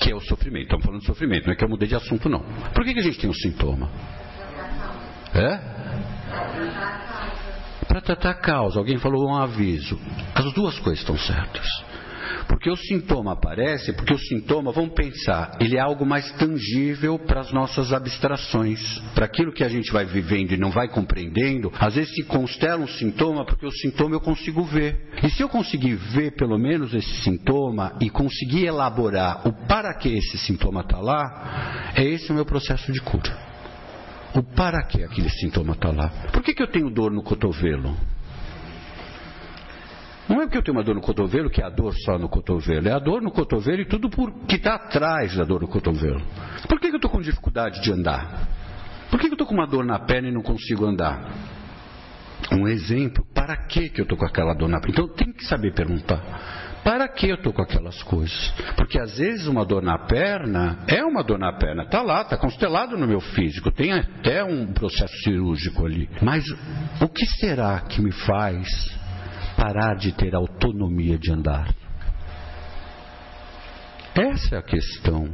Que 0.00 0.10
é 0.10 0.14
o 0.14 0.20
sofrimento. 0.20 0.64
Estamos 0.64 0.84
falando 0.84 1.00
de 1.00 1.06
sofrimento, 1.06 1.46
não 1.46 1.52
é 1.52 1.56
que 1.56 1.62
eu 1.62 1.68
mudei 1.68 1.86
de 1.86 1.94
assunto, 1.94 2.28
não. 2.28 2.40
Por 2.74 2.84
que, 2.84 2.94
que 2.94 3.00
a 3.00 3.02
gente 3.02 3.18
tem 3.18 3.28
um 3.28 3.34
sintoma? 3.34 3.90
É? 5.34 5.58
Para 7.86 8.00
tratar 8.00 8.30
a 8.30 8.34
causa. 8.34 8.78
Alguém 8.78 8.98
falou 8.98 9.28
um 9.28 9.36
aviso. 9.36 10.00
As 10.34 10.52
duas 10.54 10.78
coisas 10.78 11.00
estão 11.00 11.18
certas. 11.18 11.66
Porque 12.48 12.70
o 12.70 12.76
sintoma 12.76 13.32
aparece, 13.32 13.92
porque 13.92 14.14
o 14.14 14.18
sintoma, 14.18 14.72
vamos 14.72 14.94
pensar, 14.94 15.56
ele 15.60 15.76
é 15.76 15.80
algo 15.80 16.04
mais 16.04 16.30
tangível 16.32 17.18
para 17.18 17.40
as 17.40 17.52
nossas 17.52 17.92
abstrações, 17.92 18.80
para 19.14 19.26
aquilo 19.26 19.52
que 19.52 19.64
a 19.64 19.68
gente 19.68 19.92
vai 19.92 20.04
vivendo 20.04 20.52
e 20.52 20.56
não 20.56 20.70
vai 20.70 20.88
compreendendo. 20.88 21.72
Às 21.78 21.94
vezes 21.94 22.14
se 22.14 22.24
constela 22.24 22.82
um 22.82 22.88
sintoma 22.88 23.44
porque 23.44 23.66
o 23.66 23.72
sintoma 23.72 24.14
eu 24.14 24.20
consigo 24.20 24.62
ver. 24.64 25.10
E 25.22 25.30
se 25.30 25.42
eu 25.42 25.48
conseguir 25.48 25.94
ver 25.94 26.32
pelo 26.32 26.58
menos 26.58 26.94
esse 26.94 27.22
sintoma 27.22 27.96
e 28.00 28.10
conseguir 28.10 28.66
elaborar 28.66 29.46
o 29.46 29.52
para 29.66 29.94
que 29.94 30.08
esse 30.08 30.38
sintoma 30.38 30.80
está 30.80 30.98
lá, 30.98 31.92
é 31.94 32.04
esse 32.04 32.30
o 32.30 32.34
meu 32.34 32.44
processo 32.44 32.92
de 32.92 33.00
cura. 33.00 33.50
O 34.34 34.42
para 34.42 34.82
que 34.84 35.02
aquele 35.02 35.28
sintoma 35.28 35.72
está 35.72 35.90
lá. 35.90 36.08
Por 36.32 36.42
que, 36.42 36.54
que 36.54 36.62
eu 36.62 36.70
tenho 36.70 36.90
dor 36.90 37.10
no 37.10 37.22
cotovelo? 37.22 37.96
Não 40.30 40.40
é 40.40 40.44
porque 40.44 40.58
eu 40.58 40.62
tenho 40.62 40.76
uma 40.76 40.84
dor 40.84 40.94
no 40.94 41.00
cotovelo 41.00 41.50
que 41.50 41.60
é 41.60 41.64
a 41.64 41.68
dor 41.68 41.92
só 42.04 42.16
no 42.16 42.28
cotovelo, 42.28 42.86
é 42.86 42.92
a 42.92 43.00
dor 43.00 43.20
no 43.20 43.32
cotovelo 43.32 43.82
e 43.82 43.84
tudo 43.84 44.08
por, 44.08 44.32
que 44.46 44.54
está 44.54 44.76
atrás 44.76 45.34
da 45.34 45.42
dor 45.42 45.62
no 45.62 45.66
cotovelo. 45.66 46.22
Por 46.68 46.78
que, 46.78 46.86
que 46.86 46.94
eu 46.94 46.98
estou 46.98 47.10
com 47.10 47.20
dificuldade 47.20 47.82
de 47.82 47.90
andar? 47.90 48.46
Por 49.10 49.18
que, 49.18 49.26
que 49.26 49.32
eu 49.32 49.34
estou 49.34 49.44
com 49.44 49.54
uma 49.54 49.66
dor 49.66 49.84
na 49.84 49.98
perna 49.98 50.28
e 50.28 50.32
não 50.32 50.40
consigo 50.40 50.86
andar? 50.86 51.32
Um 52.52 52.68
exemplo, 52.68 53.26
para 53.34 53.56
que, 53.56 53.88
que 53.88 54.00
eu 54.00 54.04
estou 54.04 54.16
com 54.16 54.24
aquela 54.24 54.54
dor 54.54 54.68
na 54.68 54.78
perna? 54.78 54.92
Então 54.92 55.08
tem 55.08 55.32
que 55.32 55.44
saber 55.46 55.74
perguntar. 55.74 56.22
Para 56.84 57.08
que 57.08 57.28
eu 57.28 57.34
estou 57.34 57.52
com 57.52 57.62
aquelas 57.62 58.00
coisas? 58.04 58.54
Porque 58.76 59.00
às 59.00 59.18
vezes 59.18 59.48
uma 59.48 59.64
dor 59.64 59.82
na 59.82 59.98
perna 59.98 60.78
é 60.86 61.04
uma 61.04 61.24
dor 61.24 61.40
na 61.40 61.52
perna, 61.52 61.82
está 61.82 62.02
lá, 62.02 62.22
está 62.22 62.36
constelado 62.36 62.96
no 62.96 63.06
meu 63.06 63.20
físico, 63.20 63.72
tem 63.72 63.92
até 63.92 64.44
um 64.44 64.72
processo 64.72 65.12
cirúrgico 65.24 65.84
ali. 65.84 66.08
Mas 66.22 66.44
o 67.00 67.08
que 67.08 67.26
será 67.40 67.80
que 67.80 68.00
me 68.00 68.12
faz 68.12 68.99
parar 69.60 69.94
de 69.94 70.10
ter 70.12 70.34
autonomia 70.34 71.18
de 71.18 71.30
andar? 71.30 71.74
Essa 74.14 74.56
é 74.56 74.58
a 74.58 74.62
questão. 74.62 75.28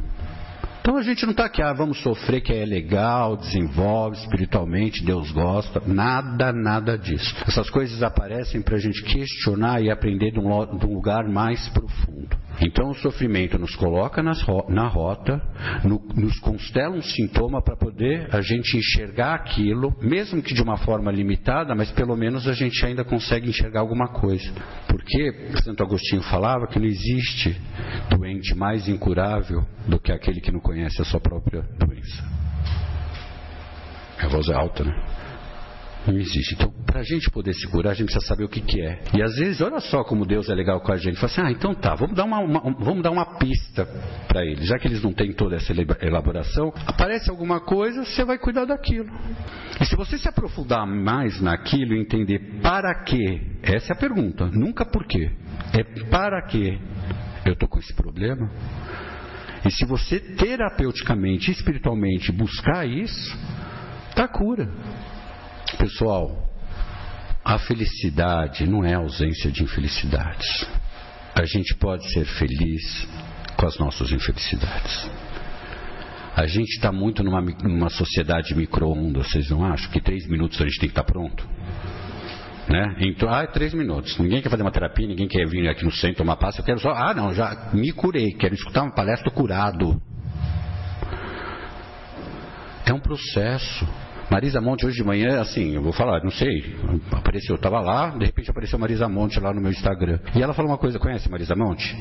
Então 0.81 0.97
a 0.97 1.03
gente 1.03 1.25
não 1.25 1.31
está 1.31 1.47
aqui, 1.47 1.63
ah, 1.63 1.73
vamos 1.73 2.01
sofrer 2.03 2.41
que 2.41 2.53
é 2.53 2.65
legal, 2.65 3.37
desenvolve 3.37 4.17
espiritualmente, 4.19 5.05
Deus 5.05 5.31
gosta. 5.31 5.81
Nada, 5.87 6.53
nada 6.53 6.99
disso. 6.99 7.35
Essas 7.47 7.71
coisas 7.71 8.03
aparecem 8.03 8.61
para 8.61 8.77
a 8.77 8.81
gente 8.81 9.03
questionar 9.03 9.81
e 9.81 9.91
aprender 9.91 10.33
de 10.33 10.41
um, 10.41 10.77
de 10.77 10.87
um 10.87 10.95
lugar 10.95 11.29
mais 11.29 11.69
profundo. 11.69 12.37
Então 12.61 12.89
o 12.89 12.95
sofrimento 12.95 13.59
nos 13.59 13.75
coloca 13.77 14.23
na 14.23 14.89
rota, 14.89 15.41
nos 15.85 16.39
constela 16.41 16.97
um 16.97 17.03
sintoma 17.03 17.63
para 17.63 17.77
poder 17.77 18.29
a 18.35 18.41
gente 18.41 18.77
enxergar 18.77 19.35
aquilo, 19.35 19.95
mesmo 20.01 20.43
que 20.43 20.55
de 20.55 20.63
uma 20.63 20.77
forma 20.79 21.11
limitada, 21.11 21.75
mas 21.75 21.91
pelo 21.93 22.17
menos 22.17 22.49
a 22.49 22.53
gente 22.53 22.85
ainda 22.85 23.05
consegue 23.05 23.49
enxergar 23.49 23.81
alguma 23.81 24.09
coisa. 24.09 24.51
Porque 24.89 25.53
Santo 25.63 25.83
Agostinho 25.83 26.23
falava 26.23 26.67
que 26.67 26.79
não 26.79 26.87
existe 26.87 27.61
doente 28.09 28.55
mais 28.55 28.89
incurável 28.89 29.63
do 29.87 30.01
que 30.01 30.13
aquele 30.13 30.41
que 30.41 30.51
não 30.51 30.61
conhece 30.61 31.01
a 31.01 31.05
sua 31.05 31.21
própria 31.21 31.63
doença. 31.79 32.25
A 34.19 34.29
voz 34.29 34.49
é 34.49 34.55
alta, 34.55 34.83
né? 34.83 35.26
Não 36.07 36.17
existe. 36.19 36.55
Então, 36.55 36.73
para 36.87 37.01
a 37.01 37.03
gente 37.03 37.29
poder 37.31 37.53
se 37.53 37.67
curar, 37.67 37.91
a 37.91 37.95
gente 37.95 38.07
precisa 38.07 38.27
saber 38.27 38.45
o 38.45 38.49
que, 38.49 38.61
que 38.61 38.81
é. 38.81 39.03
E 39.13 39.23
às 39.23 39.35
vezes, 39.37 39.61
olha 39.61 39.81
só 39.81 40.05
como 40.05 40.25
Deus 40.25 40.49
é 40.49 40.55
legal 40.55 40.81
com 40.81 40.93
a 40.93 40.97
gente. 40.97 41.17
Fala 41.17 41.33
assim, 41.33 41.41
ah, 41.43 41.51
então 41.51 41.75
tá, 41.75 41.95
vamos 41.95 42.15
dar 42.15 42.25
uma, 42.25 42.39
uma 42.39 42.61
vamos 42.79 43.03
dar 43.03 43.11
uma 43.11 43.39
pista 43.39 43.85
para 44.29 44.45
eles. 44.45 44.67
Já 44.67 44.79
que 44.79 44.87
eles 44.87 45.03
não 45.03 45.13
têm 45.13 45.33
toda 45.33 45.57
essa 45.57 45.73
elaboração, 46.01 46.73
aparece 46.87 47.29
alguma 47.29 47.61
coisa, 47.61 48.05
você 48.05 48.25
vai 48.25 48.39
cuidar 48.39 48.65
daquilo. 48.67 49.11
E 49.81 49.85
se 49.85 49.97
você 49.97 50.17
se 50.17 50.29
aprofundar 50.29 50.87
mais 50.87 51.41
naquilo 51.41 51.95
e 51.95 52.01
entender 52.01 52.61
para 52.63 53.03
quê, 53.03 53.41
essa 53.63 53.93
é 53.93 53.97
a 53.97 53.99
pergunta, 53.99 54.47
nunca 54.47 54.85
por 54.85 55.05
quê. 55.07 55.31
É 55.73 55.83
para 56.09 56.41
quê 56.47 56.79
eu 57.45 57.53
estou 57.53 57.69
com 57.69 57.79
esse 57.79 57.95
problema? 57.95 58.51
E 59.65 59.71
se 59.71 59.85
você 59.85 60.21
terapeuticamente, 60.21 61.51
espiritualmente 61.51 62.31
buscar 62.31 62.87
isso, 62.87 63.37
tá 64.15 64.29
cura. 64.29 64.71
Pessoal, 65.75 66.49
a 67.45 67.59
felicidade 67.59 68.67
não 68.67 68.85
é 68.85 68.95
ausência 68.95 69.51
de 69.51 69.63
infelicidades. 69.63 70.67
A 71.35 71.45
gente 71.45 71.75
pode 71.77 72.11
ser 72.13 72.25
feliz 72.25 73.07
com 73.57 73.67
as 73.67 73.77
nossas 73.79 74.11
infelicidades. 74.11 75.11
A 76.35 76.47
gente 76.47 76.71
está 76.77 76.93
muito 76.93 77.23
numa, 77.23 77.41
numa 77.41 77.91
sociedade 77.91 78.55
micro-ondas, 78.55 79.29
vocês 79.29 79.51
não 79.51 79.65
acham? 79.65 79.91
Que 79.91 80.01
três 80.01 80.27
minutos 80.27 80.61
a 80.61 80.65
gente 80.65 80.79
tem 80.79 80.89
que 80.89 80.93
estar 80.93 81.03
tá 81.03 81.13
pronto? 81.13 81.47
Né? 82.69 82.97
Então, 83.01 83.29
ah, 83.29 83.47
três 83.47 83.73
minutos. 83.73 84.19
Ninguém 84.19 84.43
quer 84.43 84.51
fazer 84.51 84.63
uma 84.63 84.73
terapia, 84.73 85.07
ninguém 85.07 85.29
quer 85.29 85.47
vir 85.47 85.69
aqui 85.69 85.85
no 85.85 85.93
centro 85.93 86.19
tomar 86.19 86.37
passe. 86.37 86.59
Eu 86.59 86.65
quero 86.65 86.81
só, 86.81 86.91
ah, 86.91 87.15
não, 87.15 87.33
já 87.33 87.71
me 87.73 87.93
curei, 87.93 88.33
quero 88.33 88.55
escutar 88.55 88.83
uma 88.83 88.95
palestra 88.95 89.31
curado. 89.31 90.01
É 92.85 92.93
um 92.93 93.01
processo. 93.01 93.87
Marisa 94.31 94.61
Monte 94.61 94.85
hoje 94.85 94.97
de 94.97 95.05
manhã, 95.05 95.41
assim, 95.41 95.75
eu 95.75 95.83
vou 95.83 95.93
falar, 95.93 96.23
não 96.23 96.31
sei, 96.31 96.77
apareceu, 97.13 97.55
eu 97.55 97.57
estava 97.57 97.81
lá, 97.81 98.11
de 98.11 98.25
repente 98.25 98.51
apareceu 98.51 98.79
Marisa 98.79 99.09
Monte 99.09 99.39
lá 99.39 99.55
no 99.55 99.61
meu 99.61 99.71
Instagram. 99.71 100.19
E 100.35 100.43
ela 100.43 100.53
falou 100.53 100.71
uma 100.71 100.79
coisa, 100.79 100.99
conhece 100.99 101.31
Marisa 101.31 101.55
Monte? 101.55 101.97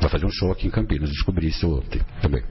Vai 0.00 0.08
fazer 0.08 0.24
um 0.24 0.30
show 0.30 0.50
aqui 0.50 0.66
em 0.66 0.70
Campinas, 0.70 1.10
descobri 1.10 1.48
isso 1.48 1.70
ontem 1.70 2.00
também. 2.22 2.42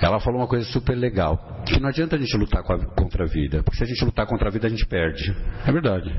Ela 0.00 0.20
falou 0.20 0.40
uma 0.40 0.46
coisa 0.46 0.66
super 0.66 0.94
legal, 0.94 1.62
que 1.66 1.80
não 1.80 1.88
adianta 1.88 2.16
a 2.16 2.18
gente 2.18 2.36
lutar 2.36 2.62
contra 2.62 3.24
a 3.24 3.26
vida, 3.26 3.62
porque 3.62 3.78
se 3.78 3.84
a 3.84 3.86
gente 3.86 4.04
lutar 4.04 4.26
contra 4.26 4.48
a 4.48 4.52
vida 4.52 4.66
a 4.66 4.70
gente 4.70 4.86
perde. 4.86 5.34
É 5.66 5.72
verdade. 5.72 6.14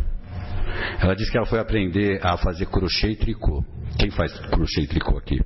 Ela 0.99 1.15
disse 1.15 1.31
que 1.31 1.37
ela 1.37 1.45
foi 1.45 1.59
aprender 1.59 2.19
a 2.23 2.37
fazer 2.37 2.65
crochê 2.65 3.11
e 3.11 3.15
tricô. 3.15 3.63
Quem 3.99 4.09
faz 4.09 4.33
crochê 4.47 4.81
e 4.81 4.87
tricô 4.87 5.15
aqui? 5.17 5.39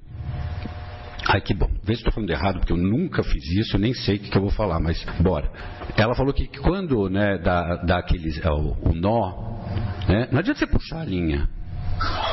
Ai, 1.34 1.42
que 1.42 1.52
bom. 1.52 1.68
Vê 1.84 1.96
se 1.96 2.02
estou 2.02 2.14
falando 2.14 2.30
errado, 2.30 2.60
porque 2.60 2.72
eu 2.72 2.78
nunca 2.78 3.24
fiz 3.24 3.44
isso, 3.54 3.76
nem 3.80 3.92
sei 3.92 4.18
o 4.18 4.20
que, 4.20 4.30
que 4.30 4.38
eu 4.38 4.42
vou 4.44 4.52
falar, 4.52 4.80
mas 4.80 5.04
bora. 5.20 5.52
Ela 5.98 6.14
falou 6.14 6.32
que 6.32 6.46
quando 6.60 7.10
né, 7.10 7.40
dá, 7.40 7.78
dá 7.78 7.98
aquele, 7.98 8.40
é, 8.40 8.52
o, 8.52 8.78
o 8.84 8.94
nó, 8.94 9.32
né, 10.08 10.28
não 10.32 10.38
adianta 10.38 10.60
você 10.60 10.68
puxar 10.68 11.00
a 11.00 11.06
linha, 11.06 11.50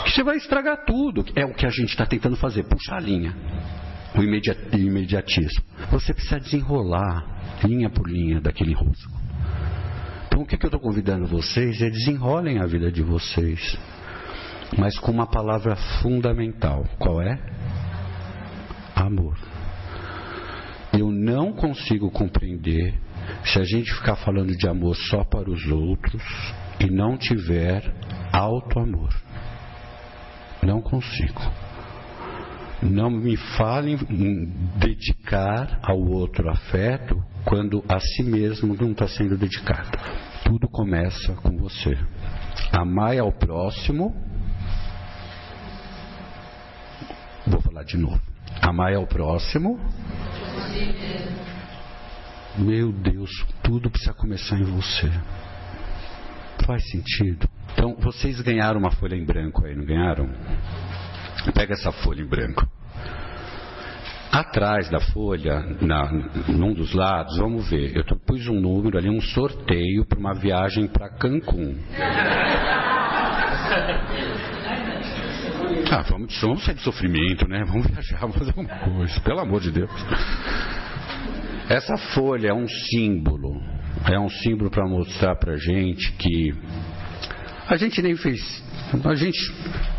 que 0.04 0.10
você 0.10 0.22
vai 0.22 0.36
estragar 0.36 0.84
tudo. 0.84 1.24
É 1.34 1.46
o 1.46 1.54
que 1.54 1.64
a 1.64 1.70
gente 1.70 1.88
está 1.88 2.04
tentando 2.04 2.36
fazer, 2.36 2.64
puxar 2.64 2.96
a 2.96 3.00
linha. 3.00 3.34
O 4.14 4.22
imediatismo. 4.22 5.64
Você 5.92 6.12
precisa 6.12 6.38
desenrolar, 6.38 7.56
linha 7.64 7.88
por 7.88 8.06
linha, 8.06 8.38
daquele 8.38 8.74
rosco. 8.74 9.18
Então 10.26 10.42
o 10.42 10.46
que, 10.46 10.58
que 10.58 10.66
eu 10.66 10.68
estou 10.68 10.80
convidando 10.80 11.26
vocês 11.26 11.80
é 11.80 11.88
desenrolem 11.88 12.58
a 12.58 12.66
vida 12.66 12.92
de 12.92 13.02
vocês. 13.02 13.78
Mas 14.76 14.98
com 14.98 15.10
uma 15.10 15.26
palavra 15.26 15.74
fundamental. 16.02 16.84
Qual 16.98 17.22
é? 17.22 17.59
Amor. 19.00 19.36
Eu 20.92 21.10
não 21.10 21.52
consigo 21.52 22.10
compreender 22.10 22.94
se 23.44 23.58
a 23.58 23.64
gente 23.64 23.92
ficar 23.94 24.16
falando 24.16 24.56
de 24.56 24.68
amor 24.68 24.96
só 24.96 25.24
para 25.24 25.48
os 25.50 25.66
outros 25.66 26.22
e 26.80 26.90
não 26.90 27.16
tiver 27.16 27.82
alto 28.32 28.78
amor. 28.78 29.14
Não 30.62 30.80
consigo. 30.80 31.40
Não 32.82 33.10
me 33.10 33.36
falem 33.36 33.98
em 34.08 34.46
dedicar 34.78 35.80
ao 35.82 35.98
outro 35.98 36.48
afeto 36.50 37.22
quando 37.44 37.84
a 37.88 38.00
si 38.00 38.22
mesmo 38.22 38.74
não 38.74 38.92
está 38.92 39.06
sendo 39.06 39.36
dedicado. 39.36 39.98
Tudo 40.44 40.68
começa 40.68 41.34
com 41.34 41.56
você. 41.58 41.96
Amai 42.72 43.18
ao 43.18 43.32
próximo. 43.32 44.14
Vou 47.46 47.60
falar 47.60 47.84
de 47.84 47.98
novo. 47.98 48.29
Amar 48.60 48.94
ao 48.94 49.06
próximo. 49.06 49.80
Meu 52.58 52.92
Deus, 52.92 53.30
tudo 53.62 53.90
precisa 53.90 54.12
começar 54.12 54.56
em 54.56 54.64
você. 54.64 55.10
Faz 56.66 56.82
sentido? 56.90 57.48
Então, 57.72 57.96
vocês 58.00 58.40
ganharam 58.40 58.78
uma 58.78 58.90
folha 58.90 59.16
em 59.16 59.24
branco 59.24 59.64
aí, 59.64 59.74
não 59.74 59.84
ganharam? 59.84 60.28
Pega 61.54 61.74
essa 61.74 61.90
folha 61.90 62.20
em 62.20 62.26
branco. 62.26 62.68
Atrás 64.30 64.88
da 64.90 65.00
folha, 65.00 65.60
na, 65.80 66.12
num 66.48 66.72
dos 66.72 66.92
lados, 66.92 67.36
vamos 67.38 67.68
ver, 67.68 67.96
eu 67.96 68.04
pus 68.18 68.46
um 68.46 68.60
número 68.60 68.96
ali, 68.96 69.10
um 69.10 69.20
sorteio 69.20 70.04
para 70.04 70.18
uma 70.18 70.34
viagem 70.34 70.86
para 70.86 71.08
Cancún. 71.08 71.76
Ah, 75.90 76.02
vamos, 76.02 76.40
vamos 76.40 76.64
sair 76.64 76.74
do 76.74 76.80
sofrimento, 76.80 77.48
né? 77.48 77.64
Vamos 77.64 77.86
viajar, 77.86 78.18
vamos 78.20 78.36
fazer 78.36 78.50
alguma 78.50 78.78
coisa, 78.78 79.20
pelo 79.20 79.40
amor 79.40 79.60
de 79.60 79.70
Deus. 79.70 79.90
Essa 81.68 81.96
folha 82.14 82.48
é 82.48 82.54
um 82.54 82.66
símbolo, 82.66 83.60
é 84.04 84.18
um 84.18 84.28
símbolo 84.28 84.70
para 84.70 84.86
mostrar 84.88 85.36
para 85.36 85.56
gente 85.56 86.12
que 86.12 86.52
a 87.68 87.76
gente 87.76 88.02
nem 88.02 88.16
fez, 88.16 88.40
a 89.04 89.14
gente 89.14 89.38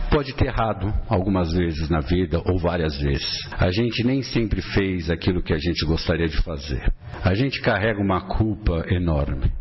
pode 0.09 0.34
ter 0.34 0.47
errado 0.47 0.93
algumas 1.07 1.53
vezes 1.53 1.89
na 1.89 2.01
vida 2.01 2.41
ou 2.45 2.59
várias 2.59 2.99
vezes. 2.99 3.39
A 3.57 3.72
gente 3.72 4.03
nem 4.03 4.22
sempre 4.22 4.61
fez 4.61 5.09
aquilo 5.09 5.41
que 5.41 5.53
a 5.53 5.57
gente 5.57 5.86
gostaria 5.86 6.28
de 6.28 6.36
fazer. 6.43 6.91
A 7.24 7.34
gente 7.34 7.61
carrega 7.61 8.01
uma 8.01 8.19
culpa 8.28 8.86
enorme. 8.89 9.61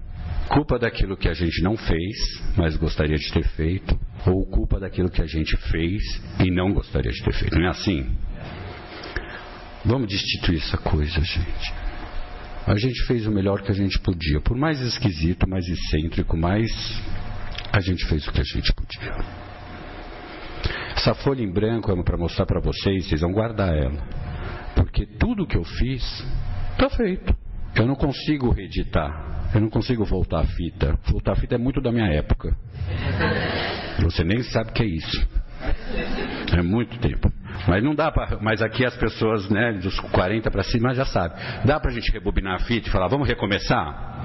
Culpa 0.50 0.80
daquilo 0.80 1.16
que 1.16 1.28
a 1.28 1.32
gente 1.32 1.62
não 1.62 1.76
fez, 1.76 2.16
mas 2.56 2.76
gostaria 2.76 3.16
de 3.16 3.32
ter 3.32 3.46
feito, 3.50 3.96
ou 4.26 4.44
culpa 4.46 4.80
daquilo 4.80 5.08
que 5.08 5.22
a 5.22 5.26
gente 5.26 5.56
fez 5.70 6.02
e 6.44 6.50
não 6.50 6.72
gostaria 6.72 7.12
de 7.12 7.22
ter 7.22 7.32
feito. 7.32 7.56
Não 7.56 7.66
é 7.66 7.70
assim? 7.70 8.04
Vamos 9.84 10.08
destituir 10.08 10.58
essa 10.58 10.76
coisa, 10.76 11.20
gente. 11.20 11.72
A 12.66 12.74
gente 12.74 13.06
fez 13.06 13.28
o 13.28 13.30
melhor 13.30 13.62
que 13.62 13.70
a 13.70 13.74
gente 13.74 13.96
podia. 14.00 14.40
Por 14.40 14.56
mais 14.56 14.80
esquisito, 14.80 15.48
mais 15.48 15.64
excêntrico, 15.68 16.36
mais. 16.36 16.68
A 17.72 17.80
gente 17.80 18.04
fez 18.06 18.26
o 18.26 18.32
que 18.32 18.40
a 18.40 18.44
gente 18.44 18.72
podia. 18.74 19.24
Essa 20.96 21.14
folha 21.14 21.42
em 21.42 21.50
branco 21.50 21.92
é 21.92 22.02
para 22.02 22.18
mostrar 22.18 22.44
para 22.44 22.60
vocês, 22.60 23.06
vocês 23.06 23.20
vão 23.20 23.30
guardar 23.32 23.72
ela. 23.72 24.02
Porque 24.74 25.06
tudo 25.06 25.46
que 25.46 25.56
eu 25.56 25.64
fiz 25.64 26.02
está 26.72 26.90
feito. 26.90 27.34
Eu 27.76 27.86
não 27.86 27.94
consigo 27.94 28.50
reeditar. 28.50 29.39
Eu 29.54 29.60
não 29.60 29.70
consigo 29.70 30.04
voltar 30.04 30.40
a 30.40 30.46
fita. 30.46 30.98
Voltar 31.10 31.32
a 31.32 31.36
fita 31.36 31.56
é 31.56 31.58
muito 31.58 31.80
da 31.80 31.90
minha 31.90 32.06
época. 32.06 32.56
Você 34.02 34.24
nem 34.24 34.42
sabe 34.42 34.70
o 34.70 34.72
que 34.72 34.82
é 34.82 34.86
isso. 34.86 35.28
É 36.56 36.62
muito 36.62 36.98
tempo. 36.98 37.30
Mas 37.68 37.82
não 37.82 37.94
dá 37.94 38.10
para. 38.10 38.38
Mas 38.40 38.62
aqui 38.62 38.84
as 38.84 38.96
pessoas, 38.96 39.48
né, 39.50 39.72
dos 39.74 39.98
40 40.00 40.50
para 40.50 40.62
cima 40.62 40.94
já 40.94 41.04
sabem. 41.04 41.36
Dá 41.64 41.78
para 41.78 41.90
a 41.90 41.94
gente 41.94 42.10
rebobinar 42.12 42.54
a 42.54 42.58
fita 42.60 42.88
e 42.88 42.90
falar, 42.90 43.08
vamos 43.08 43.28
recomeçar? 43.28 44.16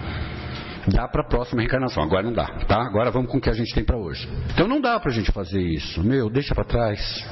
Dá 0.88 1.08
para 1.08 1.22
a 1.22 1.28
próxima 1.28 1.62
reencarnação. 1.62 2.04
Agora 2.04 2.24
não 2.24 2.34
dá, 2.34 2.46
tá? 2.68 2.82
Agora 2.82 3.10
vamos 3.10 3.32
com 3.32 3.38
o 3.38 3.42
que 3.42 3.50
a 3.50 3.54
gente 3.54 3.74
tem 3.74 3.84
para 3.84 3.98
hoje. 3.98 4.28
Então 4.54 4.68
não 4.68 4.80
dá 4.80 5.00
para 5.00 5.12
a 5.12 5.14
gente 5.14 5.32
fazer 5.32 5.62
isso. 5.62 6.04
Meu, 6.04 6.30
deixa 6.30 6.54
para 6.54 6.64
trás. 6.64 7.28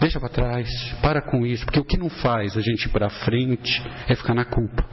Deixa 0.00 0.18
para 0.18 0.28
trás. 0.28 0.68
Para 1.00 1.22
com 1.22 1.46
isso. 1.46 1.64
Porque 1.64 1.78
o 1.78 1.84
que 1.84 1.96
não 1.96 2.10
faz 2.10 2.56
a 2.56 2.60
gente 2.60 2.86
ir 2.86 2.88
para 2.88 3.08
frente 3.08 3.82
é 4.08 4.14
ficar 4.16 4.34
na 4.34 4.44
culpa. 4.44 4.84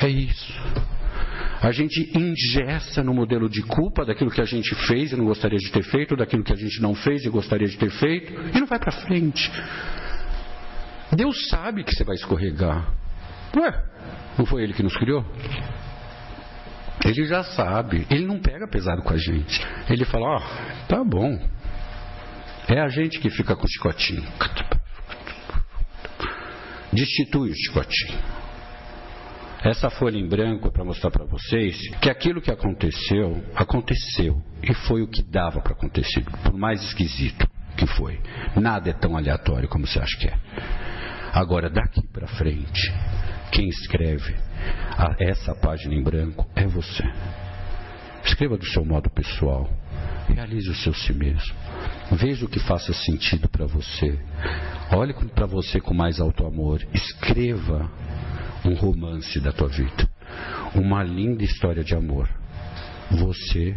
É 0.00 0.08
isso. 0.08 0.52
A 1.62 1.70
gente 1.70 2.10
ingessa 2.18 3.04
no 3.04 3.14
modelo 3.14 3.48
de 3.48 3.62
culpa 3.62 4.04
daquilo 4.04 4.32
que 4.32 4.40
a 4.40 4.44
gente 4.44 4.74
fez 4.88 5.12
e 5.12 5.16
não 5.16 5.26
gostaria 5.26 5.58
de 5.58 5.70
ter 5.70 5.84
feito, 5.84 6.16
daquilo 6.16 6.42
que 6.42 6.52
a 6.52 6.56
gente 6.56 6.82
não 6.82 6.92
fez 6.92 7.24
e 7.24 7.30
gostaria 7.30 7.68
de 7.68 7.78
ter 7.78 7.88
feito, 7.88 8.32
e 8.32 8.58
não 8.58 8.66
vai 8.66 8.80
para 8.80 8.90
frente. 8.90 9.48
Deus 11.12 11.48
sabe 11.48 11.84
que 11.84 11.94
você 11.94 12.02
vai 12.02 12.16
escorregar. 12.16 12.92
Ué, 13.56 13.84
não 14.36 14.44
foi 14.44 14.64
Ele 14.64 14.72
que 14.72 14.82
nos 14.82 14.96
criou? 14.96 15.24
Ele 17.04 17.26
já 17.26 17.44
sabe. 17.44 18.06
Ele 18.10 18.26
não 18.26 18.40
pega 18.40 18.66
pesado 18.66 19.02
com 19.02 19.12
a 19.12 19.16
gente. 19.16 19.64
Ele 19.88 20.04
fala: 20.04 20.26
Ó, 20.26 20.38
oh, 20.38 20.86
tá 20.88 21.04
bom. 21.04 21.38
É 22.66 22.80
a 22.80 22.88
gente 22.88 23.20
que 23.20 23.30
fica 23.30 23.54
com 23.54 23.66
o 23.66 23.70
chicotinho. 23.70 24.24
Destitui 26.92 27.50
o 27.50 27.54
chicotinho. 27.54 28.41
Essa 29.64 29.88
folha 29.90 30.18
em 30.18 30.26
branco 30.26 30.66
é 30.66 30.70
para 30.72 30.84
mostrar 30.84 31.12
para 31.12 31.24
vocês 31.24 31.78
que 32.00 32.10
aquilo 32.10 32.40
que 32.40 32.50
aconteceu, 32.50 33.44
aconteceu. 33.54 34.42
E 34.60 34.74
foi 34.74 35.02
o 35.02 35.08
que 35.08 35.22
dava 35.22 35.60
para 35.60 35.72
acontecer, 35.72 36.24
por 36.42 36.52
mais 36.52 36.82
esquisito 36.82 37.48
que 37.76 37.86
foi. 37.86 38.20
Nada 38.56 38.90
é 38.90 38.92
tão 38.92 39.16
aleatório 39.16 39.68
como 39.68 39.86
você 39.86 40.00
acha 40.00 40.18
que 40.18 40.26
é. 40.26 40.34
Agora, 41.32 41.70
daqui 41.70 42.02
para 42.08 42.26
frente, 42.26 42.92
quem 43.52 43.68
escreve 43.68 44.34
essa 45.20 45.54
página 45.54 45.94
em 45.94 46.02
branco 46.02 46.44
é 46.56 46.66
você. 46.66 47.04
Escreva 48.24 48.56
do 48.56 48.66
seu 48.66 48.84
modo 48.84 49.08
pessoal. 49.10 49.70
Realize 50.28 50.68
o 50.70 50.74
seu 50.74 50.92
si 50.92 51.12
mesmo. 51.12 51.54
Veja 52.10 52.44
o 52.44 52.48
que 52.48 52.58
faça 52.60 52.92
sentido 52.92 53.48
para 53.48 53.66
você. 53.66 54.18
Olhe 54.92 55.14
para 55.34 55.46
você 55.46 55.80
com 55.80 55.94
mais 55.94 56.20
alto 56.20 56.46
amor. 56.46 56.84
Escreva 56.92 57.90
um 58.64 58.74
romance 58.74 59.40
da 59.40 59.52
tua 59.52 59.68
vida. 59.68 60.08
Uma 60.74 61.02
linda 61.02 61.44
história 61.44 61.84
de 61.84 61.94
amor. 61.94 62.28
Você. 63.10 63.76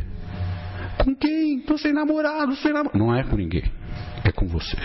Com 1.03 1.15
quem? 1.15 1.59
Estou 1.59 1.77
sem 1.77 1.93
namorado, 1.93 2.55
sem 2.57 2.71
namorado. 2.71 2.97
Não 2.97 3.13
é 3.13 3.23
com 3.23 3.35
ninguém. 3.35 3.71
É 4.23 4.31
com 4.31 4.47
você. 4.47 4.77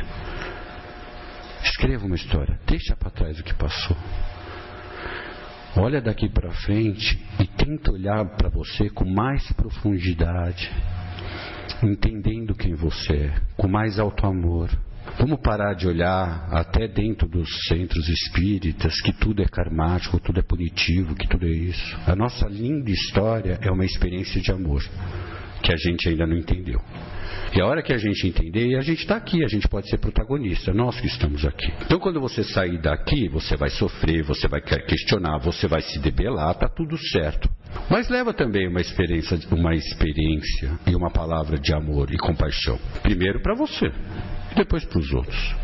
Escreva 1.63 2.07
uma 2.07 2.17
história. 2.17 2.59
Deixa 2.67 2.97
para 2.97 3.11
trás 3.11 3.39
o 3.39 3.45
que 3.45 3.55
passou. 3.55 3.97
Olha 5.77 6.01
daqui 6.01 6.29
para 6.29 6.51
frente 6.51 7.17
e 7.39 7.47
tenta 7.47 7.93
olhar 7.93 8.25
para 8.37 8.49
você 8.49 8.91
com 8.91 9.05
mais 9.05 9.53
profundidade, 9.53 10.69
entendendo 11.81 12.57
quem 12.57 12.75
você 12.75 13.13
é, 13.13 13.41
com 13.57 13.69
mais 13.69 13.99
alto 13.99 14.27
amor. 14.27 14.69
Vamos 15.21 15.41
parar 15.43 15.75
de 15.75 15.87
olhar 15.87 16.49
até 16.51 16.89
dentro 16.89 17.29
dos 17.29 17.47
centros 17.69 18.09
espíritas 18.09 18.99
que 19.03 19.13
tudo 19.13 19.43
é 19.43 19.47
karmático, 19.47 20.19
tudo 20.19 20.41
é 20.41 20.43
punitivo, 20.43 21.15
que 21.15 21.29
tudo 21.29 21.45
é 21.45 21.51
isso. 21.51 21.99
A 22.07 22.17
nossa 22.17 22.49
linda 22.49 22.91
história 22.91 23.59
é 23.61 23.71
uma 23.71 23.85
experiência 23.85 24.41
de 24.41 24.51
amor 24.51 24.83
que 25.63 25.75
a 25.75 25.77
gente 25.77 26.09
ainda 26.09 26.27
não 26.27 26.39
entendeu. 26.39 26.81
E 27.55 27.61
a 27.61 27.67
hora 27.67 27.83
que 27.83 27.93
a 27.93 27.99
gente 27.99 28.27
entender, 28.27 28.77
a 28.77 28.81
gente 28.81 29.01
está 29.01 29.17
aqui, 29.17 29.45
a 29.45 29.49
gente 29.49 29.69
pode 29.69 29.91
ser 29.91 29.99
protagonista, 29.99 30.73
nós 30.73 30.99
que 30.99 31.07
estamos 31.07 31.45
aqui. 31.45 31.71
Então, 31.83 31.99
quando 31.99 32.19
você 32.19 32.43
sair 32.43 32.81
daqui, 32.81 33.29
você 33.29 33.57
vai 33.57 33.69
sofrer, 33.69 34.23
você 34.23 34.49
vai 34.49 34.63
questionar, 34.63 35.37
você 35.39 35.69
vai 35.69 35.83
se 35.83 35.99
debelar, 35.99 36.53
está 36.53 36.67
tudo 36.69 36.97
certo. 36.97 37.47
Mas 37.91 38.09
leva 38.09 38.33
também 38.33 38.67
uma 38.69 38.81
experiência, 38.81 39.39
uma 39.51 39.75
experiência 39.75 40.79
e 40.87 40.95
uma 40.95 41.11
palavra 41.11 41.59
de 41.59 41.75
amor 41.75 42.11
e 42.11 42.17
compaixão. 42.17 42.79
Primeiro 43.03 43.43
para 43.43 43.55
você, 43.55 43.91
e 44.53 44.55
depois 44.55 44.85
para 44.85 44.99
os 44.99 45.13
outros. 45.13 45.57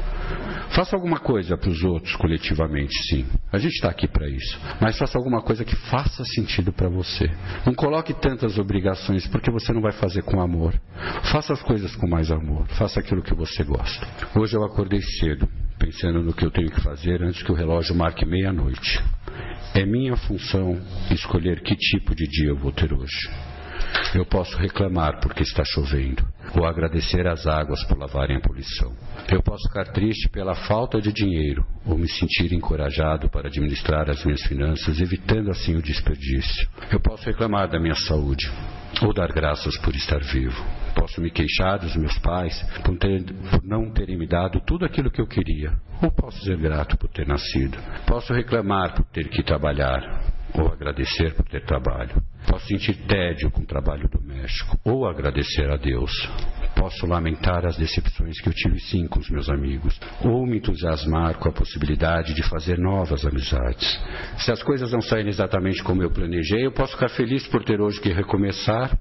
Faça 0.75 0.97
alguma 0.97 1.19
coisa 1.19 1.57
para 1.57 1.71
os 1.71 1.83
outros 1.83 2.15
coletivamente, 2.17 2.93
sim. 3.09 3.25
A 3.53 3.59
gente 3.59 3.75
está 3.75 3.89
aqui 3.89 4.07
para 4.07 4.29
isso. 4.29 4.61
Mas 4.81 4.99
faça 4.99 5.17
alguma 5.17 5.41
coisa 5.41 5.65
que 5.65 5.75
faça 5.75 6.25
sentido 6.25 6.73
para 6.73 6.89
você. 6.89 7.31
Não 7.65 7.75
coloque 7.75 8.13
tantas 8.13 8.59
obrigações 8.59 9.27
porque 9.29 9.51
você 9.51 9.73
não 9.73 9.81
vai 9.81 9.93
fazer 9.93 10.23
com 10.23 10.41
amor. 10.41 10.75
Faça 11.31 11.53
as 11.53 11.63
coisas 11.63 11.95
com 11.97 12.07
mais 12.09 12.31
amor. 12.31 12.67
Faça 12.77 13.01
aquilo 13.01 13.23
que 13.23 13.35
você 13.35 13.65
gosta. 13.65 14.07
Hoje 14.39 14.57
eu 14.57 14.65
acordei 14.65 15.01
cedo, 15.01 15.49
pensando 15.79 16.23
no 16.23 16.35
que 16.35 16.45
eu 16.45 16.51
tenho 16.51 16.71
que 16.71 16.83
fazer 16.83 17.23
antes 17.23 17.43
que 17.43 17.53
o 17.53 17.55
relógio 17.55 17.95
marque 17.95 18.27
meia-noite. 18.27 19.03
É 19.75 19.87
minha 19.87 20.17
função 20.17 20.81
escolher 21.11 21.61
que 21.63 21.77
tipo 21.77 22.15
de 22.15 22.27
dia 22.27 22.49
eu 22.49 22.57
vou 22.57 22.73
ter 22.73 22.93
hoje. 22.93 23.31
Eu 24.15 24.25
posso 24.25 24.57
reclamar 24.57 25.21
porque 25.21 25.43
está 25.43 25.63
chovendo, 25.65 26.27
ou 26.57 26.65
agradecer 26.65 27.27
às 27.27 27.47
águas 27.47 27.85
por 27.85 27.99
lavarem 27.99 28.37
a 28.37 28.41
poluição. 28.41 28.95
Eu 29.31 29.43
posso 29.43 29.69
ficar 29.69 29.87
triste 29.93 30.29
pela 30.31 30.55
falta 30.55 31.01
de 31.01 31.13
dinheiro, 31.13 31.67
ou 31.85 31.99
me 31.99 32.09
sentir 32.09 32.53
encorajado 32.53 33.29
para 33.29 33.49
administrar 33.49 34.09
as 34.09 34.25
minhas 34.25 34.43
finanças, 34.43 35.01
evitando 35.01 35.51
assim 35.51 35.77
o 35.77 35.83
desperdício. 35.83 36.69
Eu 36.91 37.01
posso 37.01 37.25
reclamar 37.27 37.69
da 37.69 37.79
minha 37.79 37.95
saúde, 37.95 38.51
ou 39.03 39.13
dar 39.13 39.33
graças 39.33 39.77
por 39.79 39.95
estar 39.95 40.21
vivo. 40.21 40.65
Posso 40.95 41.21
me 41.21 41.31
queixar 41.31 41.79
dos 41.79 41.95
meus 41.97 42.19
pais 42.19 42.59
por, 42.83 42.97
ter, 42.97 43.23
por, 43.51 43.63
não 43.63 43.91
terem 43.91 44.17
me 44.17 44.27
dado 44.27 44.61
tudo 44.61 44.85
aquilo 44.85 45.11
que 45.11 45.21
eu 45.21 45.27
queria, 45.27 45.73
ou 46.03 46.11
posso 46.11 46.43
ser 46.43 46.57
grato 46.57 46.97
por 46.97 47.09
ter 47.11 47.27
nascido. 47.27 47.77
Posso 48.07 48.33
reclamar 48.33 48.95
por 48.95 49.05
ter 49.07 49.29
que 49.29 49.43
trabalhar, 49.43 50.01
ou 50.55 50.69
agradecer 50.69 51.35
por 51.35 51.45
ter 51.47 51.65
trabalho. 51.65 52.23
Posso 52.47 52.67
sentir 52.67 52.95
tédio 53.07 53.51
com 53.51 53.63
o 53.63 53.67
trabalho 53.67 54.09
doméstico, 54.09 54.79
ou 54.85 55.07
agradecer 55.07 55.71
a 55.71 55.77
Deus. 55.77 56.13
Posso 56.75 57.07
lamentar 57.07 57.67
as 57.67 57.77
decepções 57.77 58.41
que 58.41 58.49
eu 58.49 58.53
tive 58.53 58.79
sim 58.81 59.07
com 59.07 59.19
os 59.19 59.29
meus 59.31 59.49
amigos, 59.49 59.99
ou 60.23 60.47
me 60.47 60.59
entusiasmar 60.59 61.39
com 61.39 61.49
a 61.49 61.53
possibilidade 61.53 62.35
de 62.35 62.43
fazer 62.43 62.79
novas 62.79 63.25
amizades. 63.25 63.99
Se 64.39 64.53
as 64.53 64.63
coisas 64.63 64.93
não 64.93 65.01
saírem 65.01 65.31
exatamente 65.31 65.83
como 65.83 66.03
eu 66.03 66.11
planejei, 66.11 66.65
eu 66.67 66.73
posso 66.73 66.93
ficar 66.93 67.09
feliz 67.09 67.47
por 67.47 67.65
ter 67.65 67.81
hoje 67.81 68.01
que 68.01 68.13
recomeçar 68.13 68.97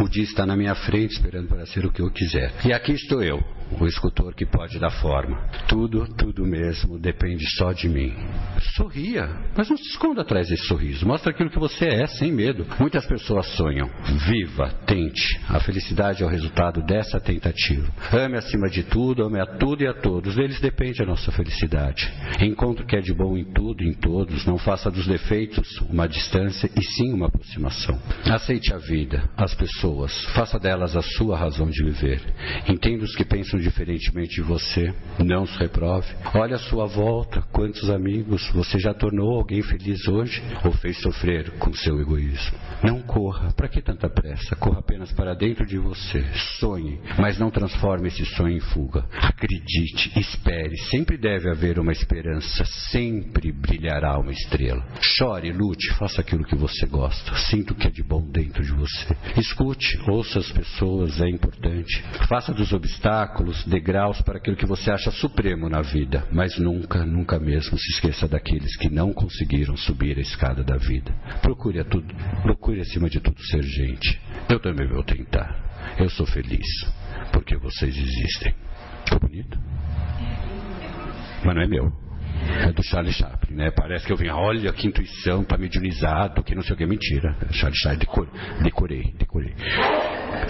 o 0.00 0.08
dia 0.08 0.24
está 0.24 0.44
na 0.44 0.56
minha 0.56 0.74
frente 0.74 1.12
esperando 1.12 1.48
para 1.48 1.64
ser 1.66 1.86
o 1.86 1.92
que 1.92 2.02
eu 2.02 2.10
quiser. 2.10 2.52
E 2.64 2.72
aqui 2.72 2.92
estou 2.92 3.22
eu, 3.22 3.42
o 3.80 3.86
escultor 3.86 4.34
que 4.34 4.46
pode 4.46 4.78
dar 4.78 4.90
forma. 4.90 5.36
Tudo, 5.68 6.06
tudo 6.14 6.44
mesmo 6.44 6.98
depende 6.98 7.44
só 7.56 7.72
de 7.72 7.88
mim. 7.88 8.14
Sorria, 8.74 9.28
mas 9.56 9.68
não 9.68 9.76
se 9.76 9.88
esconda 9.90 10.22
atrás 10.22 10.48
desse 10.48 10.64
sorriso. 10.66 11.06
Mostra 11.06 11.30
aquilo 11.30 11.50
que 11.50 11.58
você 11.58 11.86
é, 11.86 12.06
sem 12.06 12.32
medo. 12.32 12.66
Muitas 12.78 13.06
pessoas 13.06 13.46
sonham. 13.48 13.90
Viva, 14.26 14.68
tente. 14.86 15.40
A 15.48 15.60
felicidade 15.60 16.22
é 16.22 16.26
o 16.26 16.28
resultado 16.28 16.82
dessa 16.82 17.20
tentativa. 17.20 17.88
Ame 18.12 18.36
acima 18.36 18.68
de 18.68 18.82
tudo, 18.82 19.24
ame 19.24 19.40
a 19.40 19.46
tudo 19.46 19.82
e 19.82 19.86
a 19.86 19.94
todos. 19.94 20.36
Deles 20.36 20.60
depende 20.60 21.02
a 21.02 21.06
nossa 21.06 21.32
felicidade. 21.32 22.12
Encontre 22.40 22.84
o 22.84 22.86
que 22.86 22.96
é 22.96 23.00
de 23.00 23.12
bom 23.12 23.36
em 23.36 23.44
tudo 23.44 23.82
em 23.82 23.92
todos. 23.92 24.46
Não 24.46 24.58
faça 24.58 24.90
dos 24.90 25.06
defeitos 25.06 25.80
uma 25.90 26.08
distância 26.08 26.70
e 26.76 26.82
sim 26.82 27.12
uma 27.12 27.26
aproximação. 27.26 28.00
Aceite 28.30 28.72
a 28.72 28.78
vida, 28.78 29.28
as 29.36 29.54
pessoas. 29.54 30.24
Faça 30.34 30.58
delas 30.58 30.96
a 30.96 31.02
sua 31.02 31.36
razão 31.36 31.68
de 31.68 31.84
viver. 31.84 32.20
Entenda 32.68 33.04
os 33.04 33.14
que 33.14 33.24
pensam 33.24 33.55
diferentemente 33.58 34.36
de 34.36 34.42
você, 34.42 34.94
não 35.18 35.46
se 35.46 35.58
reprove. 35.58 36.06
Olha 36.34 36.56
a 36.56 36.58
sua 36.58 36.86
volta, 36.86 37.42
quantos 37.52 37.88
amigos 37.90 38.50
você 38.52 38.78
já 38.78 38.92
tornou 38.94 39.36
alguém 39.36 39.62
feliz 39.62 40.06
hoje 40.06 40.42
ou 40.64 40.72
fez 40.72 41.00
sofrer 41.00 41.50
com 41.58 41.72
seu 41.74 42.00
egoísmo. 42.00 42.58
Não 42.82 43.00
corra, 43.02 43.52
para 43.52 43.68
que 43.68 43.80
tanta 43.80 44.08
pressa? 44.08 44.54
Corra 44.56 44.80
apenas 44.80 45.12
para 45.12 45.34
dentro 45.34 45.64
de 45.66 45.78
você. 45.78 46.24
Sonhe, 46.58 47.00
mas 47.18 47.38
não 47.38 47.50
transforme 47.50 48.08
esse 48.08 48.24
sonho 48.24 48.56
em 48.56 48.60
fuga. 48.60 49.04
Acredite, 49.12 50.18
espere, 50.18 50.76
sempre 50.90 51.16
deve 51.16 51.50
haver 51.50 51.78
uma 51.78 51.92
esperança, 51.92 52.64
sempre 52.90 53.52
brilhará 53.52 54.18
uma 54.18 54.32
estrela. 54.32 54.84
Chore, 55.00 55.52
lute, 55.52 55.92
faça 55.94 56.20
aquilo 56.20 56.44
que 56.44 56.56
você 56.56 56.86
gosta. 56.86 57.34
Sinta 57.36 57.72
o 57.72 57.76
que 57.76 57.86
é 57.86 57.90
de 57.90 58.02
bom 58.02 58.22
dentro 58.30 58.62
de 58.62 58.72
você. 58.72 59.16
Escute, 59.36 59.98
ouça 60.08 60.38
as 60.38 60.50
pessoas, 60.50 61.20
é 61.20 61.28
importante. 61.28 62.02
Faça 62.28 62.52
dos 62.52 62.72
obstáculos 62.72 63.45
obstáculos, 63.46 63.64
degraus 63.64 64.20
para 64.22 64.38
aquilo 64.38 64.56
que 64.56 64.66
você 64.66 64.90
acha 64.90 65.10
supremo 65.10 65.68
na 65.68 65.82
vida, 65.82 66.26
mas 66.32 66.58
nunca, 66.58 67.04
nunca 67.04 67.38
mesmo 67.38 67.78
se 67.78 67.90
esqueça 67.92 68.26
daqueles 68.26 68.76
que 68.76 68.88
não 68.88 69.12
conseguiram 69.12 69.76
subir 69.76 70.18
a 70.18 70.20
escada 70.20 70.64
da 70.64 70.76
vida. 70.76 71.12
Procure, 71.42 71.82
tudo, 71.84 72.14
procure 72.42 72.80
acima 72.80 73.08
de 73.08 73.20
tudo 73.20 73.40
ser 73.46 73.62
gente. 73.62 74.20
Eu 74.48 74.60
também 74.60 74.88
vou 74.88 75.02
tentar. 75.02 75.94
Eu 75.98 76.08
sou 76.10 76.26
feliz 76.26 76.66
porque 77.32 77.56
vocês 77.56 77.96
existem. 77.96 78.54
Ficou 79.04 79.20
bonito? 79.20 79.58
Mas 81.44 81.54
não 81.54 81.62
é 81.62 81.66
meu. 81.66 82.06
É 82.66 82.70
do 82.70 82.82
Charlie 82.82 83.12
Chaplin, 83.12 83.56
né? 83.56 83.70
Parece 83.70 84.06
que 84.06 84.12
eu 84.12 84.16
vim, 84.16 84.28
olha 84.28 84.70
que 84.72 84.86
intuição, 84.86 85.42
tá 85.42 85.56
mediunizado, 85.56 86.42
que 86.42 86.54
não 86.54 86.62
sei 86.62 86.74
o 86.74 86.76
que. 86.76 86.84
Mentira. 86.84 87.34
Charlie 87.50 87.78
Chaplin, 87.78 88.28
decorei, 88.62 89.14
decorei. 89.18 89.54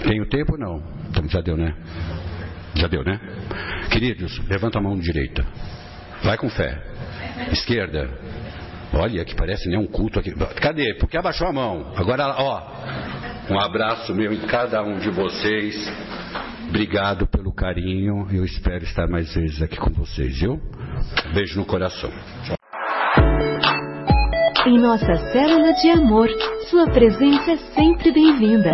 Tenho 0.03 0.27
tempo? 0.27 0.57
Não. 0.57 0.83
Então 1.09 1.27
já 1.29 1.39
deu, 1.39 1.55
né? 1.55 1.73
Já 2.77 2.87
deu, 2.87 3.03
né? 3.03 3.19
Queridos, 3.91 4.39
levanta 4.47 4.77
a 4.77 4.81
mão 4.81 4.97
direita. 4.97 5.45
Vai 6.23 6.37
com 6.37 6.49
fé. 6.49 6.81
Esquerda. 7.51 8.09
Olha, 8.93 9.25
que 9.25 9.35
parece 9.35 9.67
nem 9.67 9.77
um 9.77 9.87
culto 9.87 10.19
aqui. 10.19 10.31
Cadê? 10.61 10.93
Porque 10.95 11.17
abaixou 11.17 11.47
a 11.47 11.53
mão. 11.53 11.91
Agora, 11.95 12.35
ó. 12.37 12.61
Um 13.49 13.59
abraço 13.59 14.13
meu 14.13 14.31
em 14.31 14.41
cada 14.41 14.83
um 14.83 14.99
de 14.99 15.09
vocês. 15.09 15.75
Obrigado 16.67 17.27
pelo 17.27 17.53
carinho. 17.53 18.27
Eu 18.31 18.43
espero 18.43 18.83
estar 18.83 19.07
mais 19.07 19.33
vezes 19.33 19.61
aqui 19.61 19.77
com 19.77 19.91
vocês, 19.91 20.39
viu? 20.39 20.59
Beijo 21.33 21.59
no 21.59 21.65
coração. 21.65 22.11
Em 24.65 24.79
nossa 24.79 25.15
célula 25.31 25.73
de 25.73 25.89
amor, 25.89 26.27
sua 26.69 26.85
presença 26.87 27.51
é 27.51 27.57
sempre 27.73 28.11
bem-vinda. 28.11 28.71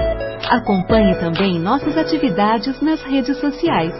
Acompanhe 0.50 1.16
também 1.20 1.60
nossas 1.60 1.96
atividades 1.96 2.82
nas 2.82 3.02
redes 3.04 3.38
sociais. 3.38 3.94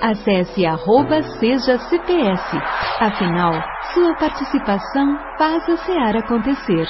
Acesse 0.00 0.64
arroba 0.66 1.22
Seja 1.22 1.78
CPS. 1.78 2.56
Afinal, 3.00 3.52
sua 3.94 4.14
participação 4.16 5.18
faz 5.38 5.68
a 5.68 5.76
SEAR 5.78 6.16
acontecer. 6.16 6.86